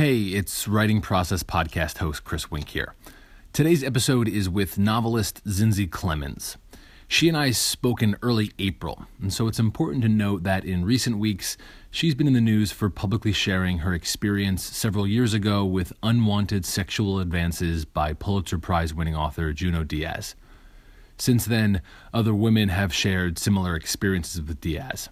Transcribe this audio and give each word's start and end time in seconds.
Hey, 0.00 0.28
it's 0.28 0.66
Writing 0.66 1.02
Process 1.02 1.42
Podcast 1.42 1.98
host 1.98 2.24
Chris 2.24 2.50
Wink 2.50 2.70
here. 2.70 2.94
Today's 3.52 3.84
episode 3.84 4.28
is 4.28 4.48
with 4.48 4.78
novelist 4.78 5.44
Zinzi 5.44 5.86
Clemmons. 5.86 6.56
She 7.06 7.28
and 7.28 7.36
I 7.36 7.50
spoke 7.50 8.02
in 8.02 8.16
early 8.22 8.52
April, 8.58 9.04
and 9.20 9.30
so 9.30 9.46
it's 9.46 9.58
important 9.58 10.00
to 10.04 10.08
note 10.08 10.42
that 10.44 10.64
in 10.64 10.86
recent 10.86 11.18
weeks, 11.18 11.58
she's 11.90 12.14
been 12.14 12.26
in 12.26 12.32
the 12.32 12.40
news 12.40 12.72
for 12.72 12.88
publicly 12.88 13.32
sharing 13.32 13.80
her 13.80 13.92
experience 13.92 14.64
several 14.64 15.06
years 15.06 15.34
ago 15.34 15.66
with 15.66 15.92
unwanted 16.02 16.64
sexual 16.64 17.20
advances 17.20 17.84
by 17.84 18.14
Pulitzer 18.14 18.58
Prize 18.58 18.94
winning 18.94 19.14
author 19.14 19.52
Junot 19.52 19.88
Diaz. 19.88 20.34
Since 21.18 21.44
then, 21.44 21.82
other 22.14 22.34
women 22.34 22.70
have 22.70 22.94
shared 22.94 23.38
similar 23.38 23.76
experiences 23.76 24.40
with 24.40 24.62
Diaz. 24.62 25.10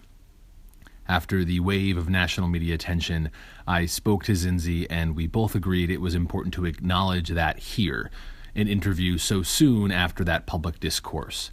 After 1.09 1.43
the 1.43 1.59
wave 1.59 1.97
of 1.97 2.07
national 2.07 2.49
media 2.49 2.75
attention, 2.75 3.31
I 3.65 3.87
spoke 3.87 4.25
to 4.25 4.33
Zinzi 4.33 4.85
and 4.91 5.15
we 5.15 5.25
both 5.25 5.55
agreed 5.55 5.89
it 5.89 6.01
was 6.01 6.13
important 6.13 6.53
to 6.53 6.65
acknowledge 6.65 7.29
that 7.29 7.57
here, 7.57 8.11
an 8.53 8.67
interview 8.67 9.17
so 9.17 9.41
soon 9.41 9.91
after 9.91 10.23
that 10.25 10.45
public 10.45 10.79
discourse. 10.79 11.49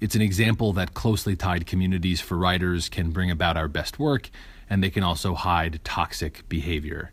It's 0.00 0.16
an 0.16 0.20
example 0.20 0.72
that 0.72 0.94
closely 0.94 1.36
tied 1.36 1.64
communities 1.64 2.20
for 2.20 2.36
writers 2.36 2.88
can 2.88 3.12
bring 3.12 3.30
about 3.30 3.56
our 3.56 3.68
best 3.68 4.00
work, 4.00 4.30
and 4.68 4.82
they 4.82 4.90
can 4.90 5.04
also 5.04 5.34
hide 5.34 5.78
toxic 5.84 6.48
behavior. 6.48 7.12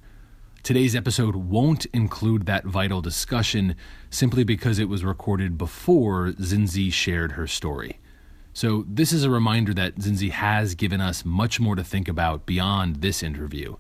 Today's 0.64 0.96
episode 0.96 1.36
won't 1.36 1.86
include 1.94 2.48
that 2.48 2.66
vital 2.66 3.04
discussion 3.04 3.76
simply 4.10 4.44
because 4.44 4.80
it 4.80 4.90
was 4.90 5.06
recorded 5.06 5.56
before 5.56 6.32
Zinzi 6.32 6.92
shared 6.92 7.34
her 7.34 7.46
story. 7.46 8.00
So, 8.56 8.86
this 8.88 9.12
is 9.12 9.26
a 9.26 9.30
reminder 9.30 9.74
that 9.74 9.98
Zinzi 9.98 10.32
has 10.32 10.76
given 10.76 11.02
us 11.02 11.26
much 11.26 11.60
more 11.60 11.76
to 11.76 11.84
think 11.84 12.08
about 12.08 12.46
beyond 12.46 13.02
this 13.02 13.22
interview. 13.22 13.76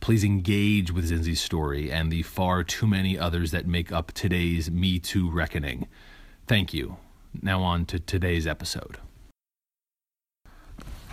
Please 0.00 0.24
engage 0.24 0.90
with 0.90 1.08
Zinzi's 1.08 1.40
story 1.40 1.92
and 1.92 2.10
the 2.10 2.24
far 2.24 2.64
too 2.64 2.88
many 2.88 3.16
others 3.16 3.52
that 3.52 3.68
make 3.68 3.92
up 3.92 4.10
today's 4.10 4.72
Me 4.72 4.98
Too 4.98 5.30
reckoning. 5.30 5.86
Thank 6.48 6.74
you. 6.74 6.96
Now, 7.40 7.62
on 7.62 7.86
to 7.86 8.00
today's 8.00 8.44
episode. 8.44 8.98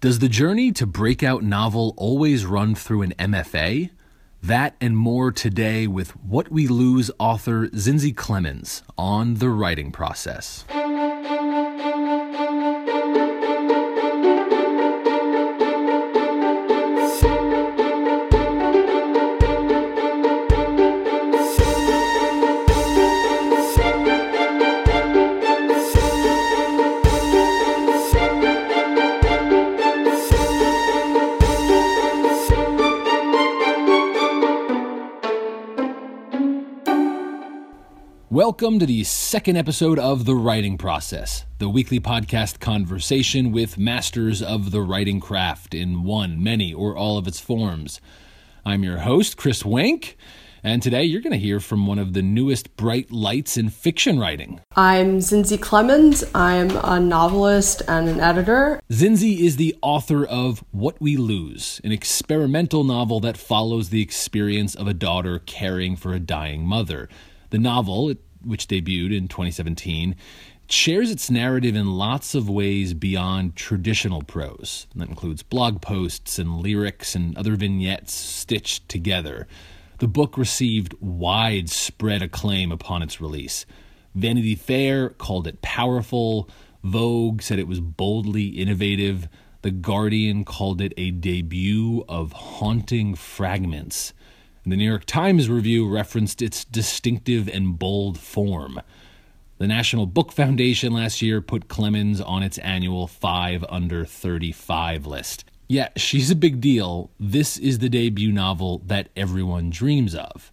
Does 0.00 0.18
the 0.18 0.28
journey 0.28 0.72
to 0.72 0.86
breakout 0.86 1.44
novel 1.44 1.94
always 1.96 2.44
run 2.44 2.74
through 2.74 3.02
an 3.02 3.14
MFA? 3.16 3.90
That 4.42 4.74
and 4.80 4.96
more 4.96 5.32
today 5.32 5.86
with 5.86 6.12
What 6.24 6.50
We 6.50 6.66
Lose 6.66 7.10
author 7.18 7.68
Zinzi 7.68 8.14
Clemmons 8.14 8.80
on 8.96 9.34
the 9.34 9.50
writing 9.50 9.92
process. 9.92 10.64
Welcome 38.60 38.80
to 38.80 38.84
the 38.84 39.04
second 39.04 39.56
episode 39.56 39.98
of 39.98 40.26
The 40.26 40.34
Writing 40.34 40.76
Process, 40.76 41.46
the 41.56 41.70
weekly 41.70 41.98
podcast 41.98 42.60
conversation 42.60 43.52
with 43.52 43.78
masters 43.78 44.42
of 44.42 44.70
the 44.70 44.82
writing 44.82 45.18
craft 45.18 45.74
in 45.74 46.04
one, 46.04 46.42
many, 46.42 46.74
or 46.74 46.94
all 46.94 47.16
of 47.16 47.26
its 47.26 47.40
forms. 47.40 48.02
I'm 48.62 48.84
your 48.84 48.98
host, 48.98 49.38
Chris 49.38 49.64
Wink, 49.64 50.18
and 50.62 50.82
today 50.82 51.04
you're 51.04 51.22
going 51.22 51.32
to 51.32 51.38
hear 51.38 51.58
from 51.58 51.86
one 51.86 51.98
of 51.98 52.12
the 52.12 52.20
newest 52.20 52.76
bright 52.76 53.10
lights 53.10 53.56
in 53.56 53.70
fiction 53.70 54.18
writing. 54.18 54.60
I'm 54.76 55.20
Zinzi 55.20 55.56
Clemmons. 55.56 56.30
I'm 56.34 56.70
a 56.84 57.00
novelist 57.00 57.80
and 57.88 58.10
an 58.10 58.20
editor. 58.20 58.78
Zinzi 58.90 59.38
is 59.38 59.56
the 59.56 59.74
author 59.80 60.26
of 60.26 60.62
What 60.70 61.00
We 61.00 61.16
Lose, 61.16 61.80
an 61.82 61.92
experimental 61.92 62.84
novel 62.84 63.20
that 63.20 63.38
follows 63.38 63.88
the 63.88 64.02
experience 64.02 64.74
of 64.74 64.86
a 64.86 64.92
daughter 64.92 65.38
caring 65.38 65.96
for 65.96 66.12
a 66.12 66.20
dying 66.20 66.66
mother. 66.66 67.08
The 67.48 67.58
novel, 67.58 68.14
which 68.44 68.68
debuted 68.68 69.16
in 69.16 69.28
2017, 69.28 70.16
shares 70.68 71.10
its 71.10 71.30
narrative 71.30 71.74
in 71.74 71.96
lots 71.96 72.34
of 72.34 72.48
ways 72.48 72.94
beyond 72.94 73.56
traditional 73.56 74.22
prose. 74.22 74.86
That 74.94 75.08
includes 75.08 75.42
blog 75.42 75.80
posts 75.80 76.38
and 76.38 76.58
lyrics 76.58 77.14
and 77.14 77.36
other 77.36 77.56
vignettes 77.56 78.12
stitched 78.12 78.88
together. 78.88 79.46
The 79.98 80.08
book 80.08 80.38
received 80.38 80.94
widespread 81.00 82.22
acclaim 82.22 82.72
upon 82.72 83.02
its 83.02 83.20
release. 83.20 83.66
Vanity 84.14 84.54
Fair 84.54 85.10
called 85.10 85.46
it 85.46 85.60
powerful, 85.60 86.48
Vogue 86.82 87.42
said 87.42 87.58
it 87.58 87.68
was 87.68 87.80
boldly 87.80 88.46
innovative, 88.46 89.28
The 89.62 89.70
Guardian 89.70 90.44
called 90.44 90.80
it 90.80 90.94
a 90.96 91.10
debut 91.10 92.04
of 92.08 92.32
haunting 92.32 93.14
fragments. 93.14 94.14
The 94.66 94.76
New 94.76 94.84
York 94.84 95.06
Times 95.06 95.48
review 95.48 95.88
referenced 95.88 96.42
its 96.42 96.66
distinctive 96.66 97.48
and 97.48 97.78
bold 97.78 98.18
form. 98.18 98.82
The 99.56 99.66
National 99.66 100.04
Book 100.04 100.32
Foundation 100.32 100.92
last 100.92 101.22
year 101.22 101.40
put 101.40 101.66
Clemmons 101.66 102.20
on 102.20 102.42
its 102.42 102.58
annual 102.58 103.06
5 103.06 103.64
under 103.70 104.04
35 104.04 105.06
list. 105.06 105.44
Yeah, 105.66 105.88
she's 105.96 106.30
a 106.30 106.36
big 106.36 106.60
deal. 106.60 107.10
This 107.18 107.56
is 107.56 107.78
the 107.78 107.88
debut 107.88 108.32
novel 108.32 108.82
that 108.84 109.08
everyone 109.16 109.70
dreams 109.70 110.14
of. 110.14 110.52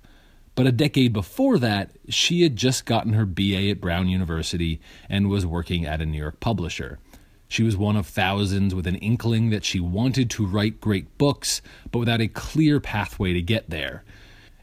But 0.56 0.68
a 0.68 0.72
decade 0.72 1.12
before 1.12 1.60
that, 1.60 1.92
she 2.08 2.44
had 2.44 2.56
just 2.56 2.86
gotten 2.86 3.12
her 3.12 3.26
BA 3.26 3.70
at 3.70 3.82
Brown 3.82 4.08
University 4.08 4.80
and 5.10 5.30
was 5.30 5.46
working 5.46 5.86
at 5.86 6.02
a 6.02 6.06
New 6.06 6.18
York 6.18 6.40
publisher. 6.40 7.00
She 7.50 7.64
was 7.64 7.78
one 7.78 7.96
of 7.96 8.06
thousands 8.06 8.76
with 8.76 8.88
an 8.88 8.96
inkling 8.96 9.52
that 9.52 9.64
she 9.64 9.80
wanted 9.80 10.30
to 10.32 10.46
write 10.46 10.82
great 10.82 11.18
books, 11.18 11.62
but 11.92 12.00
without 12.00 12.22
a 12.22 12.28
clear 12.28 12.80
pathway 12.80 13.34
to 13.34 13.42
get 13.42 13.70
there. 13.70 14.04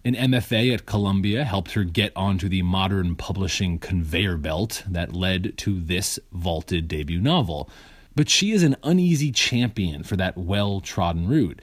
An 0.05 0.15
MFA 0.15 0.75
at 0.75 0.85
Columbia 0.85 1.45
helped 1.45 1.73
her 1.73 1.83
get 1.83 2.13
onto 2.15 2.47
the 2.47 2.61
modern 2.61 3.17
publishing 3.17 3.79
conveyor 3.79 4.37
belt 4.37 4.85
that 4.87 5.15
led 5.15 5.57
to 5.59 5.81
this 5.81 6.19
vaulted 6.31 6.89
debut 6.89 7.21
novel. 7.21 7.71
But 8.15 8.29
she 8.29 8.53
is 8.53 8.63
an 8.63 8.77
uneasy 8.83 9.33
champion 9.33 10.03
for 10.03 10.17
that 10.17 10.37
well 10.37 10.81
trodden 10.81 11.27
route. 11.27 11.63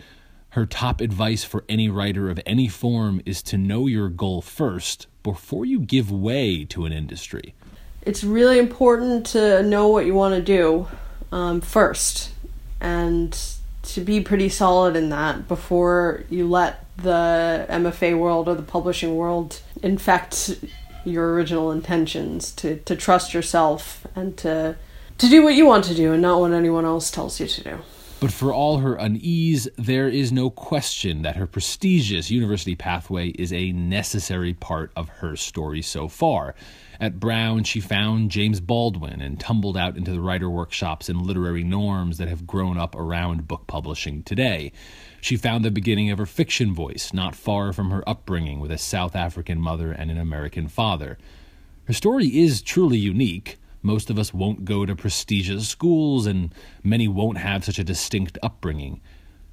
Her 0.50 0.66
top 0.66 1.02
advice 1.02 1.44
for 1.44 1.64
any 1.70 1.88
writer 1.88 2.32
of 2.32 2.42
any 2.48 2.68
form 2.68 3.22
is 3.28 3.44
to 3.44 3.60
know 3.60 3.86
your 3.86 4.10
goal 4.10 4.42
first 4.42 5.06
before 5.22 5.66
you 5.66 5.80
give 5.80 6.12
way 6.12 6.66
to 6.66 6.86
an 6.86 6.92
industry. 6.92 7.54
It's 8.02 8.24
really 8.24 8.58
important 8.58 9.28
to 9.28 9.62
know 9.62 9.88
what 9.88 10.08
you 10.08 10.16
want 10.16 10.34
to 10.34 10.42
do 10.42 10.88
um, 11.32 11.62
first 11.62 12.32
and 12.80 13.38
to 13.84 14.02
be 14.02 14.22
pretty 14.22 14.50
solid 14.50 14.96
in 14.96 15.10
that 15.10 15.48
before 15.48 16.24
you 16.30 16.48
let 16.48 16.86
the 16.98 17.66
MFA 17.70 18.18
world 18.18 18.48
or 18.48 18.56
the 18.56 18.62
publishing 18.62 19.16
world 19.16 19.62
infect 19.82 20.60
your 21.04 21.34
original 21.34 21.72
intentions 21.72 22.52
to, 22.52 22.78
to 22.78 22.96
trust 22.96 23.34
yourself 23.34 24.06
and 24.16 24.38
to 24.38 24.76
to 25.18 25.30
do 25.30 25.44
what 25.44 25.54
you 25.54 25.68
want 25.68 25.86
to 25.86 25.94
do 25.94 26.14
and 26.14 26.22
not 26.22 26.40
what 26.40 26.52
anyone 26.52 26.84
else 26.84 27.12
tells 27.12 27.40
you 27.40 27.46
to 27.46 27.64
do. 27.64 27.80
But 28.22 28.32
for 28.32 28.54
all 28.54 28.78
her 28.78 28.94
unease, 28.94 29.68
there 29.80 30.08
is 30.08 30.32
no 30.32 30.52
question 30.52 31.24
that 31.24 31.38
her 31.38 31.48
prestigious 31.48 32.30
university 32.30 32.76
pathway 32.76 33.30
is 33.30 33.52
a 33.52 33.72
necessary 33.72 34.54
part 34.54 34.92
of 34.96 35.10
her 35.10 35.36
story 35.36 35.82
so 35.82 36.08
far. 36.08 36.54
At 37.00 37.20
Brown, 37.20 37.64
she 37.64 37.80
found 37.80 38.30
James 38.30 38.60
Baldwin 38.60 39.22
and 39.22 39.40
tumbled 39.40 39.76
out 39.76 39.98
into 39.98 40.12
the 40.12 40.22
writer 40.22 40.52
workshops 40.52 41.10
and 41.10 41.20
literary 41.20 41.64
norms 41.64 42.20
that 42.20 42.28
have 42.28 42.46
grown 42.46 42.78
up 42.78 42.94
around 42.96 43.48
book 43.48 43.66
publishing 43.66 44.22
today. 44.22 44.72
She 45.20 45.36
found 45.36 45.66
the 45.66 45.72
beginning 45.72 46.12
of 46.12 46.20
her 46.20 46.28
fiction 46.28 46.76
voice, 46.76 47.16
not 47.16 47.34
far 47.34 47.74
from 47.74 47.90
her 47.90 48.08
upbringing 48.08 48.60
with 48.60 48.70
a 48.70 48.78
South 48.78 49.16
African 49.16 49.60
mother 49.60 49.92
and 49.92 50.12
an 50.12 50.20
American 50.20 50.68
father. 50.68 51.18
Her 51.86 51.94
story 51.94 52.28
is 52.28 52.62
truly 52.62 53.00
unique. 53.00 53.58
Most 53.82 54.10
of 54.10 54.20
us 54.20 54.34
won't 54.34 54.66
go 54.66 54.86
to 54.86 54.96
prestigious 54.96 55.68
schools, 55.68 56.26
and 56.26 56.54
many 56.84 57.08
won't 57.08 57.38
have 57.38 57.66
such 57.66 57.80
a 57.80 57.84
distinct 57.84 58.38
upbringing. 58.44 59.02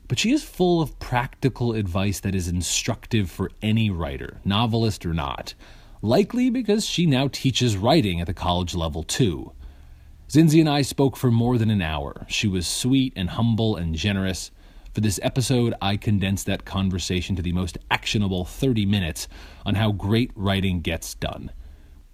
But 0.07 0.19
she 0.19 0.33
is 0.33 0.43
full 0.43 0.81
of 0.81 0.99
practical 0.99 1.73
advice 1.73 2.21
that 2.21 2.35
is 2.35 2.49
instructive 2.49 3.31
for 3.31 3.51
any 3.63 3.91
writer, 3.91 4.41
novelist 4.45 5.05
or 5.05 5.15
not 5.15 5.55
likely 6.03 6.51
because 6.51 6.85
she 6.85 7.07
now 7.07 7.29
teaches 7.29 7.77
writing 7.77 8.21
at 8.21 8.27
the 8.27 8.35
college 8.35 8.75
level 8.75 9.03
too. 9.03 9.53
Zinzi 10.29 10.61
and 10.61 10.69
I 10.69 10.83
spoke 10.83 11.17
for 11.17 11.31
more 11.31 11.59
than 11.59 11.71
an 11.71 11.83
hour. 11.83 12.27
She 12.29 12.47
was 12.47 12.67
sweet 12.67 13.13
and 13.17 13.31
humble 13.31 13.77
and 13.77 13.95
generous. 13.95 14.51
For 14.95 15.01
this 15.01 15.19
episode, 15.23 15.75
I 15.81 15.97
condensed 15.97 16.47
that 16.47 16.65
conversation 16.65 17.35
to 17.37 17.43
the 17.43 17.53
most 17.53 17.79
actionable 17.91 18.45
30 18.45 18.85
minutes 18.87 19.29
on 19.65 19.75
how 19.75 19.93
great 19.93 20.31
writing 20.35 20.81
gets 20.81 21.15
done. 21.15 21.51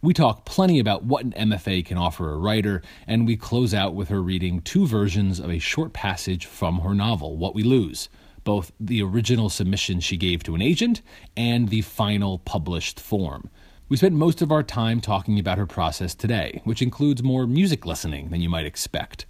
We 0.05 0.13
talk 0.13 0.45
plenty 0.45 0.81
about 0.81 1.05
what 1.05 1.25
an 1.25 1.33
MFA 1.33 1.83
can 1.87 1.97
offer 1.97 2.31
a 2.31 2.37
writer, 2.37 2.83
and 3.07 3.27
we 3.27 3.39
close 3.39 3.73
out 3.73 3.95
with 3.95 4.11
her 4.11 4.23
reading 4.23 4.61
two 4.61 4.87
versions 4.87 5.41
of 5.41 5.49
a 5.49 5.59
short 5.59 5.95
passage 5.95 6.45
from 6.45 6.81
her 6.81 6.95
novel, 6.95 7.39
What 7.39 7.55
We 7.55 7.63
Lose 7.63 8.11
both 8.45 8.71
the 8.79 9.01
original 9.03 9.49
submission 9.49 10.01
she 10.01 10.19
gave 10.19 10.43
to 10.43 10.55
an 10.55 10.61
agent 10.61 11.01
and 11.35 11.71
the 11.71 11.81
final 11.81 12.41
published 12.41 13.01
form. 13.01 13.49
We 13.89 13.97
spent 13.97 14.15
most 14.15 14.43
of 14.43 14.53
our 14.53 14.63
time 14.63 15.01
talking 15.01 15.39
about 15.39 15.57
her 15.57 15.67
process 15.67 16.15
today, 16.15 16.61
which 16.65 16.83
includes 16.83 17.23
more 17.23 17.47
music 17.47 17.87
listening 17.87 18.29
than 18.29 18.43
you 18.43 18.51
might 18.51 18.67
expect. 18.67 19.25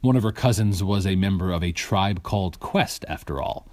One 0.00 0.16
of 0.16 0.22
her 0.22 0.32
cousins 0.32 0.82
was 0.82 1.06
a 1.06 1.16
member 1.16 1.52
of 1.52 1.62
a 1.62 1.72
tribe 1.72 2.22
called 2.22 2.58
Quest, 2.58 3.04
after 3.06 3.42
all. 3.42 3.68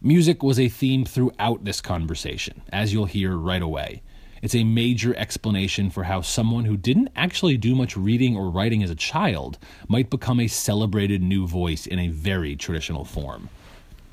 Music 0.00 0.44
was 0.44 0.60
a 0.60 0.68
theme 0.68 1.04
throughout 1.04 1.64
this 1.64 1.80
conversation, 1.80 2.62
as 2.72 2.92
you'll 2.92 3.06
hear 3.06 3.36
right 3.36 3.62
away. 3.62 4.02
It's 4.44 4.54
a 4.54 4.62
major 4.62 5.16
explanation 5.16 5.88
for 5.88 6.04
how 6.04 6.20
someone 6.20 6.66
who 6.66 6.76
didn't 6.76 7.08
actually 7.16 7.56
do 7.56 7.74
much 7.74 7.96
reading 7.96 8.36
or 8.36 8.50
writing 8.50 8.82
as 8.82 8.90
a 8.90 8.94
child 8.94 9.56
might 9.88 10.10
become 10.10 10.38
a 10.38 10.48
celebrated 10.48 11.22
new 11.22 11.46
voice 11.46 11.86
in 11.86 11.98
a 11.98 12.08
very 12.08 12.54
traditional 12.54 13.06
form. 13.06 13.48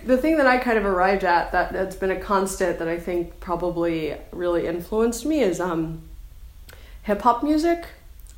The 0.05 0.15
thing 0.15 0.37
that 0.37 0.47
I 0.47 0.57
kind 0.57 0.77
of 0.77 0.85
arrived 0.85 1.25
at 1.25 1.51
that 1.51 1.73
that's 1.73 1.97
been 1.97 2.11
a 2.11 2.19
constant 2.19 2.79
that 2.79 2.87
I 2.87 2.97
think 2.97 3.41
probably 3.41 4.15
really 4.31 4.67
influenced 4.67 5.25
me 5.25 5.41
is 5.41 5.59
um, 5.59 6.01
hip 7.03 7.21
hop 7.23 7.43
music. 7.43 7.87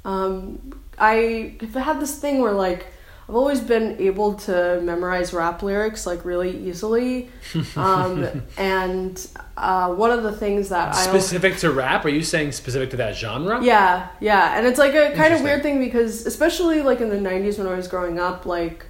Um, 0.04 0.74
I 0.98 1.58
have 1.62 1.76
had 1.76 2.00
this 2.00 2.18
thing 2.18 2.40
where 2.40 2.54
like 2.54 2.88
I've 3.28 3.36
always 3.36 3.62
been 3.62 4.02
able 4.02 4.34
to 4.34 4.82
memorize 4.82 5.34
rap 5.34 5.64
lyrics 5.64 6.06
like 6.06 6.26
really 6.26 6.58
easily, 6.68 7.30
um, 7.76 8.44
and 8.58 9.28
uh, 9.56 9.94
one 9.94 10.12
of 10.12 10.24
the 10.24 10.34
things 10.34 10.70
that 10.70 10.94
specific 10.94 11.14
I 11.16 11.20
specific 11.20 11.58
to 11.60 11.72
rap. 11.72 12.06
Are 12.06 12.10
you 12.10 12.22
saying 12.22 12.52
specific 12.52 12.90
to 12.92 12.98
that 12.98 13.16
genre? 13.16 13.64
Yeah, 13.64 14.10
yeah, 14.20 14.58
and 14.58 14.68
it's 14.68 14.78
like 14.78 14.94
a 14.94 15.14
kind 15.16 15.34
of 15.34 15.42
weird 15.42 15.64
thing 15.64 15.80
because 15.80 16.26
especially 16.26 16.82
like 16.82 17.00
in 17.00 17.10
the 17.10 17.16
'90s 17.16 17.58
when 17.58 17.68
I 17.68 17.76
was 17.76 17.88
growing 17.88 18.20
up, 18.20 18.46
like 18.46 18.86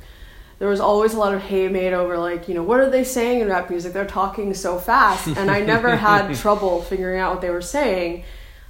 there 0.58 0.68
was 0.68 0.80
always 0.80 1.14
a 1.14 1.20
lot 1.20 1.36
of 1.36 1.42
hay 1.42 1.68
made 1.68 1.94
over 1.94 2.18
like 2.18 2.48
you 2.48 2.56
know 2.56 2.64
what 2.64 2.80
are 2.80 2.90
they 2.90 3.04
saying 3.04 3.42
in 3.42 3.50
rap 3.50 3.70
music? 3.70 3.94
They're 3.94 4.06
talking 4.06 4.54
so 4.56 4.80
fast. 4.80 5.28
And 5.28 5.52
i 5.52 5.60
never 5.60 5.96
had 5.96 6.34
trouble 6.38 6.82
figuring 6.82 7.20
out 7.20 7.34
what 7.34 7.42
they 7.42 7.52
were 7.52 7.62
saying 7.62 8.24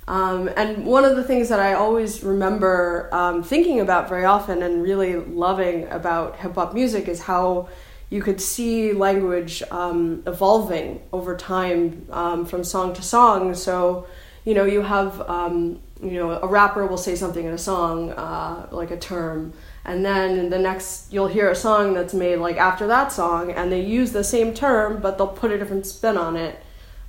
um, 0.07 0.49
and 0.57 0.85
one 0.85 1.05
of 1.05 1.15
the 1.15 1.23
things 1.23 1.49
that 1.49 1.59
i 1.59 1.73
always 1.73 2.23
remember 2.23 3.09
um, 3.11 3.43
thinking 3.43 3.79
about 3.79 4.09
very 4.09 4.25
often 4.25 4.61
and 4.61 4.83
really 4.83 5.15
loving 5.15 5.87
about 5.89 6.37
hip-hop 6.37 6.73
music 6.73 7.07
is 7.07 7.21
how 7.21 7.67
you 8.09 8.21
could 8.21 8.39
see 8.39 8.93
language 8.93 9.63
um, 9.71 10.21
evolving 10.27 11.01
over 11.11 11.35
time 11.35 12.05
um, 12.11 12.45
from 12.45 12.63
song 12.63 12.93
to 12.93 13.01
song. 13.01 13.55
So 13.55 14.05
you 14.45 14.53
know 14.53 14.65
you 14.65 14.81
have 14.81 15.21
um, 15.29 15.79
you 16.01 16.11
know 16.11 16.31
a 16.31 16.47
rapper 16.47 16.85
will 16.85 16.97
say 16.97 17.15
something 17.15 17.45
in 17.45 17.53
a 17.53 17.57
song 17.57 18.11
uh, 18.11 18.67
like 18.71 18.91
a 18.91 18.97
term 18.97 19.53
and 19.85 20.05
then 20.05 20.49
the 20.49 20.59
next 20.59 21.11
you'll 21.11 21.27
hear 21.27 21.49
a 21.49 21.55
song 21.55 21.93
that's 21.93 22.13
made 22.13 22.37
like 22.37 22.57
after 22.57 22.87
that 22.87 23.11
song 23.11 23.51
and 23.51 23.71
they 23.71 23.81
use 23.81 24.11
the 24.11 24.23
same 24.23 24.53
term 24.53 25.01
but 25.01 25.17
they'll 25.17 25.27
put 25.27 25.51
a 25.51 25.57
different 25.57 25.85
spin 25.85 26.17
on 26.17 26.35
it 26.35 26.62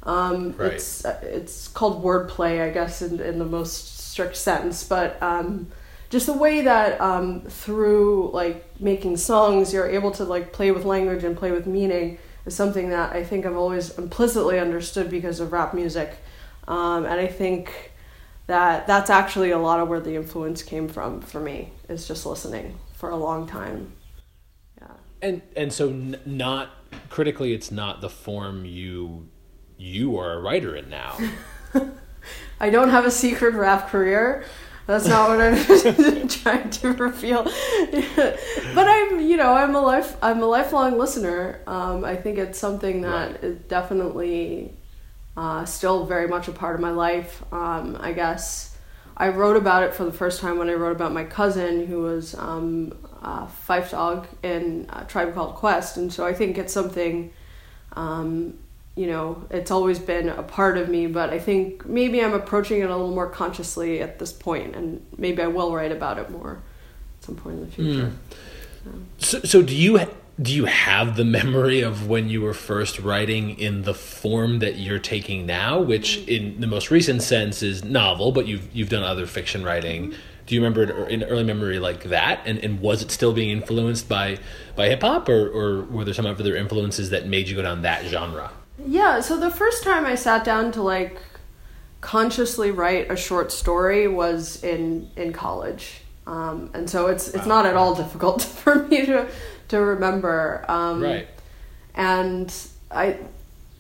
um, 0.05 0.55
right. 0.57 0.73
it's 0.73 1.05
it's 1.05 1.69
called 1.69 2.03
wordplay 2.05 2.61
i 2.61 2.71
guess 2.71 3.03
in, 3.03 3.21
in 3.21 3.39
the 3.39 3.45
most 3.45 4.11
strict 4.11 4.37
sense 4.37 4.85
but 4.85 5.21
um, 5.23 5.67
just 6.11 6.27
the 6.27 6.33
way 6.33 6.61
that 6.63 7.01
um, 7.01 7.41
through 7.43 8.31
like 8.33 8.81
making 8.81 9.17
songs 9.17 9.73
you're 9.73 9.89
able 9.89 10.11
to 10.11 10.25
like 10.25 10.53
play 10.53 10.71
with 10.71 10.85
language 10.85 11.25
and 11.25 11.37
play 11.37 11.51
with 11.51 11.67
meaning 11.67 12.19
is 12.47 12.55
something 12.55 12.91
that 12.91 13.15
i 13.15 13.25
think 13.25 13.47
i've 13.47 13.57
always 13.57 13.99
implicitly 13.99 14.59
understood 14.59 15.11
because 15.11 15.41
of 15.41 15.53
rap 15.53 15.75
music. 15.75 16.17
Um, 16.67 17.05
and 17.05 17.21
i 17.21 17.27
think 17.27 17.93
that 18.47 18.87
that's 18.87 19.11
actually 19.11 19.51
a 19.51 19.59
lot 19.59 19.81
of 19.81 19.89
where 19.89 20.01
the 20.01 20.17
influence 20.17 20.63
came 20.63 20.89
from 20.89 21.21
for 21.21 21.41
me 21.41 21.73
is 21.89 22.07
just 22.07 22.27
listening 22.27 22.79
for 22.93 23.11
a 23.11 23.17
long 23.17 23.47
time. 23.47 23.93
Yeah. 24.81 24.89
And 25.23 25.43
and 25.57 25.73
so 25.73 25.89
n- 25.89 26.21
not 26.27 26.71
critically 27.09 27.55
it's 27.55 27.71
not 27.71 28.01
the 28.01 28.11
form 28.11 28.65
you 28.65 29.29
you 29.77 30.19
are 30.19 30.35
a 30.35 30.41
writer 30.41 30.77
in 30.77 30.89
now 30.89 31.19
i 32.61 32.71
don't 32.71 32.91
have 32.91 33.05
a 33.05 33.11
secret 33.11 33.55
rap 33.55 33.89
career 33.89 34.45
that's 34.87 35.07
not 35.07 35.31
what 35.31 35.41
I'm 35.41 36.29
trying 36.29 36.69
to 36.69 36.93
reveal. 36.93 37.45
but 38.75 38.89
I'm, 38.89 39.21
you 39.21 39.37
know, 39.37 39.55
I'm 39.55 39.75
a 39.75 39.81
life, 39.81 40.17
I'm 40.23 40.43
a 40.43 40.47
lifelong 40.47 40.99
listener. 40.99 41.61
Um, 41.67 42.05
I 42.05 42.17
think 42.17 42.39
it's 42.39 42.59
something 42.59 43.01
that 43.01 43.33
right. 43.33 43.45
is 43.45 43.59
definitely 43.61 44.75
uh, 45.37 45.65
still 45.65 46.05
very 46.05 46.29
much 46.29 46.49
a 46.49 46.53
part 46.53 46.75
of 46.75 46.83
my 46.83 46.91
life. 46.91 47.43
Um, 47.51 47.97
I 47.99 48.13
guess 48.13 48.77
I 49.17 49.29
wrote 49.29 49.57
about 49.57 49.85
it 49.85 49.95
for 49.95 50.05
the 50.05 50.13
first 50.13 50.41
time 50.41 50.59
when 50.59 50.69
I 50.69 50.75
wrote 50.75 50.93
about 50.93 51.13
my 51.13 51.25
cousin 51.25 51.87
who 51.87 52.03
was 52.03 52.35
um, 52.35 52.93
a 53.23 53.47
Phife 53.67 53.93
Dawg 53.93 54.27
in 54.43 54.87
a 54.91 55.05
tribe 55.05 55.35
called 55.35 55.55
Quest, 55.55 55.97
and 55.97 56.13
so 56.13 56.27
I 56.27 56.35
think 56.35 56.59
it's 56.59 56.73
something. 56.73 57.33
Um, 57.95 58.59
you 58.97 59.09
know, 59.09 59.45
it's 59.51 59.71
always 59.71 59.99
been 59.99 60.29
a 60.29 60.43
part 60.43 60.79
of 60.79 60.89
me, 60.89 61.07
but 61.07 61.31
I 61.31 61.39
think 61.39 61.85
maybe 61.85 62.23
I'm 62.23 62.33
approaching 62.33 62.81
it 62.81 62.91
a 62.91 62.97
little 62.97 63.15
more 63.15 63.29
consciously 63.29 64.01
at 64.01 64.21
this 64.21 64.33
point, 64.33 64.77
and 64.77 65.05
maybe 65.19 65.43
I 65.43 65.49
will 65.49 65.75
write 65.75 65.91
about 65.91 66.19
it 66.19 66.31
more 66.31 66.61
at 67.19 67.25
some 67.25 67.35
point 67.35 67.59
in 67.59 67.67
the 67.67 67.73
future. 67.73 68.13
Mm. 68.89 69.05
So, 69.19 69.41
so 69.41 69.63
do 69.63 69.75
you 69.75 70.01
do 70.41 70.53
you 70.53 70.65
have 70.67 71.17
the 71.17 71.25
memory 71.25 71.81
of 71.81 72.09
when 72.09 72.29
you 72.29 72.43
were 72.43 72.55
first 72.55 72.99
writing 72.99 73.59
in 73.59 73.83
the 73.83 73.95
form 73.95 74.59
that 74.59 74.77
you're 74.77 74.99
taking 74.99 75.47
now 75.47 75.81
which 75.81 76.19
mm-hmm. 76.19 76.29
in 76.29 76.61
the 76.61 76.67
most 76.67 76.91
recent 76.91 77.23
sense 77.23 77.63
is 77.63 77.85
novel 77.85 78.33
but 78.33 78.47
you've 78.47 78.69
you've 78.75 78.91
done 78.91 79.03
other 79.03 79.27
fiction 79.27 79.65
writing? 79.65 80.11
Mm-hmm. 80.11 80.21
Do 80.47 80.55
you 80.55 80.61
remember 80.61 81.05
er, 81.05 81.09
in 81.09 81.23
early 81.23 81.45
memory 81.45 81.79
like 81.79 82.05
that? 82.05 82.41
And, 82.45 82.59
and 82.59 82.81
was 82.81 83.01
it 83.01 83.11
still 83.11 83.33
being 83.33 83.51
influenced 83.51 84.09
by 84.09 84.39
by 84.77 84.89
hip-hop 84.89 85.29
or, 85.29 85.49
or 85.49 85.85
were 85.85 86.05
there 86.05 86.13
some 86.13 86.27
other 86.27 86.55
influences 86.55 87.11
that 87.11 87.27
made 87.27 87.49
you 87.49 87.57
go 87.57 87.63
down 87.63 87.83
that 87.83 88.05
genre 88.05 88.51
yeah 88.79 89.21
so 89.21 89.39
the 89.39 89.51
first 89.51 89.83
time 89.83 90.07
i 90.07 90.15
sat 90.15 90.45
down 90.45 90.73
to 90.73 90.83
like 90.83 91.19
consciously 92.01 92.71
write 92.71 93.11
a 93.11 93.17
short 93.17 93.51
story 93.51 94.07
was 94.07 94.63
in 94.63 95.09
in 95.17 95.33
college 95.33 96.01
um, 96.27 96.71
and 96.73 96.89
so 96.89 97.09
it's 97.09 97.29
it's 97.29 97.47
wow. 97.47 97.63
not 97.63 97.67
at 97.67 97.77
all 97.77 97.95
difficult 97.95 98.43
for 98.43 98.85
me 98.87 99.05
to 99.07 99.29
to 99.69 99.79
remember. 99.79 100.65
Um, 100.69 101.03
right. 101.03 101.29
And 101.95 102.55
I 102.91 103.19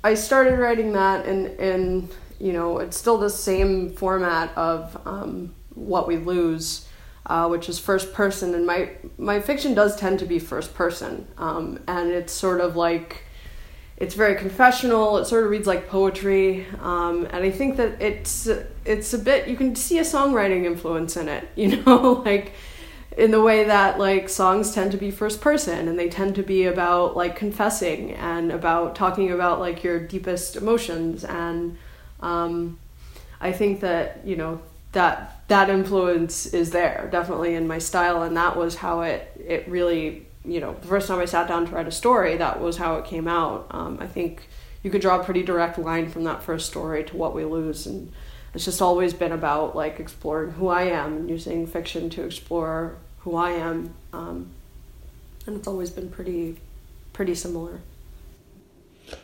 I 0.02 0.14
started 0.14 0.58
writing 0.58 0.92
that 0.92 1.26
in 1.26 1.46
in 1.58 2.08
you 2.38 2.52
know 2.52 2.78
it's 2.78 2.96
still 2.96 3.18
the 3.18 3.30
same 3.30 3.90
format 3.90 4.56
of 4.56 5.00
um, 5.06 5.54
what 5.74 6.06
we 6.06 6.16
lose. 6.16 6.88
Uh, 7.26 7.48
which 7.48 7.70
is 7.70 7.78
first 7.78 8.12
person, 8.12 8.54
and 8.54 8.66
my 8.66 8.90
my 9.16 9.40
fiction 9.40 9.72
does 9.72 9.96
tend 9.96 10.18
to 10.18 10.26
be 10.26 10.38
first 10.38 10.74
person, 10.74 11.26
um, 11.38 11.78
and 11.88 12.10
it's 12.10 12.34
sort 12.34 12.60
of 12.60 12.76
like 12.76 13.23
it's 13.96 14.14
very 14.14 14.34
confessional. 14.34 15.18
It 15.18 15.26
sort 15.26 15.44
of 15.44 15.50
reads 15.50 15.66
like 15.66 15.88
poetry, 15.88 16.66
um, 16.80 17.26
and 17.26 17.44
I 17.44 17.50
think 17.50 17.76
that 17.76 18.00
it's 18.02 18.48
it's 18.84 19.14
a 19.14 19.18
bit 19.18 19.48
you 19.48 19.56
can 19.56 19.76
see 19.76 19.98
a 19.98 20.02
songwriting 20.02 20.64
influence 20.64 21.16
in 21.16 21.28
it. 21.28 21.48
You 21.56 21.76
know, 21.76 22.22
like 22.24 22.52
in 23.16 23.30
the 23.30 23.40
way 23.40 23.64
that 23.64 23.98
like 23.98 24.28
songs 24.28 24.74
tend 24.74 24.92
to 24.92 24.98
be 24.98 25.10
first 25.10 25.40
person 25.40 25.88
and 25.88 25.98
they 25.98 26.08
tend 26.08 26.34
to 26.34 26.42
be 26.42 26.64
about 26.64 27.16
like 27.16 27.36
confessing 27.36 28.12
and 28.12 28.50
about 28.50 28.96
talking 28.96 29.30
about 29.30 29.60
like 29.60 29.84
your 29.84 30.00
deepest 30.00 30.56
emotions 30.56 31.24
and 31.24 31.76
um, 32.20 32.78
i 33.40 33.52
think 33.52 33.80
that 33.80 34.20
you 34.24 34.36
know 34.36 34.60
that 34.92 35.42
that 35.48 35.70
influence 35.70 36.46
is 36.46 36.70
there 36.70 37.08
definitely 37.12 37.54
in 37.54 37.66
my 37.66 37.78
style 37.78 38.22
and 38.22 38.36
that 38.36 38.56
was 38.56 38.76
how 38.76 39.02
it 39.02 39.30
it 39.46 39.68
really 39.68 40.26
you 40.44 40.60
know 40.60 40.74
the 40.80 40.86
first 40.86 41.08
time 41.08 41.18
i 41.18 41.24
sat 41.24 41.48
down 41.48 41.66
to 41.66 41.72
write 41.72 41.88
a 41.88 41.92
story 41.92 42.36
that 42.36 42.60
was 42.60 42.76
how 42.76 42.96
it 42.96 43.04
came 43.04 43.26
out. 43.26 43.66
Um, 43.70 43.98
i 44.00 44.06
think 44.06 44.48
you 44.82 44.90
could 44.90 45.00
draw 45.00 45.20
a 45.20 45.24
pretty 45.24 45.42
direct 45.42 45.78
line 45.78 46.08
from 46.08 46.24
that 46.24 46.42
first 46.42 46.66
story 46.66 47.04
to 47.04 47.16
what 47.16 47.34
we 47.34 47.44
lose 47.44 47.86
and 47.86 48.12
it's 48.54 48.64
just 48.64 48.80
always 48.80 49.12
been 49.12 49.32
about 49.32 49.74
like 49.74 49.98
exploring 49.98 50.52
who 50.52 50.68
I 50.68 50.84
am 50.84 51.14
and 51.14 51.30
using 51.30 51.66
fiction 51.66 52.08
to 52.10 52.24
explore 52.24 52.96
who 53.18 53.36
I 53.36 53.50
am, 53.50 53.94
um, 54.12 54.50
and 55.46 55.56
it's 55.56 55.66
always 55.66 55.90
been 55.90 56.08
pretty 56.08 56.56
pretty 57.12 57.34
similar. 57.34 57.80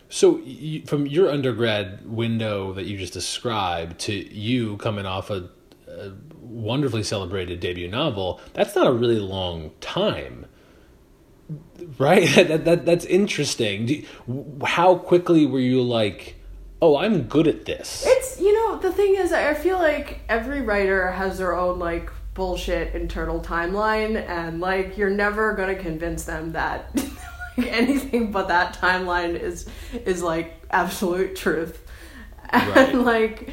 So, 0.08 0.38
you, 0.38 0.82
from 0.82 1.06
your 1.06 1.30
undergrad 1.30 2.10
window 2.10 2.72
that 2.74 2.84
you 2.84 2.98
just 2.98 3.12
described 3.12 3.98
to 4.00 4.12
you 4.12 4.76
coming 4.76 5.06
off 5.06 5.30
a, 5.30 5.48
a 5.88 6.12
wonderfully 6.42 7.02
celebrated 7.02 7.60
debut 7.60 7.88
novel, 7.88 8.40
that's 8.52 8.74
not 8.74 8.86
a 8.86 8.92
really 8.92 9.18
long 9.18 9.70
time 9.80 10.46
right? 11.98 12.28
That, 12.48 12.64
that 12.64 12.86
that's 12.86 13.04
interesting. 13.04 14.04
How 14.64 14.96
quickly 14.96 15.46
were 15.46 15.60
you 15.60 15.82
like 15.82 16.36
oh 16.82 16.96
i'm 16.96 17.24
good 17.24 17.46
at 17.46 17.66
this 17.66 18.04
it's 18.06 18.40
you 18.40 18.54
know 18.54 18.78
the 18.78 18.90
thing 18.90 19.14
is 19.14 19.34
i 19.34 19.52
feel 19.52 19.76
like 19.76 20.20
every 20.30 20.62
writer 20.62 21.12
has 21.12 21.36
their 21.36 21.54
own 21.54 21.78
like 21.78 22.10
bullshit 22.32 22.94
internal 22.94 23.38
timeline 23.40 24.16
and 24.28 24.60
like 24.60 24.96
you're 24.96 25.10
never 25.10 25.52
going 25.52 25.68
to 25.74 25.82
convince 25.82 26.24
them 26.24 26.52
that 26.52 26.90
like, 27.56 27.66
anything 27.68 28.30
but 28.30 28.48
that 28.48 28.74
timeline 28.76 29.38
is 29.38 29.66
is 30.06 30.22
like 30.22 30.62
absolute 30.70 31.36
truth. 31.36 31.86
And 32.52 32.74
right. 32.74 32.94
like 32.96 33.50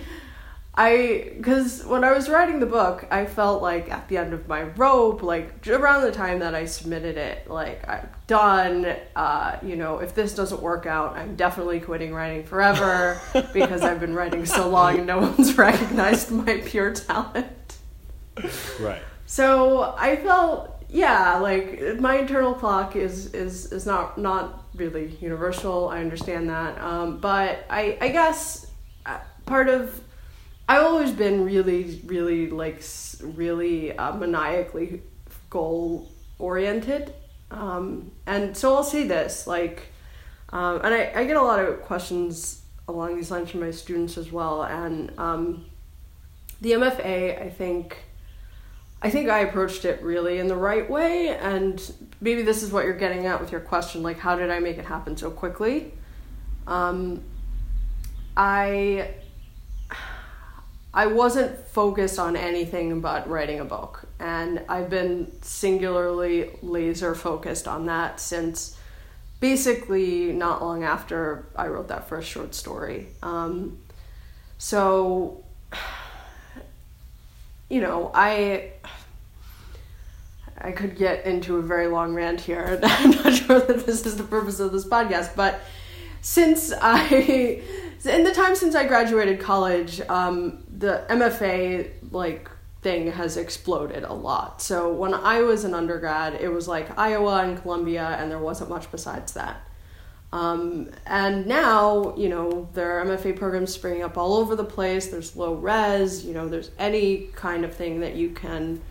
I 0.80 1.32
because 1.36 1.84
when 1.86 2.04
I 2.04 2.12
was 2.12 2.30
writing 2.30 2.60
the 2.60 2.68
book, 2.68 3.08
I 3.10 3.26
felt 3.26 3.64
like 3.64 3.90
at 3.90 4.08
the 4.10 4.18
end 4.18 4.32
of 4.32 4.48
my 4.48 4.62
rope, 4.62 5.24
like 5.24 5.68
around 5.68 6.04
the 6.04 6.12
time 6.12 6.38
that 6.40 6.54
I 6.54 6.66
submitted 6.66 7.18
it, 7.18 7.50
like 7.50 7.88
I'm 7.90 8.08
done. 8.28 8.96
Uh, 9.16 9.58
you 9.64 9.76
know, 9.76 9.98
if 9.98 10.14
this 10.14 10.36
doesn't 10.36 10.62
work 10.62 10.86
out, 10.86 11.18
I'm 11.18 11.36
definitely 11.36 11.80
quitting 11.80 12.14
writing 12.14 12.44
forever 12.44 13.20
because 13.54 13.82
I've 13.82 14.00
been 14.00 14.14
writing 14.14 14.46
so 14.46 14.70
long 14.70 14.98
and 14.98 15.08
no 15.08 15.18
one's 15.18 15.58
recognized 15.58 16.30
my 16.32 16.62
pure 16.64 16.94
talent. 16.94 17.78
Right. 18.80 19.02
So 19.26 19.96
I 19.98 20.18
felt, 20.18 20.86
yeah, 20.90 21.38
like 21.40 22.00
my 22.00 22.20
internal 22.20 22.54
clock 22.54 22.96
is 22.96 23.34
is 23.34 23.72
is 23.72 23.88
not 23.88 24.20
not 24.20 24.64
really 24.76 25.18
universal. 25.22 25.90
I 25.90 26.02
understand 26.02 26.52
that, 26.52 26.80
um, 26.80 27.18
but 27.18 27.66
I 27.68 27.98
I 28.00 28.10
guess 28.10 28.68
uh, 29.08 29.18
part 29.48 29.70
of 29.70 30.04
I've 30.68 30.84
always 30.84 31.12
been 31.12 31.46
really, 31.46 32.02
really 32.06 32.50
like 32.50 32.84
really 33.22 33.98
uh, 33.98 34.14
maniacally 34.14 35.02
goal 35.50 36.12
oriented, 36.40 37.14
um, 37.52 38.12
and 38.26 38.56
so 38.56 38.76
I'll 38.76 38.84
say 38.84 39.08
this 39.08 39.48
like, 39.48 39.94
um, 40.50 40.82
and 40.84 40.94
I, 40.94 41.12
I 41.16 41.24
get 41.24 41.38
a 41.38 41.42
lot 41.42 41.60
of 41.60 41.82
questions 41.84 42.64
along 42.90 43.16
these 43.16 43.32
lines 43.32 43.52
from 43.52 43.62
my 43.62 43.72
students 43.72 44.18
as 44.18 44.32
well, 44.32 44.64
and 44.64 45.18
um, 45.18 45.66
the 46.62 46.72
MFA 46.72 47.42
I 47.42 47.50
think. 47.50 48.04
I 49.00 49.12
think 49.12 49.30
I 49.30 49.42
approached 49.42 49.86
it 49.86 50.02
really 50.02 50.40
in 50.40 50.48
the 50.48 50.56
right 50.56 50.90
way, 50.90 51.30
and 51.30 51.80
maybe 52.20 52.42
this 52.42 52.64
is 52.64 52.72
what 52.72 52.84
you're 52.84 52.98
getting 52.98 53.28
at 53.28 53.40
with 53.40 53.52
your 53.52 53.62
question 53.62 54.02
like, 54.02 54.18
how 54.18 54.36
did 54.36 54.50
I 54.50 54.58
make 54.58 54.80
it 54.80 54.86
happen 54.86 55.16
so 55.16 55.30
quickly? 55.30 55.94
Um, 56.66 57.22
I 58.36 59.14
I 60.98 61.06
wasn't 61.06 61.60
focused 61.68 62.18
on 62.18 62.36
anything 62.36 63.02
but 63.02 63.30
writing 63.30 63.60
a 63.60 63.66
book. 63.66 64.08
And 64.20 64.64
I've 64.68 64.90
been 64.90 65.32
singularly 65.44 66.50
laser 66.64 67.14
focused 67.14 67.68
on 67.68 67.86
that 67.86 68.20
since 68.20 68.76
basically 69.40 70.34
not 70.34 70.64
long 70.64 70.84
after 70.84 71.46
I 71.56 71.68
wrote 71.68 71.90
that 71.90 72.10
first 72.10 72.28
short 72.28 72.56
story. 72.56 73.10
Um, 73.22 73.78
so, 74.58 75.44
you 77.70 77.80
know, 77.80 78.10
I. 78.16 78.72
I 80.60 80.72
could 80.72 80.98
get 80.98 81.28
into 81.28 81.58
a 81.58 81.62
very 81.62 81.86
long 81.86 82.16
rant 82.16 82.42
here. 82.42 82.80
I'm 82.84 83.12
not 83.12 83.34
sure 83.34 83.60
that 83.60 83.86
this 83.86 84.08
is 84.08 84.18
the 84.18 84.24
purpose 84.24 84.60
of 84.60 84.72
this 84.72 84.86
podcast, 84.86 85.36
but 85.36 85.62
since 86.22 86.74
I, 86.82 87.62
in 88.06 88.24
the 88.24 88.34
time 88.34 88.56
since 88.56 88.74
I 88.74 88.88
graduated 88.88 89.40
college, 89.40 90.02
um, 90.10 90.64
the 90.78 91.06
MFA 91.10 91.90
like 92.12 92.50
thing 92.82 93.12
has 93.12 93.38
exploded 93.38 94.04
a 94.04 94.14
lot. 94.14 94.62
So 94.62 94.94
when 94.94 95.14
I 95.14 95.42
was 95.42 95.64
an 95.64 95.74
undergrad, 95.74 96.36
it 96.36 96.50
was 96.50 96.68
like 96.68 96.98
Iowa 96.98 97.44
and 97.44 97.60
Columbia, 97.62 98.16
and 98.20 98.30
there 98.30 98.40
wasn't 98.40 98.70
much 98.70 98.92
besides 98.92 99.34
that. 99.34 99.62
Um, 100.32 100.92
and 101.06 101.48
now, 101.48 102.16
you 102.18 102.30
know, 102.30 102.70
there 102.74 103.00
are 103.00 103.06
MFA 103.06 103.36
programs 103.38 103.74
springing 103.74 104.04
up 104.04 104.18
all 104.18 104.36
over 104.36 104.56
the 104.56 104.66
place. 104.66 105.08
There's 105.08 105.36
low 105.36 105.54
res, 105.56 106.26
you 106.26 106.34
know, 106.34 106.48
there's 106.48 106.72
any 106.78 107.30
kind 107.34 107.64
of 107.64 107.74
thing 107.74 108.02
that 108.02 108.16
you 108.16 108.32
can, 108.32 108.82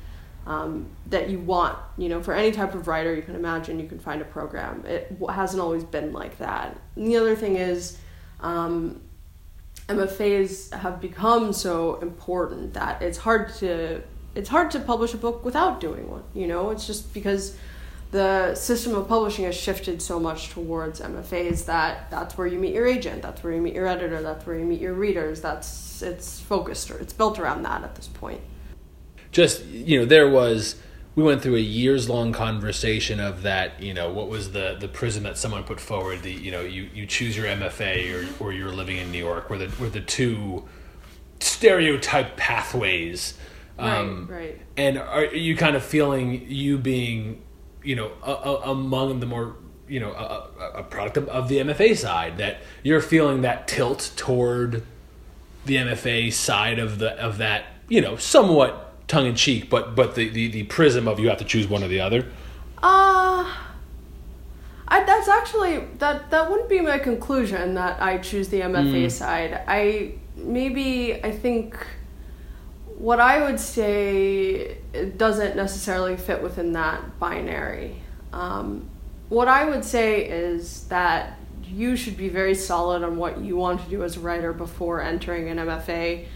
um, 0.46 0.88
that 1.08 1.28
you 1.28 1.38
want, 1.38 1.78
you 1.98 2.08
know, 2.08 2.22
for 2.22 2.32
any 2.32 2.52
type 2.52 2.74
of 2.74 2.88
writer 2.88 3.14
you 3.14 3.22
can 3.22 3.36
imagine, 3.36 3.78
you 3.78 3.86
can 3.86 3.98
find 3.98 4.22
a 4.22 4.24
program. 4.24 4.84
It 4.86 5.14
hasn't 5.28 5.60
always 5.60 5.84
been 5.84 6.12
like 6.12 6.38
that. 6.38 6.76
And 6.96 7.06
the 7.06 7.16
other 7.16 7.36
thing 7.36 7.56
is, 7.56 7.98
um, 8.40 9.02
MFAs 9.88 10.72
have 10.72 11.00
become 11.00 11.52
so 11.52 11.96
important 11.96 12.74
that 12.74 13.02
it's 13.02 13.18
hard 13.18 13.54
to 13.56 14.02
it's 14.34 14.48
hard 14.48 14.70
to 14.72 14.80
publish 14.80 15.14
a 15.14 15.16
book 15.16 15.44
without 15.44 15.80
doing 15.80 16.10
one. 16.10 16.24
You 16.34 16.46
know, 16.46 16.70
it's 16.70 16.86
just 16.86 17.14
because 17.14 17.56
the 18.10 18.54
system 18.54 18.94
of 18.94 19.08
publishing 19.08 19.44
has 19.44 19.56
shifted 19.56 20.02
so 20.02 20.20
much 20.20 20.50
towards 20.50 21.00
MFAs 21.00 21.66
that 21.66 22.10
that's 22.10 22.36
where 22.36 22.46
you 22.46 22.58
meet 22.58 22.74
your 22.74 22.86
agent, 22.86 23.22
that's 23.22 23.42
where 23.42 23.52
you 23.52 23.60
meet 23.60 23.74
your 23.74 23.86
editor, 23.86 24.22
that's 24.22 24.46
where 24.46 24.58
you 24.58 24.64
meet 24.64 24.80
your 24.80 24.94
readers. 24.94 25.40
That's 25.40 26.02
it's 26.02 26.40
focused 26.40 26.90
or 26.90 26.98
it's 26.98 27.12
built 27.12 27.38
around 27.38 27.62
that 27.62 27.82
at 27.82 27.94
this 27.94 28.08
point. 28.08 28.40
Just 29.32 29.64
you 29.66 30.00
know, 30.00 30.04
there 30.04 30.28
was 30.28 30.76
we 31.16 31.22
went 31.24 31.42
through 31.42 31.56
a 31.56 31.60
years 31.60 32.08
long 32.08 32.32
conversation 32.32 33.18
of 33.18 33.42
that 33.42 33.82
you 33.82 33.92
know 33.92 34.12
what 34.12 34.28
was 34.28 34.52
the 34.52 34.76
the 34.78 34.86
prism 34.86 35.24
that 35.24 35.36
someone 35.36 35.64
put 35.64 35.80
forward 35.80 36.22
the 36.22 36.32
you 36.32 36.52
know 36.52 36.60
you 36.60 36.88
you 36.94 37.06
choose 37.06 37.36
your 37.36 37.46
MFA 37.46 38.38
or 38.40 38.44
or 38.44 38.52
you're 38.52 38.70
living 38.70 38.98
in 38.98 39.10
New 39.10 39.18
York 39.18 39.50
were 39.50 39.58
the 39.58 39.70
were 39.80 39.90
the 39.90 40.00
two 40.00 40.64
stereotype 41.40 42.36
pathways 42.36 43.34
um, 43.78 44.26
right, 44.30 44.38
right. 44.38 44.60
And 44.76 44.98
are 44.98 45.24
you 45.24 45.56
kind 45.56 45.76
of 45.76 45.84
feeling 45.84 46.46
you 46.48 46.78
being, 46.78 47.42
you 47.82 47.96
know, 47.96 48.12
a, 48.22 48.32
a, 48.32 48.70
among 48.70 49.20
the 49.20 49.26
more, 49.26 49.56
you 49.88 50.00
know, 50.00 50.12
a, 50.12 50.78
a 50.78 50.82
product 50.82 51.16
of, 51.16 51.28
of, 51.28 51.48
the 51.48 51.58
MFA 51.58 51.96
side 51.96 52.38
that 52.38 52.60
you're 52.82 53.00
feeling 53.00 53.42
that 53.42 53.68
tilt 53.68 54.12
toward 54.16 54.82
the 55.66 55.76
MFA 55.76 56.32
side 56.32 56.78
of 56.78 56.98
the 56.98 57.12
of 57.22 57.38
that, 57.38 57.66
you 57.88 58.00
know, 58.00 58.16
somewhat 58.16 58.85
tongue 59.08 59.26
in 59.26 59.34
cheek, 59.34 59.70
but 59.70 59.94
but 59.94 60.14
the, 60.14 60.28
the, 60.28 60.48
the 60.48 60.62
prism 60.64 61.06
of 61.08 61.20
you 61.20 61.28
have 61.28 61.38
to 61.38 61.44
choose 61.44 61.68
one 61.68 61.82
or 61.82 61.88
the 61.88 62.00
other? 62.00 62.26
Uh 62.82 63.54
I, 64.88 65.02
that's 65.04 65.28
actually 65.28 65.78
that 65.98 66.30
that 66.30 66.50
wouldn't 66.50 66.68
be 66.68 66.80
my 66.80 66.98
conclusion 66.98 67.74
that 67.74 68.00
I 68.00 68.18
choose 68.18 68.48
the 68.48 68.60
MFA 68.60 69.06
mm. 69.06 69.10
side. 69.10 69.60
I 69.66 70.14
maybe 70.36 71.14
I 71.24 71.32
think 71.32 71.76
what 72.96 73.20
I 73.20 73.44
would 73.44 73.58
say 73.58 74.78
doesn't 75.16 75.56
necessarily 75.56 76.16
fit 76.16 76.42
within 76.42 76.72
that 76.72 77.18
binary. 77.18 77.96
Um, 78.32 78.88
what 79.28 79.48
I 79.48 79.64
would 79.64 79.84
say 79.84 80.24
is 80.24 80.84
that 80.84 81.38
you 81.64 81.96
should 81.96 82.16
be 82.16 82.28
very 82.28 82.54
solid 82.54 83.02
on 83.02 83.16
what 83.16 83.40
you 83.40 83.56
want 83.56 83.82
to 83.82 83.90
do 83.90 84.04
as 84.04 84.16
a 84.16 84.20
writer 84.20 84.52
before 84.52 85.02
entering 85.02 85.48
an 85.48 85.58
MFA, 85.58 86.26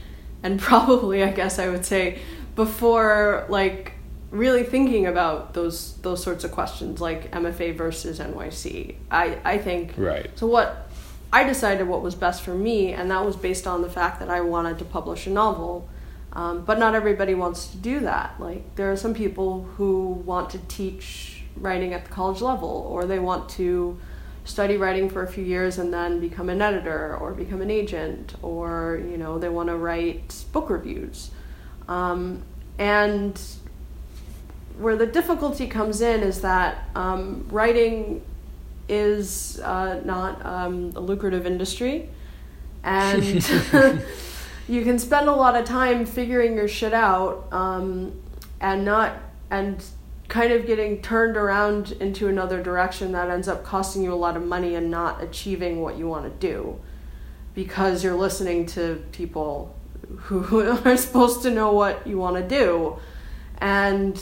and 0.43 0.59
probably 0.61 1.23
I 1.23 1.31
guess 1.31 1.61
I 1.61 1.69
would 1.69 1.85
say 1.85 2.19
before 2.61 3.47
like 3.49 3.95
really 4.31 4.63
thinking 4.63 5.07
about 5.07 5.55
those 5.55 5.97
those 6.03 6.23
sorts 6.23 6.45
of 6.45 6.53
questions 6.53 7.01
like 7.01 7.31
MFA 7.33 7.75
versus 7.75 8.19
NYC. 8.19 8.97
I 9.11 9.39
I 9.45 9.57
think 9.57 9.95
right. 9.97 10.31
So 10.39 10.47
what 10.47 10.91
I 11.33 11.45
decided 11.45 11.89
what 11.89 12.03
was 12.03 12.15
best 12.15 12.43
for 12.43 12.55
me, 12.55 12.93
and 12.93 13.11
that 13.11 13.25
was 13.25 13.37
based 13.37 13.67
on 13.67 13.81
the 13.81 13.89
fact 13.89 14.21
that 14.21 14.29
I 14.29 14.43
wanted 14.43 14.79
to 14.81 14.85
publish 14.85 15.27
a 15.27 15.31
novel. 15.31 15.89
Um, 16.33 16.65
but 16.65 16.79
not 16.79 16.95
everybody 16.95 17.35
wants 17.35 17.69
to 17.69 17.77
do 17.79 18.01
that. 18.01 18.39
Like 18.39 18.77
there 18.77 18.93
are 18.93 18.97
some 18.97 19.15
people 19.15 19.63
who 19.77 20.23
want 20.27 20.51
to 20.51 20.59
teach 20.59 21.43
writing 21.57 21.95
at 21.95 22.05
the 22.05 22.11
college 22.11 22.43
level, 22.43 22.87
or 22.91 23.07
they 23.07 23.19
want 23.19 23.49
to 23.61 23.99
study 24.45 24.77
writing 24.77 25.09
for 25.09 25.23
a 25.23 25.29
few 25.29 25.45
years 25.45 25.79
and 25.79 25.95
then 25.95 26.21
become 26.21 26.51
an 26.51 26.61
editor 26.61 27.17
or 27.17 27.33
become 27.33 27.63
an 27.63 27.71
agent, 27.71 28.35
or 28.43 29.01
you 29.11 29.17
know 29.17 29.39
they 29.39 29.49
want 29.49 29.71
to 29.71 29.77
write 29.77 30.45
book 30.53 30.69
reviews. 30.69 31.31
Um, 31.89 32.45
and 32.81 33.41
where 34.79 34.97
the 34.97 35.07
difficulty 35.07 35.67
comes 35.67 36.01
in 36.01 36.23
is 36.23 36.41
that 36.41 36.89
um, 36.95 37.47
writing 37.51 38.23
is 38.89 39.61
uh, 39.61 40.01
not 40.05 40.45
um, 40.45 40.91
a 40.97 41.01
lucrative 41.01 41.47
industry, 41.47 42.09
and 42.83 43.23
you 44.69 44.83
can 44.83 44.99
spend 44.99 45.29
a 45.29 45.33
lot 45.33 45.55
of 45.55 45.67
time 45.67 46.07
figuring 46.07 46.57
your 46.57 46.67
shit 46.67 46.95
out 46.95 47.47
um, 47.53 48.19
and 48.61 48.85
not 48.85 49.19
and 49.51 49.85
kind 50.29 50.53
of 50.53 50.67
getting 50.67 51.03
turned 51.03 51.37
around 51.37 51.93
into 51.93 52.29
another 52.29 52.63
direction 52.63 53.13
that 53.13 53.29
ends 53.29 53.49
up 53.49 53.63
costing 53.63 54.03
you 54.03 54.13
a 54.13 54.15
lot 54.15 54.37
of 54.37 54.45
money 54.45 54.75
and 54.75 54.91
not 54.91 55.23
achieving 55.23 55.83
what 55.83 55.99
you 55.99 56.09
want 56.09 56.25
to 56.25 56.49
do 56.49 56.79
because 57.53 58.03
you're 58.03 58.15
listening 58.15 58.65
to 58.65 59.03
people 59.13 59.75
who 60.17 60.61
are 60.85 60.97
supposed 60.97 61.43
to 61.43 61.51
know 61.51 61.73
what 61.73 62.07
you 62.07 62.19
want 62.19 62.37
to 62.37 62.47
do. 62.47 62.99
And 63.59 64.21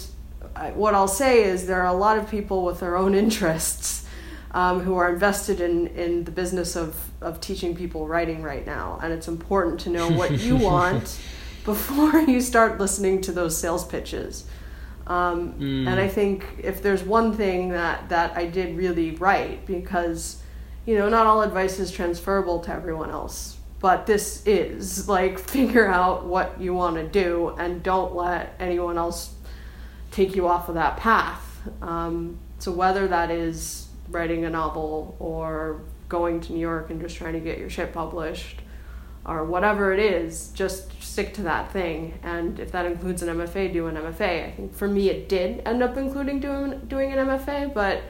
what 0.75 0.95
I'll 0.95 1.09
say 1.09 1.45
is 1.45 1.67
there 1.67 1.81
are 1.83 1.95
a 1.95 1.99
lot 1.99 2.19
of 2.19 2.29
people 2.29 2.65
with 2.65 2.81
their 2.81 2.97
own 2.97 3.15
interests 3.15 4.07
um, 4.53 4.81
who 4.81 4.97
are 4.97 5.13
invested 5.13 5.61
in, 5.61 5.89
in 5.89 6.25
the 6.25 6.31
business 6.31 6.77
of, 6.77 7.11
of 7.21 7.41
teaching 7.41 7.77
people 7.77 8.07
writing 8.07 8.43
right 8.43 8.67
now. 8.67 8.99
And 9.03 9.13
it's 9.13 9.29
important 9.29 9.81
to 9.81 9.91
know 9.91 10.09
what 10.11 10.33
you 10.39 10.57
want 10.71 11.21
before 11.65 12.19
you 12.27 12.41
start 12.41 12.79
listening 12.79 13.21
to 13.23 13.33
those 13.33 13.57
sales 13.57 13.87
pitches. 13.87 14.47
Um, 15.07 15.55
mm. 15.55 15.87
And 15.87 16.01
I 16.01 16.09
think 16.09 16.45
if 16.63 16.83
there's 16.83 17.03
one 17.03 17.35
thing 17.35 17.71
that, 17.71 18.09
that 18.09 18.37
I 18.37 18.47
did 18.47 18.77
really 18.77 19.13
right, 19.13 19.65
because, 19.67 20.43
you 20.87 20.99
know, 20.99 21.09
not 21.09 21.27
all 21.27 21.43
advice 21.43 21.79
is 21.79 21.91
transferable 21.91 22.61
to 22.61 22.73
everyone 22.73 23.11
else 23.11 23.58
but 23.81 24.07
this 24.07 24.45
is 24.47 25.09
like 25.09 25.39
figure 25.51 25.89
out 25.89 26.27
what 26.27 26.61
you 26.61 26.75
want 26.75 26.97
to 26.97 27.07
do 27.07 27.55
and 27.59 27.83
don't 27.83 28.15
let 28.15 28.55
anyone 28.59 28.99
else 28.99 29.35
take 30.11 30.35
you 30.35 30.47
off 30.47 30.69
of 30.69 30.75
that 30.75 30.97
path 30.97 31.61
um, 31.83 32.39
so 32.59 32.73
whether 32.73 33.09
that 33.09 33.31
is 33.31 33.89
writing 34.09 34.45
a 34.45 34.51
novel 34.51 35.17
or 35.19 35.83
going 36.09 36.41
to 36.41 36.53
new 36.53 36.61
york 36.61 36.91
and 36.91 37.01
just 37.01 37.17
trying 37.17 37.35
to 37.35 37.41
get 37.41 37.59
your 37.59 37.69
shit 37.69 37.93
published 37.93 38.61
or 39.29 39.45
whatever 39.45 39.93
it 39.93 40.01
is, 40.01 40.49
just 40.53 41.01
stick 41.03 41.35
to 41.35 41.43
that 41.43 41.71
thing. 41.71 42.19
And 42.23 42.59
if 42.59 42.73
that 42.73 42.87
includes 42.87 43.23
an 43.23 43.37
MFA, 43.37 43.73
do 43.73 43.87
an 43.87 43.97
MFA. 43.97 44.47
I 44.47 44.51
think 44.53 44.75
for 44.75 44.89
me 44.89 45.11
it 45.11 45.29
did 45.29 45.63
end 45.67 45.83
up 45.83 45.97
including 45.97 46.41
doing 46.41 46.81
doing 46.89 47.13
an 47.13 47.29
MFA, 47.29 47.73
but 47.73 48.03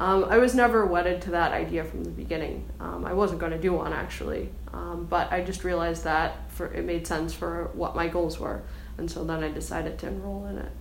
um, 0.00 0.24
I 0.24 0.38
was 0.38 0.54
never 0.54 0.86
wedded 0.86 1.20
to 1.22 1.30
that 1.32 1.52
idea 1.52 1.84
from 1.84 2.04
the 2.04 2.10
beginning. 2.10 2.64
Um, 2.80 3.04
I 3.04 3.12
wasn't 3.12 3.40
going 3.40 3.52
to 3.52 3.58
do 3.58 3.74
one 3.74 3.92
actually, 3.92 4.48
um, 4.72 5.06
but 5.08 5.32
I 5.32 5.42
just 5.42 5.64
realized 5.64 6.04
that 6.04 6.50
for 6.50 6.72
it 6.72 6.84
made 6.84 7.06
sense 7.06 7.34
for 7.34 7.70
what 7.74 7.94
my 7.94 8.08
goals 8.08 8.38
were, 8.38 8.62
and 8.98 9.10
so 9.10 9.24
then 9.24 9.42
I 9.42 9.50
decided 9.50 9.98
to 10.00 10.08
enroll 10.08 10.46
in 10.46 10.58
it. 10.58 10.72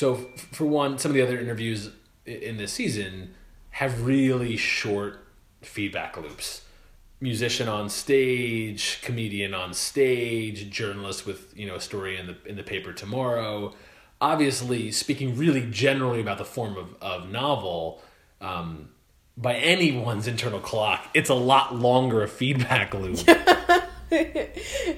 So, 0.00 0.14
for 0.52 0.64
one, 0.64 0.96
some 0.96 1.10
of 1.10 1.14
the 1.14 1.20
other 1.20 1.38
interviews 1.38 1.90
in 2.24 2.56
this 2.56 2.72
season 2.72 3.34
have 3.70 4.06
really 4.06 4.56
short 4.56 5.26
feedback 5.60 6.16
loops. 6.16 6.62
Musician 7.20 7.68
on 7.68 7.90
stage, 7.90 9.00
comedian 9.02 9.52
on 9.52 9.74
stage, 9.74 10.70
journalist 10.70 11.26
with 11.26 11.52
you 11.54 11.66
know 11.66 11.74
a 11.74 11.80
story 11.80 12.16
in 12.16 12.26
the 12.26 12.36
in 12.46 12.56
the 12.56 12.62
paper 12.62 12.94
tomorrow. 12.94 13.74
Obviously, 14.20 14.90
speaking 14.92 15.36
really 15.36 15.66
generally 15.70 16.20
about 16.20 16.38
the 16.38 16.44
form 16.44 16.76
of 16.76 16.94
of 17.00 17.30
novel, 17.30 18.02
um, 18.40 18.90
by 19.36 19.54
anyone's 19.54 20.26
internal 20.26 20.60
clock, 20.60 21.06
it's 21.14 21.30
a 21.30 21.34
lot 21.34 21.74
longer 21.74 22.22
a 22.22 22.28
feedback 22.28 22.92
loop. 22.92 23.18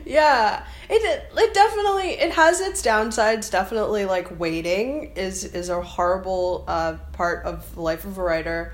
yeah 0.07 0.65
it 0.89 1.29
it 1.37 1.55
definitely 1.55 2.13
it 2.13 2.33
has 2.33 2.61
its 2.61 2.83
downsides 2.83 3.51
definitely 3.51 4.07
like 4.07 4.41
waiting 4.41 5.13
is 5.17 5.45
is 5.45 5.69
a 5.69 5.83
horrible 5.83 6.65
uh, 6.67 6.97
part 7.13 7.45
of 7.45 7.75
the 7.75 7.81
life 7.81 8.07
of 8.07 8.17
a 8.17 8.23
writer 8.23 8.73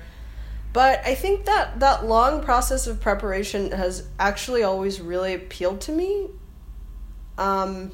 but 0.71 1.01
i 1.05 1.13
think 1.13 1.43
that 1.43 1.77
that 1.81 2.05
long 2.05 2.41
process 2.41 2.87
of 2.87 3.01
preparation 3.01 3.71
has 3.71 4.07
actually 4.17 4.63
always 4.63 5.01
really 5.01 5.33
appealed 5.33 5.81
to 5.81 5.91
me 5.91 6.29
um 7.37 7.91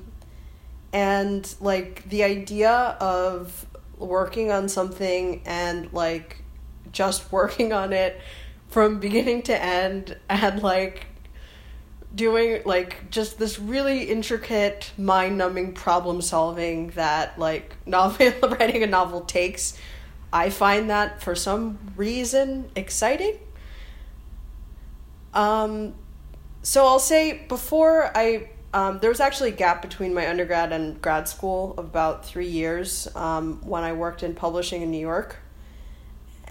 and 0.96 1.56
like 1.60 2.08
the 2.08 2.24
idea 2.24 2.72
of 3.02 3.66
working 3.98 4.50
on 4.50 4.70
something 4.70 5.42
and 5.46 5.92
like 5.92 6.42
just 6.94 7.30
working 7.34 7.74
on 7.74 7.92
it 7.92 8.20
from 8.70 9.00
beginning 9.00 9.42
to 9.42 9.62
end 9.62 10.18
and 10.30 10.64
like 10.64 11.08
doing 12.16 12.62
like 12.64 13.10
just 13.12 13.38
this 13.38 13.60
really 13.60 14.04
intricate 14.04 14.94
mind-numbing 14.98 15.74
problem 15.74 16.22
solving 16.22 16.88
that 16.92 17.38
like 17.38 17.76
novel 17.86 18.32
writing 18.52 18.82
a 18.82 18.88
novel 18.88 19.20
takes 19.20 19.78
i 20.32 20.50
find 20.50 20.90
that 20.90 21.22
for 21.22 21.36
some 21.36 21.78
reason 21.98 22.72
exciting. 22.74 23.38
Um 25.34 25.94
so 26.62 26.88
i'll 26.88 27.00
say 27.00 27.46
before 27.50 28.12
i 28.16 28.50
um, 28.76 29.00
there 29.00 29.10
was 29.10 29.20
actually 29.20 29.50
a 29.50 29.56
gap 29.56 29.82
between 29.82 30.14
my 30.14 30.30
undergrad 30.30 30.72
and 30.72 31.02
grad 31.02 31.28
school 31.28 31.74
of 31.78 31.86
about 31.86 32.26
three 32.26 32.48
years 32.48 33.08
um, 33.16 33.60
when 33.64 33.84
i 33.84 33.94
worked 33.94 34.22
in 34.22 34.36
publishing 34.36 34.82
in 34.82 34.92
new 34.92 35.00
york 35.00 35.38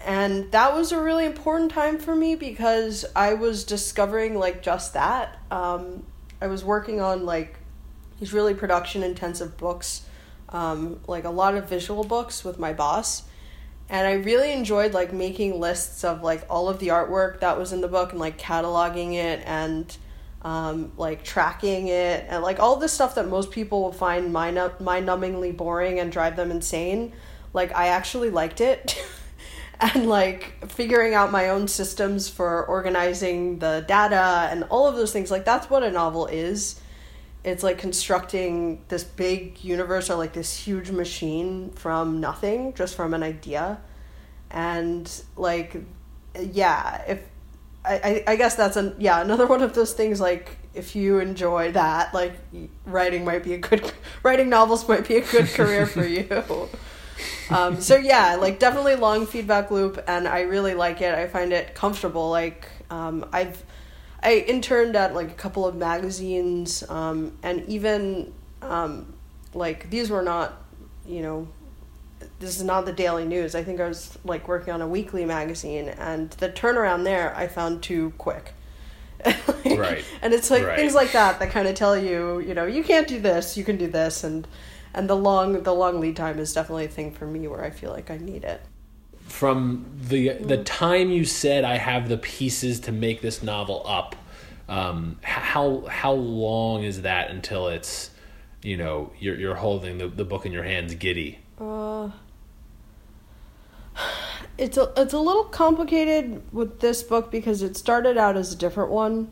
and 0.05 0.51
that 0.51 0.75
was 0.75 0.91
a 0.91 1.01
really 1.01 1.25
important 1.25 1.71
time 1.71 1.97
for 1.97 2.15
me 2.15 2.35
because 2.35 3.05
I 3.15 3.33
was 3.33 3.63
discovering 3.63 4.37
like 4.37 4.61
just 4.61 4.93
that. 4.93 5.39
Um, 5.49 6.03
I 6.39 6.45
was 6.45 6.63
working 6.63 7.01
on 7.01 7.25
like 7.25 7.57
these 8.19 8.31
really 8.31 8.53
production 8.53 9.01
intensive 9.01 9.57
books, 9.57 10.05
um, 10.49 10.99
like 11.07 11.23
a 11.23 11.31
lot 11.31 11.55
of 11.55 11.67
visual 11.67 12.03
books 12.03 12.43
with 12.43 12.59
my 12.59 12.71
boss. 12.71 13.23
And 13.89 14.05
I 14.05 14.13
really 14.13 14.51
enjoyed 14.51 14.93
like 14.93 15.11
making 15.11 15.59
lists 15.59 16.03
of 16.03 16.21
like 16.21 16.45
all 16.51 16.69
of 16.69 16.77
the 16.77 16.89
artwork 16.89 17.39
that 17.39 17.57
was 17.57 17.73
in 17.73 17.81
the 17.81 17.87
book 17.87 18.11
and 18.11 18.19
like 18.19 18.37
cataloging 18.37 19.13
it 19.13 19.41
and 19.45 19.95
um, 20.45 20.91
like 20.95 21.23
tracking 21.23 21.87
it 21.87 22.23
and 22.29 22.43
like 22.43 22.59
all 22.59 22.75
this 22.75 22.93
stuff 22.93 23.15
that 23.15 23.27
most 23.27 23.49
people 23.49 23.81
will 23.81 23.91
find 23.91 24.31
mind 24.31 24.57
mind 24.79 25.07
numbingly 25.07 25.57
boring 25.57 25.99
and 25.99 26.11
drive 26.11 26.35
them 26.35 26.51
insane. 26.51 27.13
Like 27.51 27.75
I 27.75 27.87
actually 27.87 28.29
liked 28.29 28.61
it. 28.61 29.03
and 29.79 30.07
like 30.07 30.69
figuring 30.69 31.15
out 31.15 31.31
my 31.31 31.49
own 31.49 31.67
systems 31.67 32.29
for 32.29 32.63
organizing 32.67 33.57
the 33.57 33.83
data 33.87 34.47
and 34.51 34.63
all 34.65 34.87
of 34.87 34.95
those 34.95 35.11
things 35.11 35.29
like 35.29 35.43
that's 35.43 35.69
what 35.69 35.83
a 35.83 35.91
novel 35.91 36.27
is 36.27 36.79
it's 37.43 37.61
like 37.61 37.77
constructing 37.77 38.81
this 38.87 39.03
big 39.03 39.61
universe 39.65 40.09
or 40.09 40.15
like 40.15 40.31
this 40.31 40.55
huge 40.55 40.91
machine 40.91 41.71
from 41.71 42.21
nothing 42.21 42.73
just 42.73 42.95
from 42.95 43.13
an 43.13 43.21
idea 43.21 43.77
and 44.49 45.23
like 45.35 45.75
yeah 46.39 47.03
if 47.05 47.21
I, 47.87 48.23
I 48.27 48.35
guess 48.35 48.55
that's 48.55 48.77
a 48.77 48.93
yeah 48.97 49.21
another 49.21 49.47
one 49.55 49.61
of 49.61 49.73
those 49.73 49.93
things 49.93 50.19
like 50.19 50.57
if 50.73 50.95
you 50.95 51.19
enjoy 51.19 51.71
that 51.71 52.13
like 52.13 52.33
writing 52.85 53.23
might 53.23 53.43
be 53.43 53.53
a 53.53 53.57
good 53.57 53.91
writing 54.23 54.49
novels 54.49 54.87
might 54.87 55.07
be 55.07 55.17
a 55.17 55.21
good 55.21 55.47
career 55.47 55.85
for 55.85 56.05
you 56.05 56.27
um, 57.49 57.79
so 57.79 57.95
yeah, 57.95 58.35
like 58.35 58.59
definitely 58.59 58.95
long 58.95 59.25
feedback 59.25 59.71
loop, 59.71 60.03
and 60.07 60.27
I 60.27 60.41
really 60.41 60.73
like 60.73 61.01
it. 61.01 61.13
I 61.13 61.27
find 61.27 61.53
it 61.53 61.75
comfortable. 61.75 62.29
Like 62.29 62.67
um, 62.89 63.25
I've 63.31 63.63
I 64.21 64.37
interned 64.47 64.95
at 64.95 65.13
like 65.13 65.29
a 65.29 65.35
couple 65.35 65.65
of 65.67 65.75
magazines, 65.75 66.83
um, 66.89 67.37
and 67.43 67.67
even 67.67 68.33
um, 68.61 69.13
like 69.53 69.89
these 69.89 70.09
were 70.09 70.23
not, 70.23 70.63
you 71.05 71.21
know, 71.21 71.47
this 72.39 72.57
is 72.57 72.63
not 72.63 72.85
the 72.85 72.93
Daily 72.93 73.25
News. 73.25 73.55
I 73.55 73.63
think 73.63 73.79
I 73.79 73.87
was 73.87 74.17
like 74.23 74.47
working 74.47 74.73
on 74.73 74.81
a 74.81 74.87
weekly 74.87 75.25
magazine, 75.25 75.89
and 75.89 76.29
the 76.31 76.49
turnaround 76.49 77.03
there 77.03 77.35
I 77.35 77.47
found 77.47 77.81
too 77.81 78.13
quick. 78.17 78.53
like, 79.25 79.65
right. 79.77 80.03
And 80.21 80.33
it's 80.33 80.51
like 80.51 80.65
right. 80.65 80.77
things 80.77 80.93
like 80.93 81.13
that 81.13 81.39
that 81.39 81.51
kind 81.51 81.67
of 81.67 81.75
tell 81.75 81.97
you, 81.97 82.39
you 82.39 82.53
know, 82.53 82.65
you 82.65 82.83
can't 82.83 83.07
do 83.07 83.19
this, 83.19 83.57
you 83.57 83.63
can 83.63 83.77
do 83.77 83.87
this, 83.87 84.23
and 84.23 84.47
and 84.93 85.09
the 85.09 85.15
long 85.15 85.63
the 85.63 85.73
long 85.73 85.99
lead 85.99 86.15
time 86.15 86.39
is 86.39 86.53
definitely 86.53 86.85
a 86.85 86.89
thing 86.89 87.11
for 87.11 87.25
me 87.25 87.47
where 87.47 87.63
I 87.63 87.69
feel 87.69 87.91
like 87.91 88.11
I 88.11 88.17
need 88.17 88.43
it. 88.43 88.61
From 89.27 89.85
the 89.99 90.33
the 90.33 90.63
time 90.63 91.09
you 91.09 91.25
said 91.25 91.63
I 91.63 91.77
have 91.77 92.09
the 92.09 92.17
pieces 92.17 92.79
to 92.81 92.91
make 92.91 93.21
this 93.21 93.41
novel 93.41 93.81
up, 93.85 94.15
um, 94.67 95.17
how 95.21 95.85
how 95.87 96.13
long 96.13 96.83
is 96.83 97.01
that 97.03 97.31
until 97.31 97.69
it's 97.69 98.11
you 98.61 98.77
know 98.77 99.11
you're 99.19 99.35
you're 99.35 99.55
holding 99.55 99.97
the, 99.97 100.07
the 100.07 100.25
book 100.25 100.45
in 100.45 100.51
your 100.51 100.63
hands 100.63 100.93
giddy? 100.95 101.39
Uh, 101.59 102.09
it's 104.57 104.77
a 104.77 104.91
it's 104.97 105.13
a 105.13 105.19
little 105.19 105.45
complicated 105.45 106.41
with 106.51 106.79
this 106.79 107.03
book 107.03 107.31
because 107.31 107.61
it 107.61 107.77
started 107.77 108.17
out 108.17 108.37
as 108.37 108.53
a 108.53 108.55
different 108.55 108.91
one, 108.91 109.31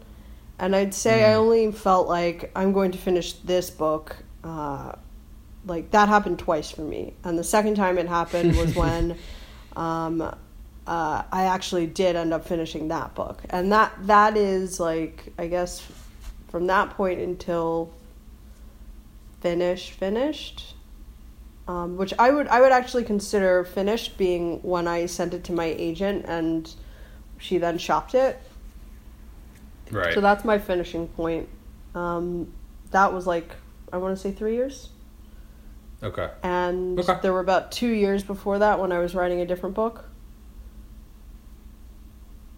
and 0.60 0.76
I'd 0.76 0.94
say 0.94 1.20
mm. 1.20 1.30
I 1.30 1.34
only 1.34 1.72
felt 1.72 2.08
like 2.08 2.52
I'm 2.56 2.74
going 2.74 2.92
to 2.92 2.98
finish 2.98 3.34
this 3.34 3.70
book 3.70 4.18
uh, 4.44 4.94
like 5.66 5.92
that 5.92 6.10
happened 6.10 6.40
twice 6.40 6.72
for 6.72 6.82
me 6.82 7.14
and 7.24 7.38
the 7.38 7.44
second 7.44 7.76
time 7.76 7.98
it 7.98 8.08
happened 8.08 8.56
was 8.56 8.76
when 8.76 9.18
um, 9.76 10.22
uh, 10.22 11.24
i 11.32 11.46
actually 11.46 11.88
did 11.88 12.16
end 12.16 12.34
up 12.34 12.46
finishing 12.46 12.90
that 12.90 13.14
book 13.16 13.42
and 13.50 13.72
that 13.72 13.94
that 14.02 14.36
is 14.36 14.80
like 14.80 15.32
i 15.38 15.48
guess 15.48 15.86
from 16.50 16.68
that 16.68 16.90
point 16.92 17.20
until 17.20 17.92
finish 19.42 19.92
finished 19.92 20.76
um, 21.68 21.98
which 21.98 22.14
i 22.20 22.30
would 22.30 22.48
i 22.48 22.60
would 22.62 22.72
actually 22.72 23.04
consider 23.04 23.64
finished 23.64 24.18
being 24.18 24.62
when 24.62 24.88
i 24.88 25.06
sent 25.06 25.34
it 25.34 25.44
to 25.44 25.52
my 25.52 25.66
agent 25.66 26.26
and 26.28 26.76
she 27.38 27.58
then 27.58 27.78
shopped 27.78 28.14
it 28.14 28.40
right 29.92 30.14
so 30.14 30.22
that's 30.22 30.44
my 30.44 30.58
finishing 30.58 31.08
point 31.10 31.48
um, 31.96 32.52
that 32.92 33.14
was 33.14 33.28
like 33.28 33.56
i 33.92 33.98
want 33.98 34.16
to 34.16 34.22
say 34.22 34.32
three 34.32 34.56
years 34.56 34.90
Okay. 36.04 36.30
And 36.44 37.00
okay. 37.00 37.18
there 37.22 37.32
were 37.32 37.40
about 37.40 37.72
two 37.72 37.88
years 37.88 38.24
before 38.24 38.60
that 38.60 38.80
when 38.80 38.92
I 38.92 39.00
was 39.00 39.16
writing 39.16 39.40
a 39.40 39.46
different 39.46 39.74
book. 39.74 40.06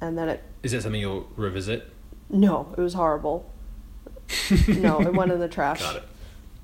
And 0.01 0.17
then 0.17 0.29
it. 0.29 0.43
Is 0.63 0.71
that 0.71 0.81
something 0.81 0.99
you'll 0.99 1.29
revisit? 1.35 1.91
No, 2.29 2.73
it 2.75 2.81
was 2.81 2.95
horrible. 2.95 3.51
no, 4.67 4.99
it 4.99 5.13
went 5.13 5.31
in 5.31 5.39
the 5.39 5.47
trash. 5.57 5.81
Got 5.81 5.97
it. 5.97 6.03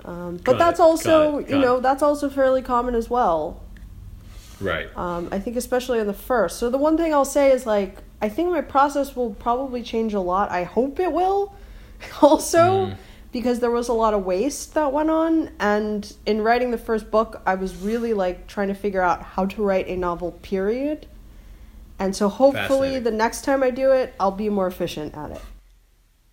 Um, 0.05 0.37
but 0.37 0.53
Got 0.53 0.57
that's 0.57 0.79
it. 0.79 0.83
also, 0.83 1.39
you 1.39 1.57
know, 1.57 1.77
it. 1.77 1.81
that's 1.81 2.01
also 2.01 2.29
fairly 2.29 2.61
common 2.61 2.95
as 2.95 3.09
well. 3.09 3.61
Right. 4.59 4.95
Um, 4.97 5.29
I 5.31 5.39
think 5.39 5.57
especially 5.57 5.99
in 5.99 6.07
the 6.07 6.13
first. 6.13 6.57
So 6.57 6.69
the 6.69 6.77
one 6.77 6.97
thing 6.97 7.13
I'll 7.13 7.25
say 7.25 7.51
is 7.51 7.65
like, 7.65 7.97
I 8.21 8.29
think 8.29 8.49
my 8.49 8.61
process 8.61 9.15
will 9.15 9.33
probably 9.33 9.81
change 9.83 10.13
a 10.13 10.19
lot. 10.19 10.51
I 10.51 10.63
hope 10.63 10.99
it 10.99 11.11
will. 11.11 11.55
also. 12.21 12.87
Mm 12.87 12.97
because 13.31 13.59
there 13.59 13.71
was 13.71 13.87
a 13.87 13.93
lot 13.93 14.13
of 14.13 14.25
waste 14.25 14.73
that 14.73 14.91
went 14.91 15.09
on 15.09 15.49
and 15.59 16.15
in 16.25 16.41
writing 16.41 16.71
the 16.71 16.77
first 16.77 17.09
book 17.11 17.41
i 17.45 17.55
was 17.55 17.75
really 17.75 18.13
like 18.13 18.47
trying 18.47 18.67
to 18.67 18.73
figure 18.73 19.01
out 19.01 19.21
how 19.21 19.45
to 19.45 19.63
write 19.63 19.87
a 19.87 19.95
novel 19.95 20.31
period 20.41 21.07
and 21.99 22.15
so 22.15 22.27
hopefully 22.27 22.99
the 22.99 23.11
next 23.11 23.43
time 23.43 23.63
i 23.63 23.69
do 23.69 23.91
it 23.91 24.13
i'll 24.19 24.31
be 24.31 24.49
more 24.49 24.67
efficient 24.67 25.15
at 25.15 25.31
it 25.31 25.41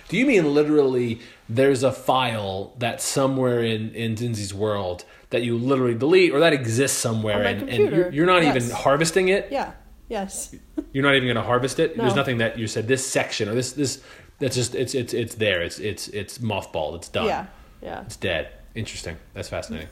Do 0.09 0.17
you 0.17 0.27
mean 0.27 0.55
literally 0.55 1.21
there's 1.49 1.83
a 1.83 1.93
file 1.93 2.75
that's 2.79 3.05
somewhere 3.05 3.63
in, 3.63 3.91
in 3.95 4.17
Zinzi's 4.17 4.55
world 4.55 5.05
that 5.31 5.43
you 5.43 5.57
literally 5.57 5.95
delete 5.95 6.33
or 6.33 6.41
that 6.41 6.53
exists 6.53 6.97
somewhere 6.99 7.43
and, 7.43 7.69
and 7.69 7.91
you're, 7.91 8.11
you're 8.11 8.27
not 8.27 8.43
yes. 8.43 8.57
even 8.57 8.77
harvesting 8.77 9.29
it? 9.29 9.49
Yeah. 9.51 9.73
Yes. 10.09 10.55
You're 10.95 11.05
not 11.05 11.17
even 11.17 11.27
going 11.27 11.37
to 11.37 11.43
harvest 11.43 11.79
it? 11.79 11.95
There's 11.95 12.15
nothing 12.15 12.39
that 12.39 12.59
you 12.59 12.67
said 12.67 12.89
this 12.89 13.07
section 13.07 13.47
or 13.47 13.55
this 13.55 13.73
this 13.73 14.03
that's 14.39 14.57
just 14.57 14.75
it's 14.75 14.95
it's 14.95 15.13
it's 15.13 15.35
there. 15.35 15.61
It's 15.61 15.79
it's 15.79 16.09
it's 16.09 16.39
mothballed. 16.39 16.97
It's 16.97 17.09
done. 17.11 17.27
Yeah. 17.27 17.47
Yeah. 17.83 18.03
It's 18.03 18.17
dead. 18.17 18.49
Interesting. 18.75 19.19
That's 19.35 19.51
fascinating. 19.51 19.89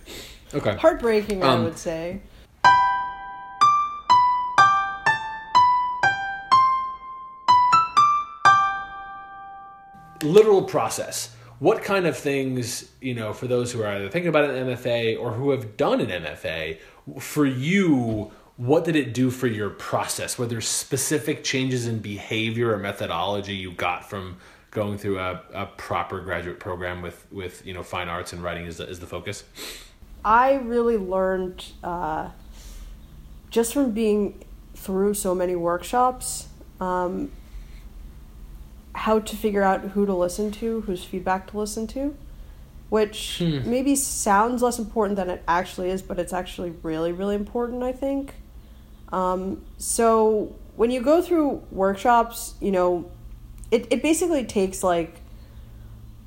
Okay. 0.54 0.74
Heartbreaking, 0.76 1.42
I 1.42 1.48
Um, 1.48 1.64
would 1.64 1.76
say. 1.76 2.22
Literal 10.22 10.62
process. 10.62 11.34
What 11.58 11.82
kind 11.82 12.06
of 12.06 12.16
things, 12.16 12.90
you 13.00 13.14
know, 13.14 13.32
for 13.32 13.46
those 13.46 13.72
who 13.72 13.82
are 13.82 13.88
either 13.88 14.08
thinking 14.08 14.28
about 14.28 14.50
an 14.50 14.66
MFA 14.66 15.18
or 15.18 15.32
who 15.32 15.50
have 15.50 15.76
done 15.76 16.00
an 16.00 16.22
MFA, 16.22 16.78
for 17.18 17.46
you, 17.46 18.30
what 18.56 18.84
did 18.84 18.94
it 18.96 19.14
do 19.14 19.30
for 19.30 19.46
your 19.46 19.70
process? 19.70 20.38
Were 20.38 20.46
there 20.46 20.60
specific 20.60 21.44
changes 21.44 21.86
in 21.86 22.00
behavior 22.00 22.72
or 22.72 22.78
methodology 22.78 23.54
you 23.54 23.72
got 23.72 24.08
from 24.08 24.36
going 24.70 24.98
through 24.98 25.18
a, 25.18 25.40
a 25.54 25.66
proper 25.66 26.20
graduate 26.20 26.60
program 26.60 27.00
with, 27.00 27.26
with, 27.32 27.64
you 27.66 27.72
know, 27.72 27.82
fine 27.82 28.08
arts 28.08 28.34
and 28.34 28.42
writing 28.42 28.66
is 28.66 28.76
the, 28.76 28.86
is 28.86 29.00
the 29.00 29.06
focus? 29.06 29.44
I 30.24 30.54
really 30.54 30.98
learned 30.98 31.64
uh, 31.82 32.30
just 33.48 33.72
from 33.72 33.92
being 33.92 34.44
through 34.74 35.14
so 35.14 35.34
many 35.34 35.56
workshops 35.56 36.48
um, 36.80 37.30
how 38.96 39.18
to 39.18 39.36
figure 39.36 39.62
out 39.62 39.80
who 39.82 40.06
to 40.06 40.14
listen 40.14 40.50
to, 40.50 40.80
whose 40.82 41.04
feedback 41.04 41.50
to 41.50 41.58
listen 41.58 41.86
to, 41.86 42.16
which 42.88 43.40
maybe 43.40 43.94
sounds 43.94 44.62
less 44.62 44.78
important 44.78 45.16
than 45.16 45.28
it 45.28 45.42
actually 45.46 45.90
is, 45.90 46.02
but 46.02 46.18
it's 46.18 46.32
actually 46.32 46.70
really, 46.82 47.12
really 47.12 47.34
important, 47.34 47.82
I 47.82 47.92
think. 47.92 48.34
Um, 49.12 49.64
so 49.76 50.56
when 50.76 50.90
you 50.90 51.02
go 51.02 51.20
through 51.20 51.62
workshops, 51.70 52.54
you 52.60 52.70
know, 52.70 53.10
it, 53.70 53.86
it 53.90 54.02
basically 54.02 54.44
takes 54.44 54.82
like 54.82 55.20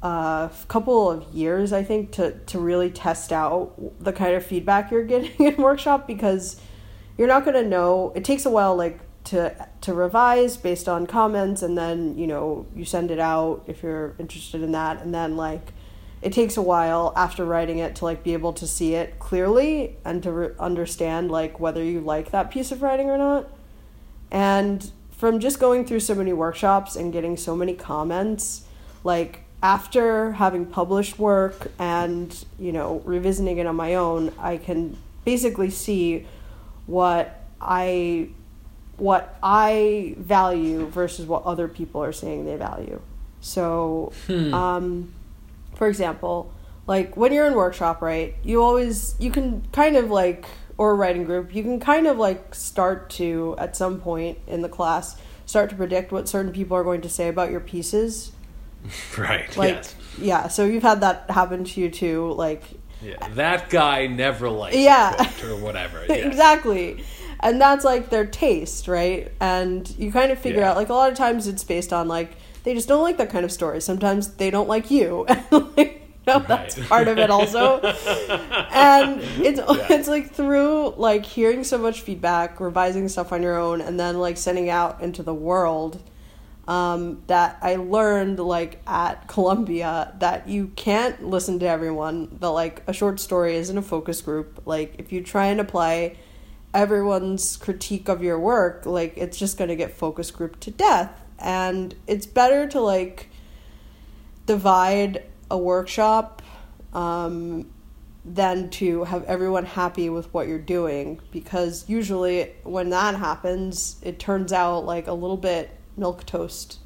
a 0.04 0.52
couple 0.68 1.10
of 1.10 1.24
years, 1.34 1.74
I 1.74 1.84
think, 1.84 2.12
to, 2.14 2.38
to 2.38 2.60
really 2.60 2.92
test 2.92 3.34
out 3.34 3.74
the 4.04 4.14
kind 4.14 4.36
of 4.36 4.46
feedback 4.46 4.92
you're 4.92 5.04
getting 5.16 5.46
in 5.46 5.56
workshop 5.62 6.06
because 6.06 6.62
you're 7.18 7.28
not 7.28 7.46
going 7.46 7.62
to 7.62 7.68
know. 7.68 8.14
It 8.16 8.24
takes 8.24 8.46
a 8.46 8.50
while, 8.50 8.76
like, 8.76 9.00
to 9.26 9.68
to 9.82 9.94
revise 9.94 10.58
based 10.58 10.90
on 10.90 11.06
comments 11.06 11.62
and 11.62 11.78
then 11.78 12.18
you 12.18 12.26
know 12.26 12.66
you 12.76 12.86
send 12.86 13.12
it 13.12 13.20
out 13.20 13.64
if 13.68 13.84
you're 13.84 14.16
interested 14.20 14.62
in 14.62 14.72
that. 14.72 15.02
And 15.02 15.14
then 15.14 15.36
like 15.36 15.74
it 16.22 16.34
takes 16.34 16.58
a 16.58 16.62
while 16.62 17.14
after 17.16 17.46
writing 17.46 17.80
it 17.80 17.96
to 17.98 18.06
like 18.06 18.24
be 18.24 18.34
able 18.34 18.54
to 18.54 18.68
see 18.68 18.96
it 18.96 19.20
clearly 19.20 19.98
and 20.04 20.22
to 20.24 20.32
re- 20.32 20.50
understand 20.60 21.32
like 21.32 21.60
whether 21.60 21.84
you 21.84 22.02
like 22.02 22.32
that 22.32 22.52
piece 22.52 22.72
of 22.72 22.82
writing 22.82 23.10
or 23.10 23.18
not. 23.18 23.48
And 24.32 24.92
from 25.12 25.40
just 25.40 25.60
going 25.60 25.86
through 25.86 26.00
so 26.00 26.16
many 26.16 26.32
workshops 26.34 26.96
and 26.96 27.12
getting 27.12 27.36
so 27.36 27.56
many 27.56 27.74
comments 27.74 28.64
like 29.04 29.44
after 29.62 30.32
having 30.34 30.66
published 30.66 31.20
work 31.20 31.72
and 31.78 32.46
you 32.58 32.72
know 32.72 33.02
revisiting 33.04 33.58
it 33.58 33.66
on 33.66 33.76
my 33.76 33.96
own 33.96 34.32
i 34.40 34.56
can 34.56 34.98
basically 35.26 35.70
see 35.70 36.26
what 36.86 37.46
i 37.60 38.30
what 39.00 39.38
I 39.42 40.16
value 40.18 40.86
versus 40.88 41.26
what 41.26 41.44
other 41.44 41.68
people 41.68 42.04
are 42.04 42.12
saying 42.12 42.46
they 42.46 42.56
value. 42.56 43.02
So, 43.42 44.12
um, 44.30 45.14
for 45.76 45.88
example, 45.88 46.52
like 46.88 47.16
when 47.16 47.32
you're 47.32 47.48
in 47.48 47.54
workshop, 47.54 48.02
right? 48.02 48.36
You 48.44 48.62
always 48.62 49.16
you 49.20 49.32
can 49.32 49.66
kind 49.72 49.96
of 49.96 50.10
like 50.12 50.46
or 50.78 50.92
a 50.92 50.96
writing 50.96 51.24
group, 51.26 51.54
you 51.54 51.62
can 51.64 51.80
kind 51.80 52.08
of 52.08 52.18
like 52.18 52.56
start 52.56 53.10
to 53.12 53.56
at 53.58 53.76
some 53.76 54.00
point 54.00 54.38
in 54.48 54.62
the 54.62 54.70
class 54.70 55.18
start 55.46 55.70
to 55.72 55.76
predict 55.76 56.12
what 56.12 56.30
certain 56.30 56.52
people 56.52 56.78
are 56.78 56.84
going 56.84 57.02
to 57.02 57.10
say 57.10 57.28
about 57.28 57.52
your 57.52 57.60
pieces. 57.60 58.32
Right. 59.18 59.56
Like 59.58 59.76
yes. 59.76 59.96
yeah, 60.18 60.48
so 60.48 60.64
you've 60.66 60.84
had 60.84 61.02
that 61.02 61.30
happen 61.30 61.64
to 61.66 61.82
you 61.82 61.90
too, 61.90 62.32
like 62.34 62.64
Yeah. 63.02 63.28
That 63.36 63.70
guy 63.70 64.08
never 64.08 64.50
likes 64.50 64.76
Yeah. 64.78 65.14
or 65.44 65.56
whatever. 65.58 66.06
Yes. 66.10 66.26
exactly 66.26 67.04
and 67.42 67.60
that's 67.60 67.84
like 67.86 68.10
their 68.10 68.26
taste 68.26 68.88
right 68.88 69.32
and 69.40 69.90
you 69.98 70.12
kind 70.12 70.32
of 70.32 70.40
figure 70.40 70.62
Yeah. 70.62 70.72
out 70.72 70.78
like 70.78 70.90
a 70.90 70.94
lot 70.94 71.12
of 71.12 71.18
times 71.18 71.48
it's 71.48 71.64
based 71.64 71.94
on 71.94 72.08
like 72.08 72.32
they 72.64 72.74
just 72.74 72.88
don't 72.88 73.02
like 73.04 73.18
that 73.18 73.30
kind 73.30 73.46
of 73.46 73.52
story 73.52 73.82
sometimes 73.82 74.36
they 74.36 74.50
don't 74.50 74.68
like 74.68 74.92
you 74.92 75.26
and 75.28 75.44
like 75.78 76.02
you 76.28 76.34
know, 76.34 76.40
that's 76.40 76.78
part 76.88 77.08
of 77.08 77.18
it 77.18 77.30
also 77.30 77.80
and 78.72 79.22
it's 79.44 79.60
it's 79.90 80.08
like 80.08 80.32
through 80.32 80.94
like 80.98 81.26
hearing 81.26 81.64
so 81.64 81.78
much 81.78 82.02
feedback 82.02 82.60
revising 82.60 83.08
stuff 83.08 83.32
on 83.32 83.42
your 83.42 83.58
own 83.58 83.82
and 83.82 84.00
then 84.00 84.20
like 84.20 84.38
sending 84.38 84.70
out 84.70 85.02
into 85.02 85.24
the 85.24 85.34
world 85.34 86.02
um, 86.68 87.24
that 87.26 87.58
I 87.64 87.78
learned 87.78 88.38
like 88.40 88.80
at 88.86 89.28
Columbia 89.28 90.14
that 90.20 90.48
you 90.48 90.68
can't 90.76 91.26
listen 91.26 91.58
to 91.60 91.66
everyone. 91.68 92.38
That 92.42 92.50
like 92.50 92.84
a 92.86 92.94
short 92.94 93.20
story 93.20 93.56
isn't 93.56 93.76
a 93.76 93.82
focus 93.82 94.22
group. 94.22 94.62
Like 94.68 94.94
if 95.00 95.12
you 95.12 95.24
try 95.24 95.48
and 95.48 95.60
apply 95.60 96.18
everyone's 96.74 97.58
critique 97.58 98.10
of 98.10 98.24
your 98.24 98.40
work, 98.40 98.86
like 98.86 99.18
it's 99.18 99.38
just 99.38 99.58
gonna 99.58 99.76
get 99.76 99.94
focus 99.94 100.32
grouped 100.32 100.62
to 100.62 100.72
death. 100.72 101.12
And 101.40 101.96
it's 102.08 102.26
better 102.26 102.68
to 102.68 102.82
like 102.82 103.30
divide 104.46 105.24
a 105.52 105.58
workshop 105.58 106.42
um, 106.94 107.70
than 108.26 108.70
to 108.70 109.04
have 109.06 109.24
everyone 109.26 109.66
happy 109.66 110.10
with 110.10 110.32
what 110.34 110.48
you're 110.48 110.60
doing 110.60 111.20
because 111.32 111.88
usually 111.88 112.52
when 112.64 112.90
that 112.90 113.16
happens 113.16 113.98
it 114.02 114.20
turns 114.20 114.52
out 114.52 114.86
like 114.86 115.08
a 115.08 115.14
little 115.14 115.38
bit 115.38 115.70
milk 115.98 116.26
toast 116.26 116.80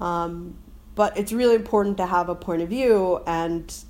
um, 0.00 0.56
but 0.94 1.16
it's 1.16 1.32
really 1.32 1.54
important 1.54 1.96
to 1.96 2.06
have 2.06 2.28
a 2.28 2.34
point 2.34 2.62
of 2.62 2.68
view 2.68 3.20
and 3.26 3.84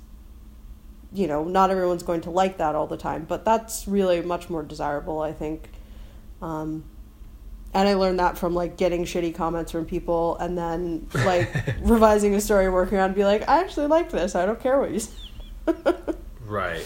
you 1.13 1.27
know 1.27 1.43
not 1.43 1.69
everyone's 1.69 2.03
going 2.03 2.21
to 2.21 2.29
like 2.31 2.57
that 2.57 2.75
all 2.75 2.87
the 2.87 2.97
time 2.97 3.23
but 3.27 3.45
that's 3.45 3.87
really 3.87 4.21
much 4.21 4.49
more 4.49 4.63
desirable 4.63 5.21
i 5.21 5.31
think 5.31 5.69
um, 6.41 6.83
and 7.73 7.87
i 7.87 7.93
learned 7.93 8.19
that 8.19 8.37
from 8.37 8.53
like 8.55 8.77
getting 8.77 9.03
shitty 9.05 9.33
comments 9.35 9.71
from 9.71 9.85
people 9.85 10.35
and 10.37 10.57
then 10.57 11.07
like 11.25 11.49
revising 11.81 12.33
a 12.35 12.41
story 12.41 12.69
working 12.69 12.97
on 12.97 13.13
be 13.13 13.23
like 13.25 13.47
i 13.47 13.59
actually 13.59 13.87
like 13.87 14.09
this 14.09 14.33
i 14.35 14.45
don't 14.45 14.59
care 14.59 14.79
what 14.79 14.91
you 14.91 14.99
say 14.99 15.11
Right. 16.45 16.85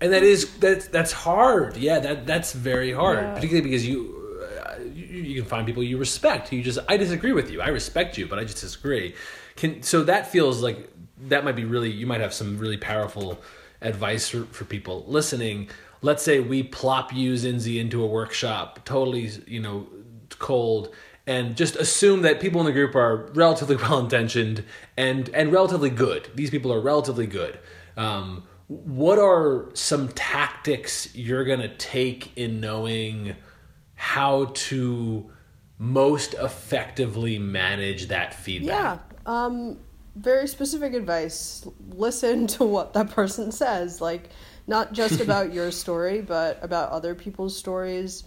And 0.00 0.12
that 0.12 0.22
is 0.22 0.56
that's 0.58 0.86
that's 0.88 1.10
hard. 1.12 1.76
Yeah, 1.76 1.98
that 2.00 2.26
that's 2.26 2.52
very 2.52 2.92
hard, 2.92 3.18
Yeah. 3.18 3.34
particularly 3.34 3.68
because 3.68 3.86
you, 3.86 4.38
uh, 4.66 4.76
you 4.82 5.04
you 5.22 5.40
can 5.40 5.48
find 5.48 5.66
people 5.66 5.82
you 5.82 5.98
respect. 5.98 6.52
You 6.52 6.62
just 6.62 6.78
I 6.88 6.96
disagree 6.96 7.32
with 7.32 7.50
you. 7.50 7.60
I 7.60 7.68
respect 7.68 8.16
you, 8.16 8.26
but 8.26 8.38
I 8.38 8.44
just 8.44 8.60
disagree. 8.60 9.14
Can 9.56 9.82
so 9.82 10.04
that 10.04 10.30
feels 10.30 10.62
like 10.62 10.88
that 11.28 11.44
might 11.44 11.56
be 11.56 11.64
really 11.64 11.90
you 11.90 12.06
might 12.06 12.20
have 12.20 12.32
some 12.32 12.56
really 12.58 12.76
powerful 12.78 13.40
advice 13.82 14.28
for, 14.28 14.44
for 14.46 14.64
people 14.64 15.04
listening. 15.06 15.68
Let's 16.02 16.22
say 16.22 16.40
we 16.40 16.62
plop 16.62 17.12
you 17.12 17.34
Zinzi 17.34 17.78
into 17.78 18.02
a 18.02 18.06
workshop, 18.06 18.84
totally 18.84 19.30
you 19.46 19.60
know 19.60 19.86
cold, 20.38 20.94
and 21.26 21.56
just 21.56 21.76
assume 21.76 22.22
that 22.22 22.40
people 22.40 22.60
in 22.60 22.66
the 22.66 22.72
group 22.72 22.94
are 22.94 23.30
relatively 23.34 23.76
well 23.82 23.98
intentioned 23.98 24.64
and 24.96 25.28
and 25.30 25.52
relatively 25.52 25.90
good. 25.90 26.28
These 26.34 26.50
people 26.50 26.72
are 26.72 26.80
relatively 26.80 27.26
good. 27.26 27.58
Um, 27.96 28.44
what 28.70 29.18
are 29.18 29.68
some 29.74 30.08
tactics 30.08 31.12
you're 31.14 31.44
to 31.58 31.74
take 31.76 32.36
in 32.38 32.60
knowing 32.60 33.34
how 33.96 34.52
to 34.54 35.28
most 35.76 36.34
effectively 36.34 37.36
manage 37.36 38.06
that 38.06 38.32
feedback? 38.32 39.00
Yeah. 39.26 39.44
Um, 39.44 39.78
very 40.16 40.46
specific 40.48 40.94
advice. 40.94 41.66
Listen 41.90 42.46
to 42.58 42.64
what 42.64 42.92
that 42.94 43.10
person 43.10 43.52
says. 43.52 44.00
Like, 44.00 44.30
not 44.66 44.92
just 44.92 45.20
about 45.26 45.52
your 45.52 45.70
story, 45.70 46.20
but 46.20 46.58
about 46.62 46.90
other 46.90 47.14
people's 47.14 47.56
stories. 47.56 48.24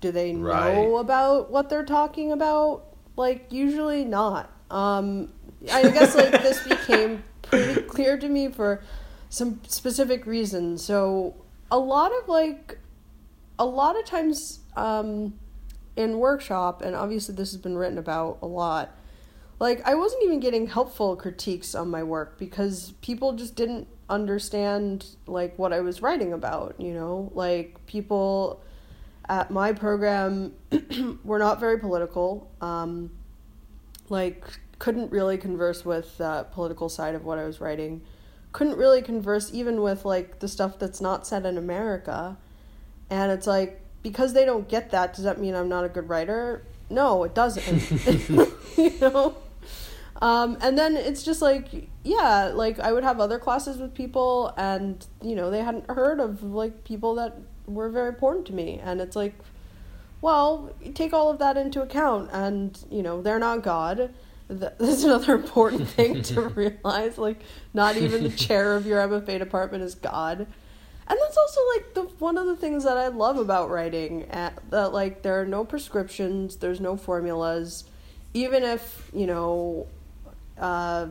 Do 0.00 0.12
they 0.12 0.32
know 0.32 0.46
Right. 0.94 1.00
about 1.00 1.50
what 1.50 1.70
they're 1.70 1.84
talking 1.84 2.32
about? 2.32 2.84
Like, 3.16 3.50
usually 3.50 4.04
not. 4.04 4.50
Um, 4.70 5.32
I 5.72 5.82
guess, 5.90 6.14
like, 6.14 6.30
this 6.42 6.62
became 6.66 7.24
pretty 7.42 7.80
clear 7.82 8.18
to 8.18 8.28
me 8.28 8.48
for 8.48 8.82
some 9.30 9.60
specific 9.66 10.26
reasons. 10.26 10.84
So, 10.84 11.34
a 11.70 11.78
lot 11.78 12.12
of, 12.12 12.28
like, 12.28 12.78
a 13.58 13.64
lot 13.64 13.98
of 13.98 14.04
times 14.04 14.60
um, 14.76 15.32
in 15.96 16.18
workshop, 16.18 16.82
and 16.82 16.94
obviously 16.94 17.34
this 17.34 17.52
has 17.52 17.60
been 17.60 17.76
written 17.78 17.96
about 17.96 18.38
a 18.42 18.46
lot, 18.46 18.94
like 19.58 19.86
I 19.86 19.94
wasn't 19.94 20.24
even 20.24 20.40
getting 20.40 20.66
helpful 20.66 21.16
critiques 21.16 21.74
on 21.74 21.88
my 21.88 22.02
work 22.02 22.38
because 22.38 22.92
people 23.00 23.32
just 23.32 23.54
didn't 23.56 23.88
understand 24.08 25.06
like 25.26 25.58
what 25.58 25.72
I 25.72 25.80
was 25.80 26.02
writing 26.02 26.32
about, 26.32 26.74
you 26.78 26.92
know? 26.92 27.32
Like 27.34 27.84
people 27.86 28.62
at 29.28 29.50
my 29.50 29.72
program 29.72 30.52
were 31.24 31.38
not 31.38 31.58
very 31.58 31.78
political. 31.78 32.50
Um 32.60 33.10
like 34.08 34.44
couldn't 34.78 35.10
really 35.10 35.38
converse 35.38 35.84
with 35.84 36.18
the 36.18 36.46
political 36.52 36.88
side 36.88 37.14
of 37.14 37.24
what 37.24 37.38
I 37.38 37.44
was 37.44 37.60
writing. 37.60 38.02
Couldn't 38.52 38.76
really 38.76 39.00
converse 39.00 39.50
even 39.54 39.80
with 39.80 40.04
like 40.04 40.38
the 40.40 40.48
stuff 40.48 40.78
that's 40.78 41.00
not 41.00 41.26
set 41.26 41.46
in 41.46 41.56
America. 41.56 42.36
And 43.08 43.32
it's 43.32 43.46
like 43.46 43.80
because 44.02 44.34
they 44.34 44.44
don't 44.44 44.68
get 44.68 44.90
that, 44.90 45.14
does 45.14 45.24
that 45.24 45.40
mean 45.40 45.54
I'm 45.54 45.68
not 45.68 45.84
a 45.84 45.88
good 45.88 46.10
writer? 46.10 46.62
No, 46.90 47.24
it 47.24 47.34
doesn't. 47.34 47.90
you 48.76 48.92
know? 49.00 49.34
Um, 50.22 50.56
and 50.62 50.78
then 50.78 50.96
it's 50.96 51.22
just 51.22 51.42
like, 51.42 51.88
yeah, 52.02 52.50
like 52.54 52.80
I 52.80 52.92
would 52.92 53.04
have 53.04 53.20
other 53.20 53.38
classes 53.38 53.78
with 53.78 53.94
people, 53.94 54.52
and 54.56 55.04
you 55.22 55.34
know 55.34 55.50
they 55.50 55.62
hadn't 55.62 55.90
heard 55.90 56.20
of 56.20 56.42
like 56.42 56.84
people 56.84 57.14
that 57.16 57.36
were 57.66 57.90
very 57.90 58.08
important 58.08 58.46
to 58.46 58.54
me, 58.54 58.80
and 58.82 59.00
it's 59.00 59.16
like, 59.16 59.34
well, 60.22 60.72
take 60.94 61.12
all 61.12 61.30
of 61.30 61.38
that 61.38 61.56
into 61.56 61.82
account, 61.82 62.30
and 62.32 62.78
you 62.90 63.02
know 63.02 63.20
they're 63.20 63.38
not 63.38 63.62
God. 63.62 64.14
That's 64.48 65.02
another 65.02 65.34
important 65.34 65.88
thing 65.88 66.22
to 66.22 66.40
realize. 66.48 67.18
Like, 67.18 67.42
not 67.74 67.96
even 67.96 68.22
the 68.22 68.30
chair 68.30 68.74
of 68.76 68.86
your 68.86 69.00
MFA 69.06 69.38
department 69.38 69.82
is 69.82 69.96
God, 69.96 70.46
and 71.08 71.18
that's 71.20 71.36
also 71.36 71.60
like 71.74 71.94
the 71.94 72.02
one 72.20 72.38
of 72.38 72.46
the 72.46 72.56
things 72.56 72.84
that 72.84 72.96
I 72.96 73.08
love 73.08 73.38
about 73.38 73.70
writing. 73.70 74.24
At, 74.30 74.58
that 74.70 74.92
like 74.92 75.22
there 75.22 75.40
are 75.40 75.46
no 75.46 75.64
prescriptions, 75.64 76.56
there's 76.56 76.80
no 76.80 76.96
formulas, 76.96 77.84
even 78.34 78.62
if 78.62 79.10
you 79.12 79.26
know 79.26 79.88
uh, 80.58 81.06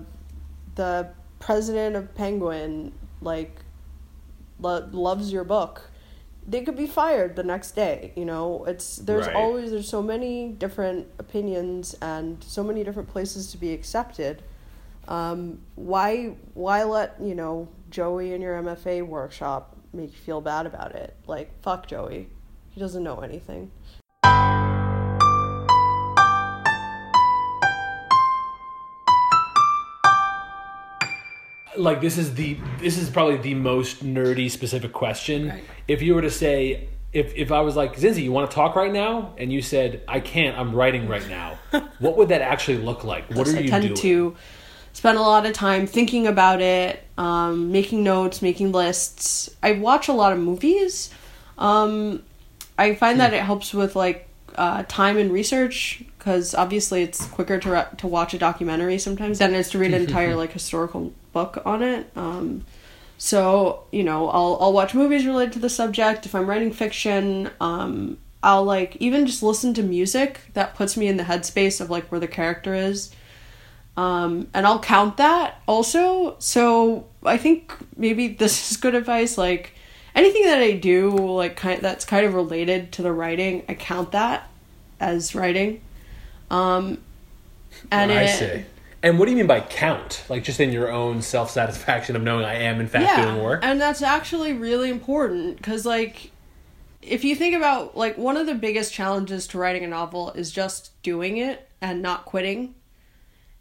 the 0.76 1.10
president 1.40 1.96
of 1.96 2.14
Penguin 2.16 2.92
like 3.22 3.60
lo- 4.60 4.88
loves 4.92 5.32
your 5.32 5.44
book, 5.44 5.90
they 6.48 6.62
could 6.64 6.76
be 6.76 6.88
fired 6.88 7.36
the 7.36 7.44
next 7.44 7.72
day. 7.72 8.12
You 8.16 8.26
know, 8.26 8.66
it's 8.66 8.98
there's 8.98 9.28
Right. 9.28 9.36
always 9.36 9.72
there's 9.72 9.90
so 9.90 10.02
many 10.04 10.50
different 10.50 11.08
opinions 11.20 11.96
and 12.02 12.44
so 12.44 12.64
many 12.64 12.84
different 12.84 13.10
places 13.10 13.52
to 13.52 13.58
be 13.58 13.74
accepted. 13.74 14.44
Um, 15.08 15.60
why 15.76 16.36
why 16.54 16.84
let 16.84 17.16
you 17.22 17.36
know 17.36 17.68
Joey 17.90 18.34
in 18.34 18.42
your 18.42 18.56
MFA 18.62 19.02
workshop 19.06 19.76
make 19.94 20.12
you 20.12 20.18
feel 20.18 20.42
bad 20.42 20.66
about 20.66 20.94
it? 20.96 21.16
Like 21.28 21.62
fuck 21.62 21.88
Joey, 21.88 22.30
he 22.72 22.80
doesn't 22.80 23.04
know 23.04 23.20
anything. 23.20 23.72
Like 31.78 32.02
this 32.02 32.18
is 32.18 32.36
the 32.36 32.58
this 32.80 32.98
is 32.98 33.10
probably 33.10 33.38
the 33.38 33.54
most 33.54 34.04
nerdy 34.04 34.50
specific 34.50 34.94
question. 34.94 35.50
Right. 35.50 35.64
If 35.88 36.02
you 36.02 36.16
were 36.16 36.22
to 36.22 36.32
say 36.32 36.88
if 37.14 37.34
if 37.36 37.52
I 37.52 37.62
was 37.62 37.76
like 37.76 37.96
Zinzi, 37.96 38.24
you 38.24 38.32
want 38.32 38.52
to 38.52 38.56
talk 38.56 38.76
right 38.76 38.92
now, 38.92 39.34
and 39.38 39.52
you 39.52 39.62
said 39.62 40.02
I 40.08 40.20
can't, 40.20 40.58
I'm 40.58 40.76
writing 40.76 41.08
right 41.08 41.28
now. 41.28 41.58
what 42.00 42.18
would 42.18 42.30
that 42.30 42.42
actually 42.42 42.78
look 42.78 43.04
like? 43.04 43.30
What 43.34 43.48
are 43.48 43.56
I 43.56 43.62
you 43.62 43.70
tend 43.70 43.84
doing? 43.84 43.96
to 43.96 44.36
spend 44.94 45.18
a 45.18 45.22
lot 45.22 45.46
of 45.46 45.54
time 45.54 45.88
thinking 45.88 46.28
about 46.28 46.62
it, 46.62 47.04
um, 47.18 47.72
making 47.72 48.04
notes, 48.04 48.42
making 48.42 48.72
lists. 48.72 49.50
I 49.64 49.74
watch 49.74 50.08
a 50.08 50.14
lot 50.14 50.34
of 50.34 50.40
movies. 50.40 51.10
Um, 51.58 52.22
I 52.78 52.96
find 52.96 53.20
that 53.20 53.34
it 53.34 53.42
helps 53.42 53.74
with 53.74 53.96
like 53.96 54.28
uh, 54.56 54.84
time 54.88 55.18
and 55.18 55.32
research 55.32 56.04
because 56.18 56.54
obviously 56.54 57.04
it's 57.04 57.26
quicker 57.28 57.60
to 57.60 57.72
re- 57.72 57.88
to 57.98 58.08
watch 58.08 58.34
a 58.34 58.38
documentary 58.38 58.98
sometimes 58.98 59.40
than 59.40 59.54
it 59.54 59.58
is 59.58 59.70
to 59.70 59.78
read 59.78 59.94
an 59.94 60.02
entire 60.08 60.36
like 60.36 60.52
historical 60.52 61.14
book 61.36 61.62
on 61.66 61.84
it. 61.84 62.10
Um, 62.16 62.66
so 63.18 63.84
you 63.92 64.04
know, 64.04 64.30
I'll 64.30 64.58
I'll 64.62 64.74
watch 64.74 64.96
movies 64.96 65.28
related 65.28 65.54
to 65.54 65.60
the 65.60 65.70
subject. 65.70 66.26
If 66.26 66.34
I'm 66.34 66.48
writing 66.48 66.72
fiction, 66.72 67.52
um, 67.60 68.18
I'll 68.42 68.64
like 68.64 68.96
even 68.98 69.28
just 69.28 69.44
listen 69.44 69.74
to 69.76 69.84
music 69.84 70.40
that 70.54 70.76
puts 70.76 70.96
me 70.96 71.08
in 71.08 71.18
the 71.18 71.24
headspace 71.24 71.82
of 71.82 71.90
like 71.90 72.06
where 72.12 72.20
the 72.20 72.28
character 72.28 72.74
is. 72.74 73.12
Um, 73.98 74.48
and 74.54 74.66
I'll 74.66 74.80
count 74.80 75.18
that 75.18 75.62
also. 75.68 76.36
So 76.40 77.06
I 77.24 77.38
think 77.38 77.74
maybe 77.98 78.28
this 78.44 78.72
is 78.72 78.78
good 78.78 78.96
advice. 78.96 79.38
Like 79.38 79.74
anything 80.16 80.44
that 80.44 80.60
I 80.60 80.72
do, 80.72 81.12
like 81.12 81.58
kind 81.58 81.82
that's 81.82 82.06
kind 82.06 82.26
of 82.26 82.34
related 82.34 82.94
to 82.94 83.02
the 83.02 83.12
writing, 83.12 83.64
I 83.68 83.74
count 83.74 84.14
that 84.14 84.50
as 85.02 85.36
writing. 85.36 85.82
Um, 86.50 87.00
and 87.92 88.12
I 88.12 88.24
it, 88.24 88.40
see. 88.40 88.66
And 89.06 89.20
what 89.20 89.26
do 89.26 89.32
you 89.32 89.38
mean 89.38 89.46
by 89.46 89.60
count? 89.60 90.24
Like 90.30 90.44
just 90.44 90.60
in 90.60 90.72
your 90.72 90.92
own 90.92 91.22
self 91.22 91.52
satisfaction 91.52 92.16
of 92.16 92.24
knowing 92.24 92.44
I 92.44 92.56
am 92.56 92.82
in 92.82 92.88
fact 92.88 93.22
doing 93.22 93.44
work? 93.44 93.64
And 93.64 93.80
that's 93.80 94.02
actually 94.02 94.54
really 94.54 94.90
important 94.90 95.58
because, 95.58 95.86
like, 95.86 96.32
if 97.04 97.24
you 97.24 97.36
think 97.36 97.56
about, 97.56 97.96
like, 97.96 98.18
one 98.18 98.36
of 98.36 98.48
the 98.48 98.56
biggest 98.56 98.92
challenges 98.92 99.46
to 99.50 99.60
writing 99.60 99.84
a 99.84 99.88
novel 99.88 100.32
is 100.32 100.52
just 100.52 101.00
doing 101.04 101.38
it 101.38 101.70
and 101.82 102.02
not 102.02 102.26
quitting. 102.26 102.74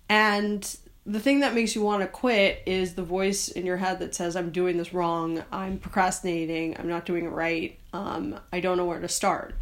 And 0.09 0.79
the 1.05 1.21
thing 1.21 1.41
that 1.41 1.55
makes 1.55 1.75
you 1.75 1.83
want 1.83 2.01
to 2.01 2.09
quit 2.09 2.63
is 2.65 2.95
the 2.95 3.03
voice 3.03 3.49
in 3.49 3.67
your 3.67 3.77
head 3.77 3.99
that 3.99 4.15
says, 4.15 4.37
I'm 4.37 4.51
doing 4.51 4.79
this 4.79 4.95
wrong, 4.95 5.45
I'm 5.53 5.79
procrastinating, 5.79 6.75
I'm 6.79 6.89
not 6.89 7.05
doing 7.05 7.27
it 7.27 7.33
right, 7.33 7.79
um, 7.93 8.41
I 8.51 8.61
don't 8.61 8.79
know 8.79 8.87
where 8.87 9.01
to 9.01 9.09
start. 9.09 9.55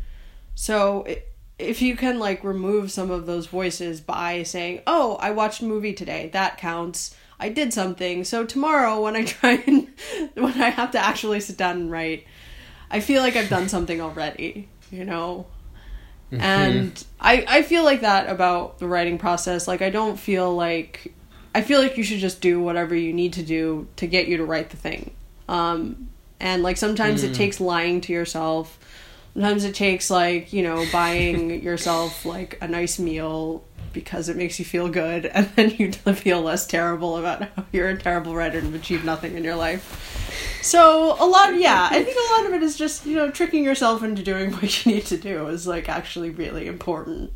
So, 0.55 1.05
i 1.09 1.25
if 1.63 1.83
you 1.83 1.97
can 1.97 2.19
like 2.19 2.45
remove 2.45 2.91
some 2.91 3.11
of 3.11 3.27
those 3.27 3.47
voices 3.47 4.01
by 4.01 4.43
saying, 4.43 4.81
"Oh, 4.87 5.17
I 5.21 5.31
watched 5.31 5.63
a 5.63 5.65
movie 5.65 5.93
today. 5.93 6.31
That 6.33 6.59
counts. 6.59 7.15
I 7.41 7.49
did 7.49 7.73
something." 7.73 8.25
So 8.25 8.45
tomorrow 8.45 9.01
when 9.03 9.17
I 9.17 9.25
try 9.37 9.63
and 9.67 9.89
when 10.35 10.61
I 10.61 10.71
have 10.71 10.91
to 10.93 10.99
actually 10.99 11.41
sit 11.41 11.57
down 11.57 11.77
and 11.77 11.91
write, 11.91 12.27
I 12.91 13.01
feel 13.01 13.23
like 13.23 13.37
I've 13.37 13.49
done 13.49 13.69
something 13.69 14.01
already, 14.01 14.69
you 14.91 15.05
know? 15.05 15.47
And 16.33 17.05
I 17.21 17.45
I 17.47 17.63
feel 17.63 17.85
like 17.85 18.01
that 18.03 18.29
about 18.29 18.79
the 18.79 18.87
writing 18.89 19.19
process. 19.19 19.69
Like 19.69 19.83
I 19.83 19.91
don't 19.91 20.19
feel 20.19 20.55
like 20.55 21.13
I 21.55 21.61
feel 21.63 21.81
like 21.81 21.97
you 21.99 22.03
should 22.05 22.21
just 22.21 22.41
do 22.41 22.61
whatever 22.61 22.95
you 22.95 23.13
need 23.13 23.35
to 23.35 23.43
do 23.43 23.87
to 23.97 24.07
get 24.07 24.29
you 24.29 24.39
to 24.39 24.45
write 24.45 24.71
the 24.71 24.77
thing. 24.79 25.11
Um 25.49 26.09
and 26.41 26.63
like 26.63 26.77
sometimes 26.77 27.23
it 27.23 27.35
takes 27.35 27.61
lying 27.61 28.01
to 28.03 28.13
yourself. 28.13 28.79
Sometimes 29.35 29.65
it 29.65 29.75
takes 29.75 30.11
like, 30.11 30.53
you 30.53 30.63
know, 30.63 30.85
buying 30.93 31.63
yourself 31.63 32.25
like 32.25 32.59
a 32.61 32.69
nice 32.69 32.99
meal 32.99 33.65
because 33.93 34.29
it 34.29 34.37
makes 34.37 34.59
you 34.59 34.65
feel 34.65 34.89
good 34.89 35.27
and 35.27 35.49
then 35.57 35.71
you 35.71 35.93
feel 36.15 36.41
less 36.43 36.67
terrible 36.67 37.17
about 37.17 37.43
how 37.57 37.65
you're 37.73 37.89
a 37.89 37.99
terrible 37.99 38.35
writer 38.35 38.59
and 38.59 38.69
have 38.69 38.81
achieved 38.81 39.05
nothing 39.05 39.37
in 39.37 39.45
your 39.45 39.57
life. 39.57 40.09
So 40.63 41.17
a 41.19 41.27
lot 41.27 41.59
yeah, 41.59 41.89
I 41.91 42.03
think 42.03 42.17
a 42.17 42.33
lot 42.35 42.47
of 42.47 42.55
it 42.55 42.63
is 42.63 42.77
just, 42.77 43.05
you 43.05 43.17
know, 43.17 43.31
tricking 43.31 43.65
yourself 43.65 44.03
into 44.03 44.23
doing 44.23 44.53
what 44.53 44.85
you 44.85 44.93
need 44.93 45.07
to 45.07 45.17
do 45.17 45.49
is 45.49 45.67
like 45.67 45.89
actually 45.89 46.31
really 46.31 46.67
important. 46.67 47.33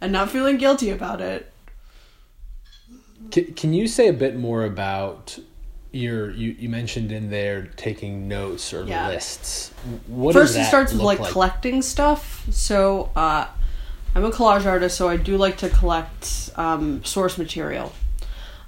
And 0.00 0.10
not 0.10 0.30
feeling 0.30 0.56
guilty 0.56 0.90
about 0.90 1.20
it. 1.20 1.52
Can, 3.30 3.54
can 3.54 3.72
you 3.72 3.86
say 3.86 4.08
a 4.08 4.12
bit 4.12 4.36
more 4.36 4.64
about 4.64 5.38
your 5.92 6.30
you, 6.30 6.56
you 6.58 6.68
mentioned 6.68 7.12
in 7.12 7.30
there 7.30 7.68
taking 7.76 8.26
notes 8.28 8.72
or 8.72 8.84
Yeah. 8.84 9.08
lists? 9.08 9.72
What 10.06 10.32
First, 10.32 10.56
it 10.56 10.64
starts 10.64 10.92
with 10.92 11.02
look 11.02 11.18
like, 11.20 11.32
collecting 11.32 11.82
stuff. 11.82 12.44
So, 12.50 13.10
uh, 13.14 13.46
I'm 14.14 14.24
a 14.24 14.30
collage 14.30 14.66
artist, 14.66 14.96
so 14.96 15.08
I 15.08 15.16
do 15.16 15.36
like 15.38 15.58
to 15.58 15.70
collect 15.70 16.50
um, 16.56 17.02
source 17.04 17.38
material. 17.38 17.92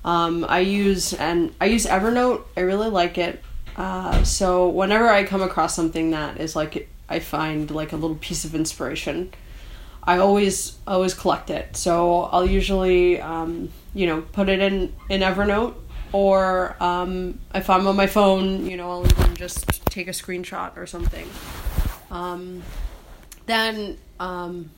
Um, 0.05 0.45
I 0.49 0.61
use 0.61 1.13
and 1.15 1.55
I 1.61 1.67
use 1.67 1.87
Evernote. 1.87 2.43
I 2.57 2.61
really 2.61 2.89
like 2.89 3.19
it. 3.19 3.43
Uh, 3.77 4.23
so 4.23 4.69
whenever 4.69 5.09
I 5.09 5.25
come 5.25 5.43
across 5.43 5.75
something 5.75 6.11
that 6.13 6.41
is 6.41 6.55
like 6.55 6.89
I 7.09 7.19
find 7.19 7.71
like 7.71 7.93
a 7.93 7.97
little 7.97 8.17
piece 8.17 8.45
of 8.45 8.55
inspiration, 8.55 9.33
I 10.03 10.19
always 10.19 10.77
always 10.87 11.15
collect 11.15 11.51
it. 11.51 11.77
So 11.77 12.23
I'll 12.23 12.47
usually 12.47 13.21
um, 13.21 13.71
you 13.95 14.07
know 14.07 14.23
put 14.33 14.49
it 14.49 14.61
in 14.61 14.95
in 15.09 15.23
Evernote, 15.23 15.75
or 16.15 16.77
um, 16.81 17.41
if 17.55 17.69
I'm 17.69 17.87
on 17.89 17.97
my 17.97 18.07
phone, 18.07 18.67
you 18.71 18.77
know 18.77 18.89
I'll 18.91 19.07
even 19.07 19.35
just 19.35 19.67
take 19.87 20.07
a 20.09 20.13
screenshot 20.13 20.77
or 20.77 20.87
something. 20.87 21.29
Um, 22.11 22.63
then 23.47 23.99
um, 24.21 24.71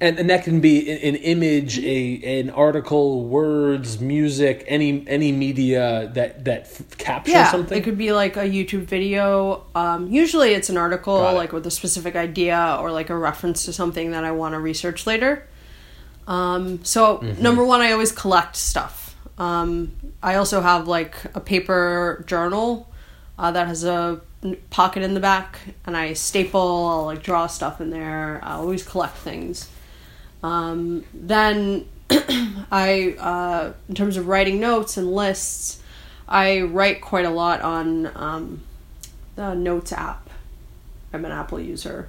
and 0.00 0.18
and 0.18 0.28
that 0.30 0.44
can 0.44 0.60
be 0.60 0.90
an, 0.90 0.98
an 0.98 1.16
image, 1.16 1.78
a 1.78 2.40
an 2.40 2.50
article, 2.50 3.24
words, 3.24 4.00
music, 4.00 4.64
any 4.66 5.06
any 5.06 5.30
media 5.32 6.10
that 6.14 6.44
that 6.44 6.62
f- 6.62 6.98
captures 6.98 7.34
yeah, 7.34 7.50
something. 7.50 7.78
it 7.78 7.84
could 7.84 7.98
be 7.98 8.12
like 8.12 8.36
a 8.36 8.44
YouTube 8.44 8.84
video. 8.84 9.64
Um, 9.76 10.08
usually, 10.10 10.54
it's 10.54 10.68
an 10.70 10.76
article 10.76 11.14
like 11.34 11.52
with 11.52 11.66
a 11.66 11.70
specific 11.70 12.16
idea 12.16 12.78
or 12.80 12.90
like 12.90 13.10
a 13.10 13.16
reference 13.16 13.64
to 13.66 13.72
something 13.72 14.10
that 14.10 14.24
I 14.24 14.32
want 14.32 14.54
to 14.54 14.58
research 14.60 15.06
later. 15.06 15.46
Um, 16.26 16.84
so 16.84 17.18
Mm-hmm. 17.18 17.42
number 17.42 17.64
one, 17.64 17.80
I 17.80 17.92
always 17.92 18.12
collect 18.12 18.56
stuff. 18.56 19.07
Um, 19.38 19.92
I 20.22 20.34
also 20.34 20.60
have 20.60 20.88
like 20.88 21.16
a 21.34 21.40
paper 21.40 22.24
journal 22.26 22.88
uh, 23.38 23.52
that 23.52 23.68
has 23.68 23.84
a 23.84 24.20
pocket 24.70 25.02
in 25.02 25.14
the 25.14 25.20
back, 25.20 25.58
and 25.86 25.96
I 25.96 26.12
staple. 26.12 26.60
I'll 26.60 27.04
like 27.04 27.22
draw 27.22 27.46
stuff 27.46 27.80
in 27.80 27.90
there. 27.90 28.40
I 28.42 28.54
always 28.54 28.86
collect 28.86 29.16
things. 29.16 29.68
Um, 30.42 31.04
then 31.14 31.86
I, 32.10 33.16
uh, 33.18 33.72
in 33.88 33.94
terms 33.94 34.16
of 34.16 34.28
writing 34.28 34.60
notes 34.60 34.96
and 34.96 35.12
lists, 35.12 35.82
I 36.28 36.62
write 36.62 37.00
quite 37.00 37.24
a 37.24 37.30
lot 37.30 37.62
on 37.62 38.10
um, 38.14 38.62
the 39.36 39.54
Notes 39.54 39.92
app. 39.92 40.28
I'm 41.12 41.24
an 41.24 41.32
Apple 41.32 41.58
user. 41.58 42.08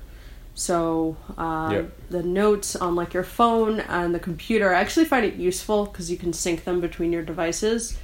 So 0.59 1.15
uh, 1.37 1.69
Yep. 1.71 1.91
the 2.09 2.21
notes 2.23 2.75
on 2.75 2.93
like 2.93 3.13
your 3.13 3.23
phone 3.23 3.79
and 3.79 4.13
the 4.13 4.19
computer, 4.19 4.75
I 4.75 4.81
actually 4.81 5.05
find 5.05 5.25
it 5.25 5.35
useful 5.35 5.85
because 5.85 6.11
you 6.11 6.17
can 6.17 6.33
sync 6.33 6.65
them 6.65 6.81
between 6.81 7.13
your 7.13 7.21
devices. 7.23 7.97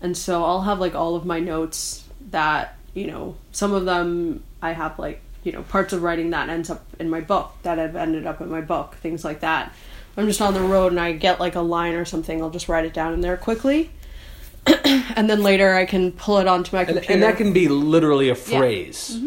And 0.00 0.16
so 0.16 0.42
I'll 0.42 0.62
have 0.62 0.80
like 0.80 0.94
all 0.94 1.14
of 1.14 1.26
my 1.26 1.40
notes 1.40 2.04
that 2.30 2.78
you 2.94 3.06
know 3.06 3.36
some 3.52 3.74
of 3.74 3.84
them 3.84 4.42
I 4.62 4.72
have 4.72 4.98
like 4.98 5.20
you 5.44 5.52
know 5.52 5.60
parts 5.64 5.92
of 5.92 6.02
writing 6.02 6.30
that 6.30 6.48
ends 6.48 6.70
up 6.70 6.86
in 6.98 7.10
my 7.10 7.20
book 7.20 7.52
that 7.64 7.76
have 7.76 7.94
ended 7.96 8.26
up 8.26 8.40
in 8.40 8.48
my 8.50 8.62
book, 8.62 8.94
things 9.02 9.22
like 9.22 9.40
that. 9.40 9.70
I'm 10.16 10.26
just 10.26 10.40
on 10.40 10.54
the 10.54 10.60
road 10.62 10.92
and 10.92 11.00
I 11.00 11.12
get 11.12 11.38
like 11.38 11.54
a 11.54 11.60
line 11.60 11.92
or 11.92 12.06
something, 12.06 12.40
I'll 12.40 12.48
just 12.48 12.66
write 12.70 12.86
it 12.86 12.94
down 12.94 13.12
in 13.12 13.20
there 13.20 13.36
quickly. 13.36 13.90
and 14.66 15.28
then 15.28 15.42
later 15.42 15.74
I 15.74 15.84
can 15.84 16.12
pull 16.12 16.38
it 16.38 16.48
onto 16.48 16.74
my 16.74 16.86
computer. 16.86 17.12
and 17.12 17.22
that 17.22 17.36
can 17.36 17.52
be 17.52 17.68
literally 17.68 18.30
a 18.30 18.32
Yeah. 18.32 18.38
Mm-hmm. 18.40 18.58
phrase. 18.58 19.20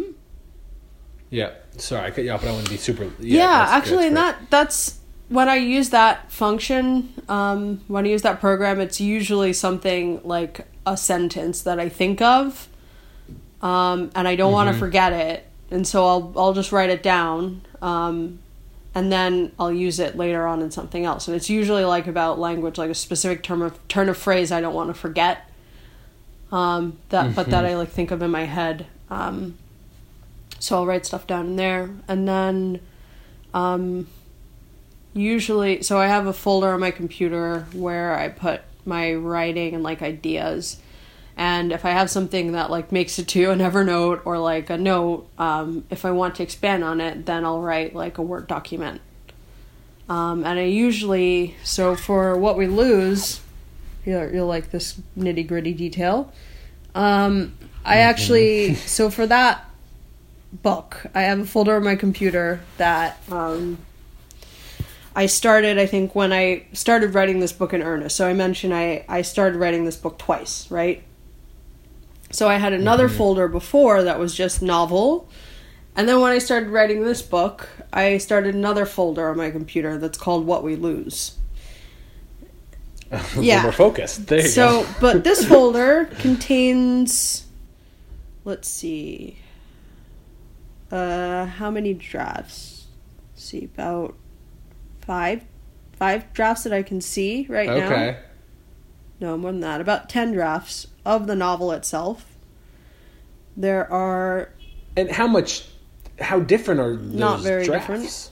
Yeah. 1.29 1.51
Sorry, 1.77 2.05
I 2.05 2.11
cut 2.11 2.23
you 2.23 2.31
off, 2.31 2.41
but 2.41 2.49
I 2.49 2.53
want 2.53 2.65
to 2.65 2.71
be 2.71 2.77
super. 2.77 3.03
Yeah, 3.03 3.09
yeah, 3.19 3.65
actually 3.69 4.07
and 4.07 4.17
that's 4.17 4.39
that 4.39 4.49
that's 4.51 4.99
when 5.29 5.49
i 5.49 5.55
use 5.55 5.89
that 5.89 6.31
function 6.31 7.13
um, 7.27 7.81
when 7.87 8.05
i 8.05 8.09
use 8.09 8.21
that 8.21 8.39
program 8.39 8.79
it's 8.79 9.01
usually 9.01 9.53
something 9.53 10.21
like 10.23 10.67
a 10.85 10.95
sentence 10.97 11.61
that 11.63 11.79
i 11.79 11.89
think 11.89 12.21
of 12.21 12.67
um, 13.61 14.11
and 14.15 14.27
i 14.27 14.35
don't 14.35 14.51
want 14.51 14.71
to 14.71 14.77
forget 14.77 15.11
it 15.13 15.45
and 15.71 15.87
so 15.87 16.05
i'll 16.05 16.33
i'll 16.35 16.53
just 16.53 16.71
write 16.71 16.89
it 16.89 17.01
down 17.01 17.61
um, 17.81 18.39
and 18.93 19.11
then 19.11 19.51
i'll 19.57 19.71
use 19.71 19.99
it 19.99 20.15
later 20.15 20.45
on 20.45 20.61
in 20.61 20.69
something 20.69 21.05
else 21.05 21.27
and 21.27 21.35
it's 21.35 21.49
usually 21.49 21.85
like 21.85 22.05
about 22.05 22.37
language 22.37 22.77
like 22.77 22.91
a 22.91 22.95
specific 22.95 23.41
term 23.41 23.61
of 23.61 23.87
turn 23.87 24.09
of 24.09 24.17
phrase 24.17 24.51
i 24.51 24.61
don't 24.61 24.75
want 24.75 24.89
to 24.89 24.93
forget 24.93 25.49
um, 26.51 26.99
that 27.09 27.33
but 27.35 27.49
that 27.49 27.65
i 27.65 27.75
like 27.75 27.89
think 27.89 28.11
of 28.11 28.21
in 28.21 28.29
my 28.29 28.43
head 28.43 28.85
um, 29.09 29.57
so 30.63 30.77
i'll 30.77 30.85
write 30.85 31.05
stuff 31.05 31.27
down 31.27 31.47
in 31.47 31.55
there. 31.57 31.89
And 32.07 32.25
then 32.25 32.79
um, 33.53 34.07
usually 35.13 35.83
so 35.83 35.99
i 35.99 36.07
have 36.07 36.25
a 36.25 36.31
folder 36.31 36.73
on 36.73 36.79
my 36.79 36.89
computer 36.89 37.67
where 37.73 38.17
i 38.17 38.29
put 38.29 38.61
my 38.85 39.13
writing 39.13 39.73
and 39.75 39.83
like 39.83 40.01
ideas. 40.01 40.77
And 41.35 41.73
if 41.73 41.83
i 41.83 41.89
have 41.89 42.09
something 42.09 42.53
that 42.53 42.71
like 42.71 42.93
makes 42.93 43.19
it 43.19 43.27
to 43.29 43.51
an 43.51 43.59
evernote 43.59 44.21
or 44.23 44.39
like 44.39 44.69
a 44.69 44.77
note 44.77 45.27
um, 45.37 45.83
if 45.89 46.05
i 46.05 46.11
want 46.11 46.35
to 46.35 46.43
expand 46.43 46.81
on 46.85 47.01
it 47.01 47.25
then 47.25 47.43
i'll 47.43 47.61
write 47.61 47.93
like 47.93 48.17
a 48.17 48.21
word 48.21 48.47
document. 48.47 49.01
Um, 50.07 50.45
and 50.45 50.57
i 50.57 50.63
usually 50.63 51.57
so 51.65 51.93
for 51.93 52.37
what 52.37 52.55
we 52.55 52.67
lose 52.67 53.41
you'll, 54.05 54.31
you'll 54.31 54.47
like 54.47 54.71
this 54.71 54.97
nitty 55.17 55.45
gritty 55.45 55.73
detail. 55.73 56.31
Um, 56.95 57.57
i 57.83 57.97
actually 57.97 58.75
so 58.75 59.09
for 59.09 59.27
that 59.27 59.69
book 60.61 61.05
i 61.15 61.21
have 61.23 61.39
a 61.39 61.45
folder 61.45 61.75
on 61.75 61.83
my 61.83 61.95
computer 61.95 62.61
that 62.77 63.17
um, 63.31 63.77
I 65.15 65.27
started, 65.27 65.77
I 65.77 65.85
think, 65.85 66.15
when 66.15 66.33
I 66.33 66.65
started 66.73 67.13
writing 67.13 67.39
this 67.39 67.51
book 67.51 67.73
in 67.73 67.83
earnest. 67.83 68.15
So 68.15 68.27
I 68.27 68.33
mentioned 68.33 68.73
I, 68.73 69.05
I 69.07 69.21
started 69.21 69.59
writing 69.59 69.85
this 69.85 69.95
book 69.95 70.17
twice, 70.17 70.69
right? 70.71 71.03
So 72.31 72.47
I 72.49 72.57
had 72.57 72.73
another 72.73 73.07
folder 73.07 73.47
before 73.47 74.01
that 74.03 74.17
was 74.17 74.33
just 74.33 74.63
novel. 74.63 75.29
And 75.95 76.09
then 76.09 76.19
when 76.19 76.31
I 76.31 76.39
started 76.39 76.69
writing 76.69 77.03
this 77.03 77.21
book, 77.21 77.69
I 77.91 78.17
started 78.17 78.55
another 78.55 78.87
folder 78.87 79.29
on 79.29 79.37
my 79.37 79.51
computer 79.51 79.99
that's 79.99 80.17
called 80.17 80.47
What 80.47 80.63
We 80.63 80.75
Lose. 80.75 81.37
yeah. 83.39 83.61
more 83.61 83.71
focused. 83.71 84.25
There 84.25 84.41
you 84.41 84.47
So, 84.47 84.81
go. 84.81 84.89
but 84.99 85.23
this 85.23 85.45
folder 85.47 86.05
contains, 86.17 87.45
let's 88.45 88.67
see, 88.67 89.37
uh, 90.93 91.45
how 91.47 91.71
many 91.71 91.93
drafts? 91.93 92.85
Let's 93.33 93.45
see, 93.45 93.65
about 93.65 94.15
five, 95.01 95.43
five 95.93 96.31
drafts 96.33 96.63
that 96.63 96.73
I 96.73 96.83
can 96.83 97.01
see 97.01 97.47
right 97.49 97.67
now. 97.67 97.87
Okay. 97.87 98.19
No, 99.19 99.37
more 99.37 99.51
than 99.51 99.61
that. 99.61 99.81
About 99.81 100.07
ten 100.07 100.33
drafts 100.33 100.87
of 101.05 101.27
the 101.27 101.35
novel 101.35 101.71
itself. 101.71 102.37
There 103.57 103.91
are, 103.91 104.49
And 104.95 105.09
how 105.09 105.27
much? 105.27 105.65
How 106.19 106.39
different 106.39 106.79
are 106.79 106.95
those 106.95 107.13
Not 107.13 107.39
very 107.39 107.65
drafts? 107.65 108.31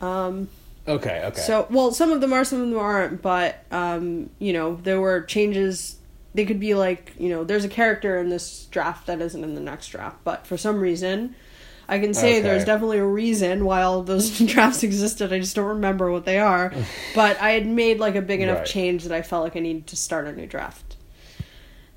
um, 0.00 0.48
Okay. 0.88 1.22
Okay. 1.26 1.40
So, 1.40 1.68
well, 1.70 1.92
some 1.92 2.10
of 2.10 2.20
them 2.20 2.32
are, 2.32 2.44
some 2.44 2.60
of 2.60 2.68
them 2.68 2.78
aren't, 2.78 3.22
but 3.22 3.64
um, 3.70 4.30
you 4.40 4.52
know, 4.52 4.76
there 4.82 5.00
were 5.00 5.22
changes. 5.22 5.96
They 6.34 6.44
could 6.44 6.58
be 6.58 6.74
like, 6.74 7.12
you 7.18 7.28
know, 7.28 7.44
there's 7.44 7.64
a 7.64 7.68
character 7.68 8.18
in 8.18 8.28
this 8.28 8.64
draft 8.66 9.06
that 9.06 9.20
isn't 9.20 9.44
in 9.44 9.54
the 9.54 9.60
next 9.60 9.88
draft, 9.88 10.16
but 10.24 10.46
for 10.46 10.56
some 10.56 10.80
reason, 10.80 11.36
I 11.88 11.98
can 11.98 12.14
say 12.14 12.34
Okay. 12.38 12.42
there's 12.42 12.64
definitely 12.64 12.98
a 12.98 13.04
reason 13.04 13.64
why 13.64 13.82
all 13.82 14.02
those 14.02 14.38
drafts 14.46 14.82
existed. 14.82 15.32
I 15.32 15.38
just 15.40 15.56
don't 15.56 15.66
remember 15.68 16.10
what 16.10 16.24
they 16.24 16.38
are. 16.38 16.72
but 17.14 17.40
I 17.40 17.50
had 17.52 17.66
made 17.66 17.98
like 17.98 18.14
a 18.14 18.22
big 18.22 18.40
enough 18.40 18.58
Right. 18.58 18.66
change 18.66 19.04
that 19.04 19.12
I 19.12 19.22
felt 19.22 19.44
like 19.44 19.56
I 19.56 19.60
needed 19.60 19.86
to 19.88 19.96
start 19.96 20.26
a 20.26 20.32
new 20.32 20.46
draft. 20.46 20.96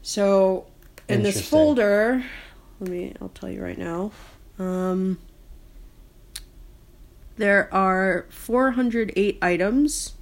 So, 0.02 0.68
in 1.08 1.24
this 1.24 1.48
folder, 1.50 2.24
let 2.80 2.90
me, 2.90 3.14
I'll 3.22 3.30
tell 3.30 3.50
you 3.50 3.62
right 3.64 3.78
now. 3.78 4.12
Um, 4.60 5.20
there 7.38 7.74
are 7.74 8.26
408 8.30 9.38
items. 9.42 10.14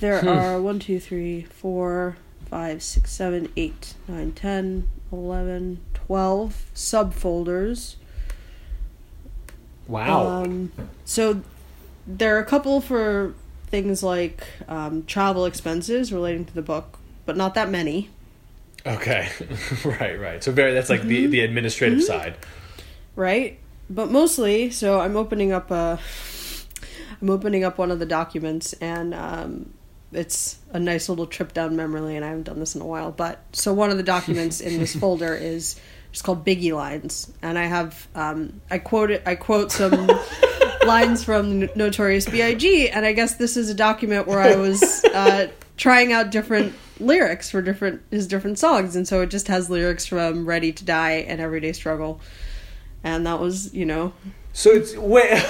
There 0.00 0.20
Hmm. 0.20 0.28
are 0.28 0.60
1, 0.60 0.78
2, 0.80 0.98
3, 1.00 1.42
4, 1.42 2.16
5, 2.50 2.82
6, 2.82 3.12
7, 3.12 3.48
8, 3.56 3.94
9, 4.08 4.32
10, 4.32 4.88
11, 5.12 5.80
12 6.06 6.70
subfolders. 6.74 7.96
wow. 9.86 10.26
Um, 10.26 10.72
so 11.04 11.42
there 12.06 12.36
are 12.36 12.40
a 12.40 12.44
couple 12.44 12.80
for 12.80 13.34
things 13.66 14.02
like 14.02 14.44
um, 14.68 15.04
travel 15.04 15.46
expenses 15.46 16.12
relating 16.12 16.44
to 16.44 16.54
the 16.54 16.62
book, 16.62 16.98
but 17.26 17.36
not 17.36 17.54
that 17.54 17.70
many. 17.70 18.10
okay. 18.84 19.28
right. 19.84 20.20
Right. 20.20 20.42
So 20.42 20.52
very. 20.52 20.74
That's 20.74 20.90
like 20.90 21.02
the 21.02 21.26
the 21.26 21.40
administrative 21.40 22.02
side. 22.02 22.36
right? 23.16 23.58
But 23.88 24.10
mostly, 24.10 24.70
so 24.70 25.00
I'm 25.00 25.16
opening 25.16 25.52
up 25.52 25.70
a, 25.70 25.98
I'm 27.20 27.30
opening 27.30 27.62
up 27.62 27.78
one 27.78 27.90
of 27.90 27.98
the 27.98 28.06
documents, 28.06 28.72
and 28.74 29.14
um, 29.14 29.72
it's 30.12 30.58
a 30.72 30.78
nice 30.78 31.08
little 31.08 31.26
trip 31.26 31.52
down 31.52 31.76
memory 31.76 32.00
lane. 32.00 32.22
I 32.22 32.28
haven't 32.28 32.44
done 32.44 32.58
this 32.60 32.74
in 32.74 32.82
a 32.82 32.86
while, 32.86 33.10
but 33.10 33.40
so 33.52 33.72
one 33.72 33.90
of 33.90 33.96
the 33.96 34.02
documents 34.02 34.60
in 34.60 34.78
this 34.78 34.94
folder 35.00 35.34
is 35.34 35.80
just 36.12 36.24
called 36.24 36.44
Biggie 36.44 36.74
Lines, 36.74 37.32
and 37.42 37.58
I 37.58 37.64
have 37.64 38.06
um, 38.14 38.60
I 38.70 38.78
quote 38.78 39.10
it, 39.10 39.22
I 39.26 39.34
quote 39.34 39.72
some 39.72 40.10
lines 40.86 41.24
from 41.24 41.60
Notorious 41.74 42.28
B.I.G. 42.28 42.88
and 42.90 43.06
I 43.06 43.12
guess 43.12 43.36
this 43.36 43.56
is 43.56 43.70
a 43.70 43.74
document 43.74 44.26
where 44.26 44.40
I 44.40 44.56
was 44.56 45.04
uh, 45.14 45.48
trying 45.76 46.12
out 46.12 46.30
different 46.30 46.74
lyrics 47.00 47.50
for 47.50 47.62
different 47.62 48.02
his 48.10 48.26
different 48.26 48.58
songs, 48.58 48.94
and 48.96 49.08
so 49.08 49.22
it 49.22 49.30
just 49.30 49.48
has 49.48 49.70
lyrics 49.70 50.04
from 50.06 50.44
Ready 50.46 50.72
to 50.72 50.84
Die 50.84 51.10
and 51.12 51.40
Everyday 51.40 51.72
Struggle 51.72 52.20
and 53.04 53.26
that 53.26 53.40
was 53.40 53.72
you 53.74 53.84
know 53.84 54.12
So 54.52 54.70
it's 54.70 54.96
wait. 54.96 55.44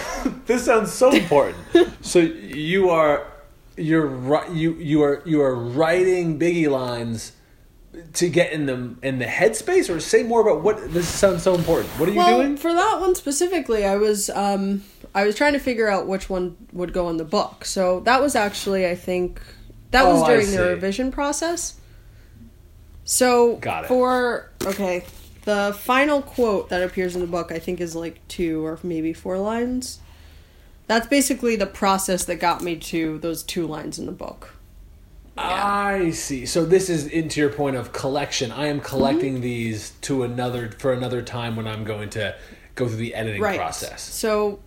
this 0.46 0.64
sounds 0.64 0.92
so 0.92 1.10
important. 1.10 1.56
so 2.00 2.20
you 2.20 2.90
are 2.90 3.31
you're 3.76 4.06
ri- 4.06 4.52
you 4.52 4.74
you 4.74 5.02
are 5.02 5.22
you 5.24 5.40
are 5.42 5.54
writing 5.54 6.38
Biggie 6.38 6.70
lines 6.70 7.32
to 8.14 8.28
get 8.28 8.52
in 8.52 8.66
the 8.66 8.94
in 9.02 9.18
the 9.18 9.24
headspace, 9.26 9.94
or 9.94 10.00
say 10.00 10.22
more 10.22 10.40
about 10.40 10.62
what 10.62 10.92
this 10.92 11.06
sounds 11.08 11.42
so 11.42 11.54
important. 11.54 11.90
What 11.98 12.08
are 12.08 12.12
you 12.12 12.18
well 12.18 12.38
doing? 12.42 12.56
for 12.56 12.72
that 12.72 13.00
one 13.00 13.14
specifically 13.14 13.84
i 13.84 13.96
was 13.96 14.30
um 14.30 14.82
i 15.14 15.24
was 15.26 15.34
trying 15.36 15.52
to 15.52 15.58
figure 15.58 15.88
out 15.88 16.06
which 16.06 16.30
one 16.30 16.56
would 16.72 16.92
go 16.94 17.08
in 17.10 17.16
the 17.18 17.24
book 17.24 17.64
so 17.66 18.00
that 18.00 18.20
was 18.22 18.34
actually 18.34 18.86
i 18.86 18.94
think 18.94 19.40
that 19.90 20.04
was 20.06 20.20
Oh, 20.20 20.24
I 20.24 20.28
during 20.32 20.50
the 20.50 20.64
revision 20.70 21.12
process 21.12 21.78
so 23.04 23.56
Got 23.56 23.84
it. 23.84 23.88
for 23.88 24.50
okay 24.64 25.04
the 25.44 25.76
final 25.78 26.22
quote 26.22 26.68
that 26.70 26.82
appears 26.82 27.14
in 27.14 27.20
the 27.20 27.26
book 27.26 27.50
i 27.52 27.58
think 27.58 27.80
is 27.80 27.94
like 27.94 28.26
two 28.28 28.64
or 28.64 28.78
maybe 28.82 29.12
four 29.12 29.38
lines 29.38 29.98
that's 30.86 31.06
basically 31.06 31.56
the 31.56 31.66
process 31.66 32.24
that 32.24 32.36
got 32.36 32.62
me 32.62 32.76
to 32.76 33.18
those 33.18 33.42
two 33.42 33.66
lines 33.66 33.98
in 33.98 34.06
the 34.06 34.12
book 34.12 34.54
I 35.34 36.10
see. 36.10 36.44
So 36.44 36.66
this 36.66 36.90
is 36.90 37.06
into 37.06 37.40
your 37.40 37.48
point 37.48 37.74
of 37.76 37.92
collection. 37.94 38.52
I 38.52 38.66
am 38.66 38.80
collecting 38.80 39.34
Mm-hmm. 39.34 39.42
these 39.42 39.92
to 40.02 40.24
another 40.24 40.70
for 40.72 40.92
another 40.92 41.22
time 41.22 41.56
when 41.56 41.66
I'm 41.66 41.84
going 41.84 42.10
to 42.10 42.34
go 42.74 42.86
through 42.86 42.98
the 42.98 43.14
editing 43.14 43.40
right 43.40 43.56
process. 43.58 44.02
so 44.02 44.60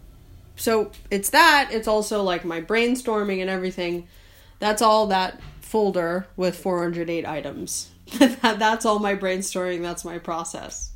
so 0.56 0.92
it's 1.12 1.30
that 1.30 1.70
it's 1.72 1.88
also 1.88 2.24
like 2.24 2.46
my 2.46 2.62
brainstorming 2.62 3.42
and 3.42 3.50
everything 3.50 4.08
that's 4.60 4.82
all 4.82 5.06
that 5.08 5.40
folder 5.62 6.26
with 6.36 6.58
408 6.58 7.26
items 7.28 7.90
that's 8.18 8.86
all 8.86 8.98
my 9.00 9.16
brainstorming 9.16 9.82
that's 9.84 10.04
my 10.06 10.18
process 10.18 10.94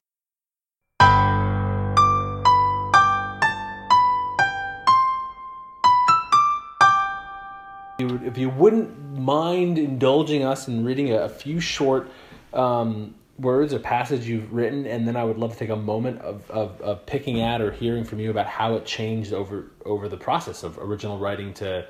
if 8.24 8.38
you 8.38 8.50
wouldn't 8.50 9.18
mind 9.18 9.78
indulging 9.78 10.44
us 10.44 10.68
in 10.68 10.84
reading 10.84 11.12
a, 11.12 11.20
a 11.22 11.30
few 11.30 11.60
short 11.60 12.10
um, 12.54 13.16
words 13.38 13.74
or 13.74 13.80
passage 13.80 14.28
you've 14.28 14.54
written, 14.54 14.86
and 14.86 15.08
then 15.08 15.16
I 15.16 15.24
would 15.24 15.38
love 15.38 15.54
to 15.54 15.60
take 15.60 15.70
a 15.70 15.76
moment 15.76 16.22
of, 16.22 16.50
of, 16.52 16.80
of 16.82 17.06
picking 17.06 17.42
at 17.42 17.62
or 17.62 17.72
hearing 17.72 18.04
from 18.04 18.20
you 18.20 18.30
about 18.30 18.48
how 18.48 18.76
it 18.76 18.86
changed 18.86 19.34
over 19.34 19.72
over 19.86 20.10
the 20.10 20.18
process 20.18 20.64
of 20.64 20.78
original 20.78 21.18
writing 21.18 21.54
to 21.56 21.86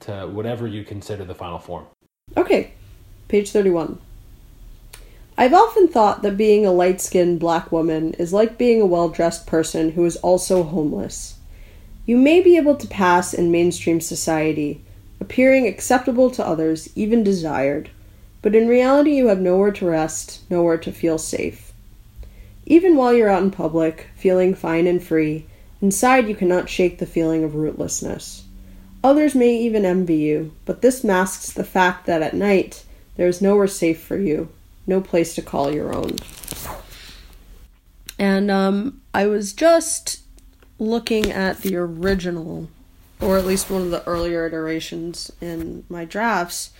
to 0.00 0.26
whatever 0.26 0.66
you 0.66 0.84
consider 0.84 1.24
the 1.24 1.34
final 1.34 1.58
form. 1.58 1.86
Okay, 2.36 2.72
page 3.28 3.50
31. 3.50 3.98
I've 5.38 5.54
often 5.54 5.88
thought 5.88 6.22
that 6.22 6.36
being 6.36 6.66
a 6.66 6.72
light 6.72 7.00
skinned 7.00 7.40
black 7.40 7.72
woman 7.72 8.12
is 8.14 8.32
like 8.32 8.58
being 8.58 8.80
a 8.80 8.86
well 8.86 9.08
dressed 9.08 9.46
person 9.46 9.92
who 9.92 10.04
is 10.04 10.16
also 10.16 10.62
homeless. 10.62 11.38
You 12.04 12.16
may 12.16 12.40
be 12.40 12.56
able 12.56 12.76
to 12.76 12.86
pass 12.86 13.32
in 13.32 13.50
mainstream 13.50 14.00
society, 14.00 14.82
appearing 15.22 15.68
acceptable 15.68 16.30
to 16.32 16.44
others, 16.44 16.88
even 16.96 17.22
desired, 17.22 17.88
but 18.42 18.56
in 18.56 18.66
reality 18.66 19.12
you 19.12 19.28
have 19.28 19.40
nowhere 19.40 19.70
to 19.70 19.86
rest, 19.86 20.40
nowhere 20.50 20.76
to 20.76 20.90
feel 20.90 21.16
safe. 21.16 21.72
Even 22.66 22.96
while 22.96 23.14
you're 23.14 23.28
out 23.28 23.44
in 23.44 23.52
public, 23.52 24.08
feeling 24.16 24.52
fine 24.52 24.88
and 24.88 25.00
free, 25.00 25.46
inside 25.80 26.28
you 26.28 26.34
cannot 26.34 26.68
shake 26.68 26.98
the 26.98 27.06
feeling 27.06 27.44
of 27.44 27.52
rootlessness. 27.52 28.42
Others 29.04 29.36
may 29.36 29.56
even 29.56 29.84
envy 29.84 30.16
you, 30.16 30.52
but 30.64 30.82
this 30.82 31.04
masks 31.04 31.52
the 31.52 31.62
fact 31.62 32.06
that 32.06 32.20
at 32.20 32.34
night 32.34 32.84
there 33.14 33.28
is 33.28 33.40
nowhere 33.40 33.68
safe 33.68 34.02
for 34.02 34.16
you, 34.16 34.48
no 34.88 35.00
place 35.00 35.36
to 35.36 35.42
call 35.42 35.72
your 35.72 35.94
own. 35.94 36.16
And 38.18 38.50
um, 38.50 39.00
I 39.14 39.28
was 39.28 39.52
just 39.52 40.22
looking 40.80 41.30
at 41.30 41.58
the 41.58 41.76
original, 41.76 42.68
or 43.22 43.38
at 43.38 43.46
least 43.46 43.70
one 43.70 43.82
of 43.82 43.90
the 43.90 44.04
earlier 44.06 44.46
iterations 44.46 45.30
in 45.40 45.84
my 45.88 46.04
drafts. 46.04 46.70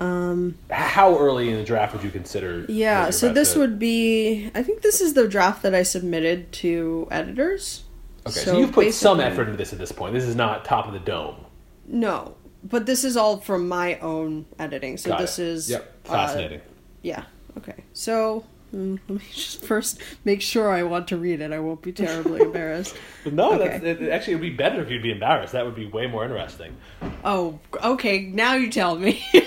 Um, 0.00 0.56
How 0.70 1.16
early 1.18 1.48
in 1.50 1.56
the 1.56 1.64
draft 1.64 1.94
would 1.94 2.02
you 2.02 2.10
consider? 2.10 2.64
yeah, 2.68 3.10
so 3.10 3.32
this 3.32 3.52
to- 3.54 3.60
would 3.60 3.78
be. 3.78 4.50
I 4.54 4.62
think 4.62 4.82
this 4.82 5.00
is 5.00 5.14
the 5.14 5.28
draft 5.28 5.62
that 5.62 5.74
I 5.74 5.82
submitted 5.82 6.50
to 6.54 7.06
editors. 7.10 7.84
Okay, 8.26 8.40
so, 8.40 8.58
you've 8.58 8.72
put 8.72 8.92
some 8.94 9.20
effort 9.20 9.44
into 9.48 9.56
this 9.56 9.72
at 9.72 9.78
this 9.78 9.92
point. 9.92 10.14
This 10.14 10.24
is 10.24 10.36
not 10.36 10.64
top 10.64 10.86
of 10.86 10.92
the 10.92 10.98
dome. 11.00 11.44
No, 11.86 12.36
but 12.62 12.86
this 12.86 13.04
is 13.04 13.16
all 13.16 13.38
from 13.38 13.68
my 13.68 13.98
own 13.98 14.46
editing. 14.58 14.96
So 14.96 15.10
Got 15.10 15.20
this 15.20 15.38
it. 15.38 15.46
is 15.46 15.70
yep, 15.70 15.92
uh, 16.06 16.12
fascinating. 16.12 16.60
Yeah. 17.02 17.24
Okay. 17.58 17.74
So 17.92 18.44
mm, 18.74 18.98
let 19.08 19.18
me 19.18 19.24
just 19.32 19.64
first 19.64 19.98
make 20.24 20.42
sure 20.42 20.70
I 20.70 20.82
want 20.82 21.08
to 21.08 21.16
read 21.16 21.40
it. 21.40 21.52
I 21.52 21.58
won't 21.58 21.82
be 21.82 21.92
terribly 21.92 22.40
embarrassed. 22.44 22.94
no, 23.24 23.54
okay. 23.54 23.78
that's, 23.78 24.00
it, 24.00 24.08
actually, 24.10 24.34
it 24.34 24.36
would 24.36 24.42
be 24.42 24.50
better 24.50 24.82
if 24.82 24.90
you'd 24.90 25.02
be 25.02 25.12
embarrassed. 25.12 25.52
That 25.52 25.64
would 25.64 25.76
be 25.76 25.86
way 25.86 26.06
more 26.06 26.24
interesting. 26.24 26.76
Oh, 27.24 27.58
okay. 27.82 28.20
Now 28.22 28.54
you 28.54 28.70
tell 28.70 28.96
me. 28.96 29.24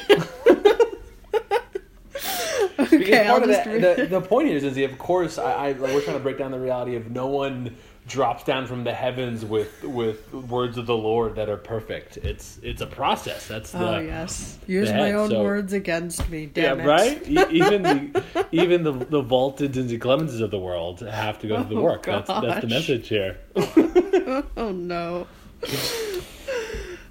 Okay, 2.77 3.27
I'll 3.27 3.37
of 3.37 3.45
just 3.45 3.63
the, 3.63 3.69
read 3.71 3.83
the, 3.83 4.01
it. 4.03 4.09
the 4.09 4.21
point 4.21 4.49
is, 4.49 4.63
is 4.63 4.77
of 4.77 4.97
course, 4.97 5.37
I, 5.37 5.51
I 5.51 5.71
like 5.73 5.93
we're 5.93 6.01
trying 6.01 6.17
to 6.17 6.23
break 6.23 6.37
down 6.37 6.51
the 6.51 6.59
reality 6.59 6.95
of 6.95 7.09
no 7.09 7.27
one 7.27 7.75
drops 8.07 8.43
down 8.43 8.67
from 8.67 8.83
the 8.83 8.93
heavens 8.93 9.43
with 9.43 9.83
with 9.83 10.31
words 10.33 10.77
of 10.77 10.85
the 10.85 10.95
Lord 10.95 11.35
that 11.35 11.49
are 11.49 11.57
perfect. 11.57 12.17
It's 12.17 12.59
it's 12.61 12.81
a 12.81 12.85
process. 12.87 13.47
That's 13.47 13.71
the 13.71 13.95
Oh 13.95 13.99
yes, 13.99 14.59
use 14.67 14.91
my 14.91 15.13
own 15.13 15.29
so- 15.31 15.41
words 15.43 15.73
against 15.73 16.29
me. 16.29 16.49
yeah 16.55 16.73
it. 16.73 16.85
right. 16.85 17.27
E- 17.27 17.45
even 17.51 17.81
the 17.81 18.45
even 18.51 18.83
the 18.83 18.91
the 18.93 19.21
vaulted 19.21 19.75
and 19.77 19.89
Clemmonses 19.99 20.41
of 20.41 20.51
the 20.51 20.59
world 20.59 20.99
have 21.01 21.39
to 21.39 21.47
go 21.47 21.63
through 21.63 21.75
the 21.75 21.81
Oh, 21.81 21.83
work. 21.83 22.03
That's 22.05 22.27
that's 22.27 22.61
the 22.61 22.67
message 22.67 23.07
here. 23.07 23.37
Oh 24.57 24.71
no. 24.71 25.27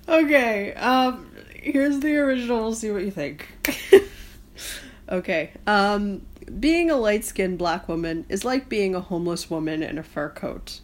okay. 0.08 0.74
Um. 0.74 1.30
Here's 1.54 2.00
the 2.00 2.16
original. 2.16 2.58
We'll 2.60 2.74
see 2.74 2.90
what 2.90 3.02
you 3.02 3.10
think. 3.10 3.48
okay. 5.08 5.52
Um. 5.66 6.22
Being 6.60 6.90
a 6.90 6.96
light 6.96 7.24
skinned 7.24 7.56
black 7.56 7.88
woman 7.88 8.26
is 8.28 8.44
like 8.44 8.68
being 8.68 8.94
a 8.94 9.00
homeless 9.00 9.48
woman 9.48 9.82
in 9.82 9.96
a 9.96 10.02
fur 10.02 10.28
coat. 10.28 10.80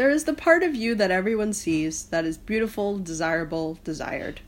There 0.00 0.08
is 0.08 0.24
the 0.24 0.32
part 0.32 0.62
of 0.62 0.74
you 0.74 0.94
that 0.94 1.10
everyone 1.10 1.52
sees 1.52 2.04
that 2.04 2.24
is 2.24 2.38
beautiful, 2.38 2.98
desirable, 2.98 3.78
desired. 3.84 4.40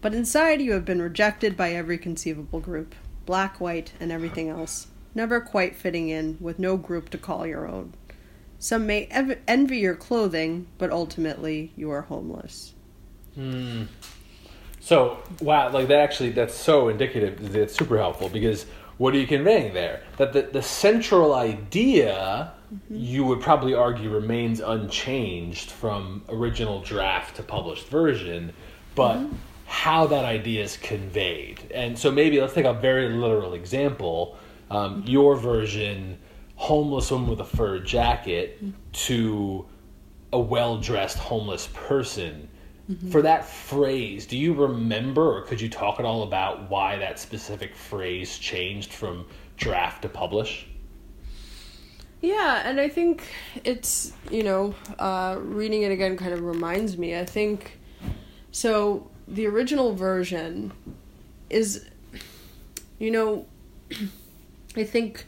But 0.00 0.14
inside 0.14 0.60
you 0.60 0.74
have 0.74 0.84
been 0.84 1.02
rejected 1.02 1.56
by 1.56 1.72
every 1.72 1.98
conceivable 1.98 2.60
group 2.60 2.94
black, 3.24 3.60
white, 3.60 3.94
and 3.98 4.12
everything 4.12 4.48
else, 4.48 4.86
never 5.12 5.40
quite 5.40 5.74
fitting 5.74 6.08
in, 6.08 6.36
with 6.38 6.60
no 6.60 6.76
group 6.76 7.10
to 7.10 7.18
call 7.18 7.48
your 7.48 7.66
own. 7.66 7.94
Some 8.60 8.86
may 8.86 9.06
ev- 9.10 9.40
envy 9.48 9.78
your 9.78 9.96
clothing, 9.96 10.68
but 10.78 10.92
ultimately 10.92 11.72
you 11.74 11.90
are 11.90 12.02
homeless. 12.02 12.72
Hmm. 13.34 13.86
So 14.78 15.18
wow, 15.40 15.68
like 15.72 15.88
that 15.88 15.98
actually 15.98 16.30
that's 16.30 16.54
so 16.54 16.90
indicative. 16.90 17.56
It's 17.56 17.74
super 17.74 17.98
helpful 17.98 18.28
because 18.28 18.66
what 18.98 19.14
are 19.14 19.18
you 19.18 19.26
conveying 19.26 19.74
there? 19.74 20.02
That 20.16 20.32
the, 20.32 20.42
the 20.42 20.62
central 20.62 21.34
idea 21.34 22.52
mm-hmm. 22.72 22.94
you 22.94 23.24
would 23.24 23.40
probably 23.40 23.74
argue 23.74 24.10
remains 24.10 24.60
unchanged 24.60 25.70
from 25.70 26.22
original 26.28 26.80
draft 26.80 27.36
to 27.36 27.42
published 27.42 27.88
version, 27.88 28.52
but 28.94 29.16
mm-hmm. 29.16 29.34
how 29.66 30.06
that 30.06 30.24
idea 30.24 30.62
is 30.62 30.76
conveyed. 30.78 31.60
And 31.74 31.98
so 31.98 32.10
maybe 32.10 32.40
let's 32.40 32.54
take 32.54 32.64
a 32.64 32.74
very 32.74 33.10
literal 33.10 33.54
example. 33.54 34.38
Um, 34.70 35.02
mm-hmm. 35.02 35.10
your 35.10 35.36
version, 35.36 36.18
homeless 36.56 37.10
woman 37.10 37.28
with 37.28 37.40
a 37.40 37.44
fur 37.44 37.78
jacket, 37.80 38.58
to 38.92 39.66
a 40.32 40.40
well 40.40 40.78
dressed 40.78 41.18
homeless 41.18 41.68
person. 41.72 42.48
For 43.10 43.20
that 43.22 43.48
phrase, 43.48 44.26
do 44.26 44.38
you 44.38 44.54
remember 44.54 45.38
or 45.38 45.42
could 45.42 45.60
you 45.60 45.68
talk 45.68 45.98
at 45.98 46.04
all 46.04 46.22
about 46.22 46.70
why 46.70 46.96
that 46.98 47.18
specific 47.18 47.74
phrase 47.74 48.38
changed 48.38 48.92
from 48.92 49.26
draft 49.56 50.02
to 50.02 50.08
publish? 50.08 50.68
Yeah, 52.20 52.62
and 52.64 52.80
I 52.80 52.88
think 52.88 53.26
it's, 53.64 54.12
you 54.30 54.42
know, 54.42 54.74
uh, 54.98 55.36
reading 55.40 55.82
it 55.82 55.90
again 55.90 56.16
kind 56.16 56.32
of 56.32 56.42
reminds 56.42 56.96
me. 56.96 57.18
I 57.18 57.24
think 57.24 57.78
so. 58.52 59.10
The 59.28 59.46
original 59.46 59.94
version 59.94 60.72
is, 61.50 61.84
you 62.98 63.10
know, 63.10 63.46
I 64.76 64.84
think 64.84 65.26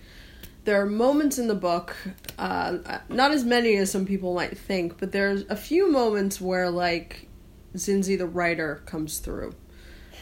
there 0.64 0.80
are 0.80 0.86
moments 0.86 1.38
in 1.38 1.48
the 1.48 1.54
book, 1.54 1.96
uh, 2.38 2.78
not 3.08 3.32
as 3.32 3.44
many 3.44 3.76
as 3.76 3.90
some 3.90 4.06
people 4.06 4.34
might 4.34 4.56
think, 4.56 4.98
but 4.98 5.12
there's 5.12 5.42
a 5.48 5.56
few 5.56 5.90
moments 5.90 6.40
where, 6.40 6.70
like, 6.70 7.27
Zinzi 7.76 8.16
the 8.18 8.26
writer 8.26 8.82
comes 8.86 9.18
through. 9.18 9.54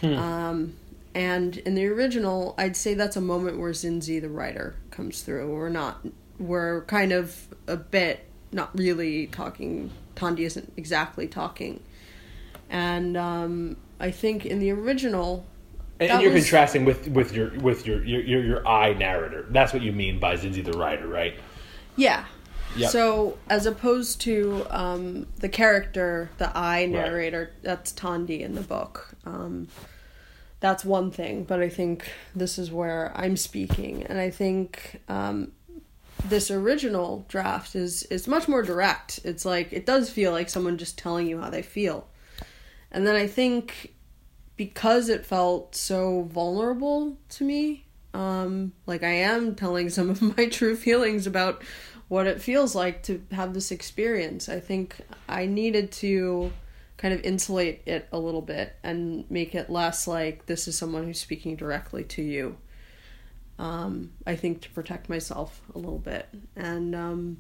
Um, 0.03 0.75
and 1.15 1.57
in 1.59 1.75
the 1.75 1.87
original, 1.87 2.55
I'd 2.59 2.77
say 2.77 2.95
that's 2.95 3.17
a 3.17 3.21
moment 3.21 3.59
where 3.59 3.73
Zinzi 3.73 4.21
the 4.21 4.29
writer 4.29 4.75
comes 4.91 5.23
through. 5.23 5.55
We're 5.55 5.71
not, 5.71 6.05
we're 6.39 6.83
kind 6.83 7.13
of 7.13 7.49
a 7.67 7.77
bit 7.77 8.27
not 8.53 8.77
really 8.79 9.27
talking. 9.29 9.91
Thandi 10.17 10.41
isn't 10.41 10.73
exactly 10.77 11.27
talking, 11.29 11.83
and 12.71 13.17
um, 13.17 13.77
I 14.01 14.11
think 14.11 14.45
in 14.47 14.59
the 14.59 14.71
original, 14.71 15.45
And, 15.99 16.11
and 16.11 16.23
you're 16.23 16.33
was- 16.33 16.45
contrasting 16.45 16.85
with, 16.85 17.09
with 17.09 17.33
your 17.35 17.55
with 17.61 17.87
your, 17.87 18.05
your 18.05 18.21
your 18.23 18.43
your 18.45 18.67
I 18.69 18.93
narrator. 18.93 19.47
That's 19.51 19.73
what 19.73 19.83
you 19.83 19.93
mean 19.93 20.19
by 20.19 20.37
Zinzi 20.37 20.63
the 20.65 20.77
writer, 20.79 21.07
right? 21.07 21.39
yeah. 21.97 22.25
Yep. 22.77 22.91
So 22.91 23.39
as 23.49 23.67
opposed 23.67 24.21
to 24.23 24.67
um, 24.71 25.27
the 25.39 25.49
character, 25.49 26.31
the 26.39 26.57
I 26.57 26.87
narrator, 26.87 27.53
that's 27.63 27.93
Thandi 27.93 28.41
in 28.41 28.55
the 28.55 28.61
book. 28.61 29.15
Um, 29.25 29.69
that's 30.61 30.85
one 30.85 31.11
thing, 31.11 31.45
but 31.45 31.61
I 31.61 31.69
think 31.69 32.11
this 32.35 32.59
is 32.59 32.71
where 32.71 33.13
I'm 33.15 33.37
speaking, 33.37 34.05
and 34.05 34.19
I 34.19 34.31
think 34.31 35.01
um, 35.09 35.53
this 36.25 36.51
original 36.51 37.25
draft 37.29 37.77
is 37.77 38.05
is 38.05 38.27
much 38.27 38.49
more 38.49 38.63
direct. 38.63 39.21
It's 39.25 39.45
like 39.45 39.73
it 39.73 39.85
does 39.85 40.11
feel 40.11 40.33
like 40.33 40.49
someone 40.49 40.79
just 40.79 40.97
telling 40.97 41.27
you 41.27 41.41
how 41.41 41.51
they 41.51 41.63
feel, 41.63 42.09
and 42.91 43.07
then 43.07 43.15
I 43.15 43.27
think 43.27 43.93
because 44.57 45.09
it 45.11 45.27
felt 45.27 45.77
so 45.77 46.23
vulnerable 46.23 47.19
to 47.29 47.45
me, 47.45 47.85
um, 48.15 48.73
like 48.87 49.03
I 49.03 49.13
am 49.13 49.55
telling 49.55 49.91
some 49.91 50.09
of 50.11 50.23
my 50.37 50.47
true 50.47 50.75
feelings 50.75 51.27
about 51.27 51.63
what 52.09 52.27
it 52.27 52.41
feels 52.41 52.75
like 52.75 53.03
to 53.05 53.23
have 53.33 53.53
this 53.55 53.71
experience. 53.71 54.49
I 54.49 54.61
think 54.61 54.97
I 55.29 55.47
needed 55.47 55.91
to 55.93 56.53
kind 56.97 57.13
of 57.13 57.21
insulate 57.23 57.83
it 57.87 58.09
a 58.13 58.19
little 58.19 58.41
bit 58.43 58.75
and 58.83 59.29
make 59.31 59.55
it 59.55 59.69
less 59.69 60.07
like 60.07 60.47
this 60.47 60.67
is 60.69 60.79
someone 60.79 61.05
who's 61.05 61.21
speaking 61.21 61.57
directly 61.57 62.05
to 62.05 62.23
you. 62.23 62.57
Um, 63.59 64.13
I 64.27 64.37
think 64.37 64.61
to 64.63 64.71
protect 64.71 65.09
myself 65.09 65.61
a 65.75 65.79
little 65.79 65.99
bit, 65.99 66.29
and 66.57 66.95
um, 66.95 67.39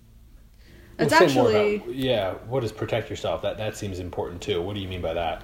it's 0.98 1.10
Well, 1.12 1.28
say 1.28 1.34
more 1.34 1.46
actually 1.48 1.74
about- 1.76 1.94
yeah. 1.94 2.32
What 2.48 2.60
does 2.60 2.72
protect 2.72 3.10
yourself? 3.10 3.42
That 3.42 3.58
that 3.58 3.76
seems 3.76 3.98
important 3.98 4.40
too. 4.40 4.62
What 4.62 4.74
do 4.74 4.80
you 4.80 4.88
mean 4.88 5.02
by 5.02 5.12
that? 5.14 5.42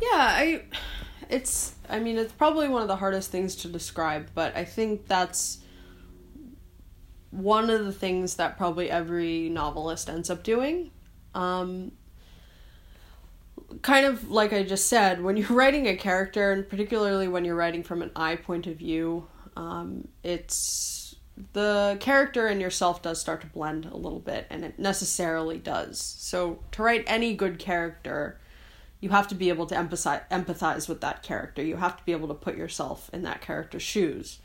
Yeah, 0.00 0.08
I 0.12 0.62
it's 1.30 1.74
I 1.88 2.00
mean 2.00 2.18
it's 2.18 2.32
probably 2.34 2.68
one 2.68 2.82
of 2.82 2.88
the 2.88 2.96
hardest 2.96 3.30
things 3.30 3.56
to 3.56 3.68
describe, 3.68 4.28
but 4.34 4.54
I 4.56 4.64
think 4.64 5.06
that's 5.08 5.58
one 7.30 7.70
of 7.70 7.84
the 7.84 7.92
things 7.92 8.36
that 8.36 8.56
probably 8.56 8.90
every 8.90 9.48
novelist 9.48 10.08
ends 10.08 10.30
up 10.30 10.42
doing. 10.42 10.90
Um 11.34 11.92
kind 13.82 14.06
of 14.06 14.30
like 14.30 14.52
I 14.52 14.62
just 14.62 14.86
said, 14.86 15.22
when 15.22 15.36
you're 15.36 15.48
writing 15.50 15.86
a 15.86 15.96
character 15.96 16.52
and 16.52 16.68
particularly 16.68 17.28
when 17.28 17.44
you're 17.44 17.56
writing 17.56 17.82
from 17.82 18.02
an 18.02 18.10
I 18.16 18.36
point 18.36 18.66
of 18.66 18.76
view, 18.76 19.26
um 19.56 20.08
it's 20.22 20.98
the 21.52 21.96
character 22.00 22.46
and 22.46 22.60
yourself 22.60 23.02
does 23.02 23.20
start 23.20 23.40
to 23.42 23.46
blend 23.46 23.86
a 23.86 23.96
little 23.96 24.20
bit, 24.20 24.46
and 24.50 24.64
it 24.64 24.78
necessarily 24.78 25.58
does. 25.58 26.00
So, 26.00 26.60
to 26.72 26.82
write 26.82 27.04
any 27.06 27.34
good 27.34 27.58
character, 27.58 28.38
you 29.00 29.10
have 29.10 29.28
to 29.28 29.34
be 29.34 29.48
able 29.48 29.66
to 29.66 29.74
empathize, 29.74 30.28
empathize 30.30 30.88
with 30.88 31.00
that 31.00 31.22
character. 31.22 31.62
You 31.62 31.76
have 31.76 31.96
to 31.96 32.04
be 32.04 32.12
able 32.12 32.28
to 32.28 32.34
put 32.34 32.56
yourself 32.56 33.10
in 33.12 33.22
that 33.22 33.40
character's 33.40 33.82
shoes. 33.82 34.40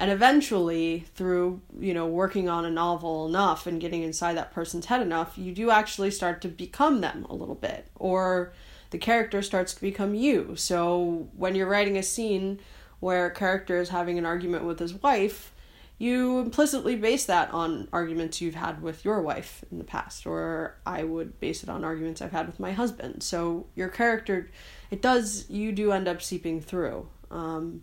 And 0.00 0.10
eventually, 0.10 1.04
through, 1.14 1.60
you 1.78 1.92
know, 1.92 2.06
working 2.06 2.48
on 2.48 2.64
a 2.64 2.70
novel 2.70 3.26
enough 3.26 3.66
and 3.66 3.78
getting 3.78 4.02
inside 4.02 4.34
that 4.38 4.50
person's 4.50 4.86
head 4.86 5.02
enough, 5.02 5.36
you 5.36 5.52
do 5.52 5.70
actually 5.70 6.10
start 6.10 6.40
to 6.40 6.48
become 6.48 7.02
them 7.02 7.26
a 7.28 7.34
little 7.34 7.54
bit. 7.54 7.86
Or 7.96 8.54
the 8.88 8.96
character 8.96 9.42
starts 9.42 9.74
to 9.74 9.80
become 9.82 10.14
you. 10.14 10.56
So, 10.56 11.28
when 11.36 11.54
you're 11.54 11.68
writing 11.68 11.98
a 11.98 12.02
scene 12.02 12.60
where 13.00 13.26
a 13.26 13.34
character 13.34 13.78
is 13.78 13.90
having 13.90 14.16
an 14.16 14.24
argument 14.24 14.64
with 14.64 14.78
his 14.78 14.94
wife, 14.94 15.52
you 15.98 16.38
implicitly 16.38 16.96
base 16.96 17.26
that 17.26 17.52
on 17.52 17.86
arguments 17.92 18.40
you've 18.40 18.54
had 18.54 18.80
with 18.80 19.04
your 19.04 19.20
wife 19.20 19.62
in 19.70 19.76
the 19.76 19.84
past, 19.84 20.26
or 20.26 20.78
I 20.86 21.04
would 21.04 21.38
base 21.40 21.62
it 21.62 21.68
on 21.68 21.84
arguments 21.84 22.22
I've 22.22 22.32
had 22.32 22.46
with 22.46 22.58
my 22.58 22.72
husband. 22.72 23.22
So 23.22 23.66
your 23.74 23.90
character, 23.90 24.50
it 24.90 25.02
does, 25.02 25.44
you 25.50 25.72
do 25.72 25.92
end 25.92 26.08
up 26.08 26.22
seeping 26.22 26.62
through. 26.62 27.06
Um, 27.30 27.82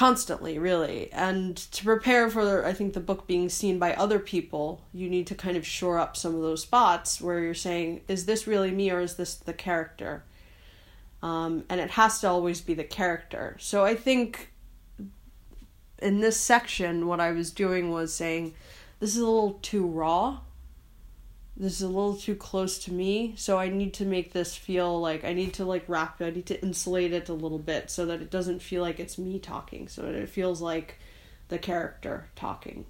constantly 0.00 0.58
really. 0.58 1.12
And 1.12 1.54
to 1.58 1.84
prepare 1.84 2.30
for 2.30 2.64
i 2.64 2.72
think 2.72 2.94
the 2.94 3.00
book 3.10 3.26
being 3.26 3.50
seen 3.50 3.78
by 3.78 3.92
other 3.92 4.18
people 4.18 4.80
you 4.94 5.10
need 5.10 5.26
to 5.26 5.34
kind 5.34 5.58
of 5.58 5.66
shore 5.66 5.98
up 5.98 6.16
some 6.16 6.34
of 6.34 6.40
those 6.40 6.62
spots 6.62 7.20
where 7.20 7.40
you're 7.40 7.52
saying 7.68 8.00
is 8.08 8.24
this 8.24 8.46
really 8.46 8.70
me 8.70 8.90
or 8.90 9.00
is 9.00 9.16
this 9.16 9.34
the 9.34 9.52
character? 9.52 10.24
Um, 11.22 11.64
and 11.68 11.78
it 11.82 11.90
has 11.90 12.18
to 12.20 12.28
always 12.30 12.62
be 12.62 12.72
the 12.72 12.88
character. 13.00 13.56
So 13.60 13.84
i 13.84 13.94
think 13.94 14.52
in 15.98 16.20
this 16.20 16.40
section, 16.40 17.06
what 17.06 17.20
I 17.20 17.32
was 17.32 17.50
doing 17.50 17.90
was 17.90 18.10
saying, 18.14 18.54
this 19.00 19.10
is 19.14 19.20
a 19.20 19.26
little 19.26 19.58
too 19.60 19.86
raw. 19.86 20.40
This 21.60 21.74
is 21.74 21.82
a 21.82 21.88
little 21.88 22.16
too 22.16 22.36
close 22.36 22.78
to 22.84 22.92
me, 22.92 23.34
so 23.36 23.58
I 23.58 23.68
need 23.68 23.92
to 23.94 24.06
make 24.06 24.32
this 24.32 24.56
feel 24.56 24.98
like 24.98 25.24
I 25.24 25.34
need 25.34 25.52
to 25.54 25.66
like 25.66 25.84
wrap 25.88 26.18
it. 26.18 26.24
I 26.24 26.30
need 26.30 26.46
to 26.46 26.62
insulate 26.62 27.12
it 27.12 27.28
a 27.28 27.34
little 27.34 27.58
bit 27.58 27.90
so 27.90 28.06
that 28.06 28.22
it 28.22 28.30
doesn't 28.30 28.62
feel 28.62 28.80
like 28.80 28.98
it's 28.98 29.18
me 29.18 29.38
talking, 29.38 29.86
so 29.86 30.00
that 30.00 30.14
it 30.14 30.30
feels 30.30 30.62
like 30.62 30.98
the 31.48 31.58
character 31.58 32.30
talking. 32.34 32.86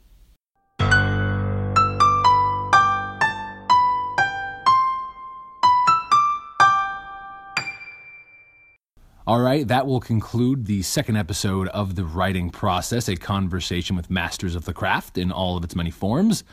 All 9.27 9.41
right, 9.41 9.67
that 9.67 9.89
will 9.89 9.99
conclude 9.99 10.67
the 10.67 10.83
second 10.83 11.17
episode 11.17 11.67
of 11.69 11.97
the 11.97 12.05
writing 12.05 12.51
process, 12.51 13.09
a 13.09 13.17
conversation 13.17 13.97
with 13.97 14.11
masters 14.11 14.55
of 14.55 14.65
the 14.65 14.73
craft 14.73 15.19
in 15.19 15.33
all 15.33 15.57
of 15.57 15.65
its 15.65 15.75
many 15.75 15.91
forms. 15.91 16.45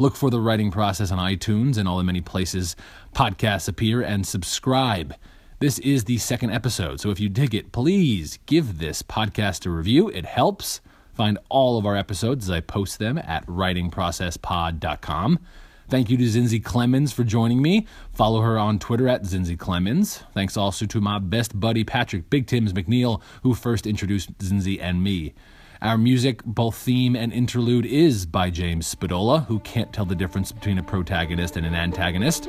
Look 0.00 0.14
for 0.14 0.30
the 0.30 0.40
writing 0.40 0.70
process 0.70 1.10
on 1.10 1.18
iTunes 1.18 1.76
and 1.76 1.88
all 1.88 1.98
the 1.98 2.04
many 2.04 2.20
places 2.20 2.76
podcasts 3.14 3.68
appear 3.68 4.00
and 4.00 4.24
subscribe. 4.24 5.14
This 5.58 5.80
is 5.80 6.04
the 6.04 6.18
second 6.18 6.52
episode, 6.52 7.00
so 7.00 7.10
if 7.10 7.18
you 7.18 7.28
dig 7.28 7.52
it, 7.52 7.72
please 7.72 8.38
give 8.46 8.78
this 8.78 9.02
podcast 9.02 9.66
a 9.66 9.70
review. 9.70 10.08
It 10.08 10.24
helps. 10.24 10.80
Find 11.14 11.36
all 11.48 11.78
of 11.78 11.84
our 11.84 11.96
episodes 11.96 12.44
as 12.44 12.50
I 12.52 12.60
post 12.60 13.00
them 13.00 13.18
at 13.18 13.44
writingprocesspod.com. 13.46 15.40
Thank 15.88 16.10
you 16.10 16.16
to 16.16 16.24
Zinzi 16.24 16.62
Clemmons 16.62 17.12
for 17.12 17.24
joining 17.24 17.60
me. 17.60 17.88
Follow 18.12 18.40
her 18.42 18.56
on 18.56 18.78
Twitter 18.78 19.08
at 19.08 19.24
Zinzi 19.24 19.56
Clemmons. 19.56 20.22
Thanks 20.32 20.56
also 20.56 20.86
to 20.86 21.00
my 21.00 21.18
best 21.18 21.58
buddy 21.58 21.82
Patrick 21.82 22.30
Big 22.30 22.46
Tims 22.46 22.72
McNeil, 22.72 23.20
who 23.42 23.52
first 23.52 23.84
introduced 23.84 24.38
Zinzi 24.38 24.78
and 24.80 25.02
me. 25.02 25.34
Our 25.80 25.96
music, 25.96 26.44
both 26.44 26.74
theme 26.76 27.14
and 27.14 27.32
interlude, 27.32 27.86
is 27.86 28.26
by 28.26 28.50
James 28.50 28.92
Spadola, 28.92 29.46
who 29.46 29.60
can't 29.60 29.92
tell 29.92 30.04
the 30.04 30.16
difference 30.16 30.50
between 30.50 30.78
a 30.78 30.82
protagonist 30.82 31.56
and 31.56 31.64
an 31.64 31.74
antagonist. 31.74 32.48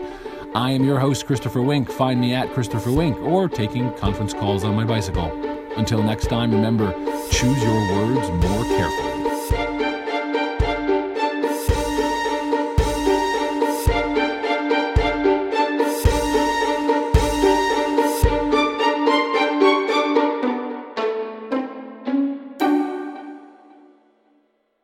I 0.56 0.72
am 0.72 0.84
your 0.84 0.98
host, 1.00 1.28
Christopher 1.28 1.62
Wink. 1.62 1.92
Find 1.92 2.20
me 2.20 2.34
at 2.34 2.52
Christopher 2.54 2.92
Wink 2.92 3.18
or 3.20 3.48
taking 3.48 3.94
conference 3.98 4.34
calls 4.34 4.64
on 4.64 4.76
my 4.76 4.84
bicycle. 4.84 5.32
Until 5.78 6.02
next 6.02 6.28
time, 6.28 6.52
remember 6.52 6.92
choose 7.32 7.62
your 7.62 7.96
words 7.96 8.30
more 8.30 8.64
carefully. 8.64 9.19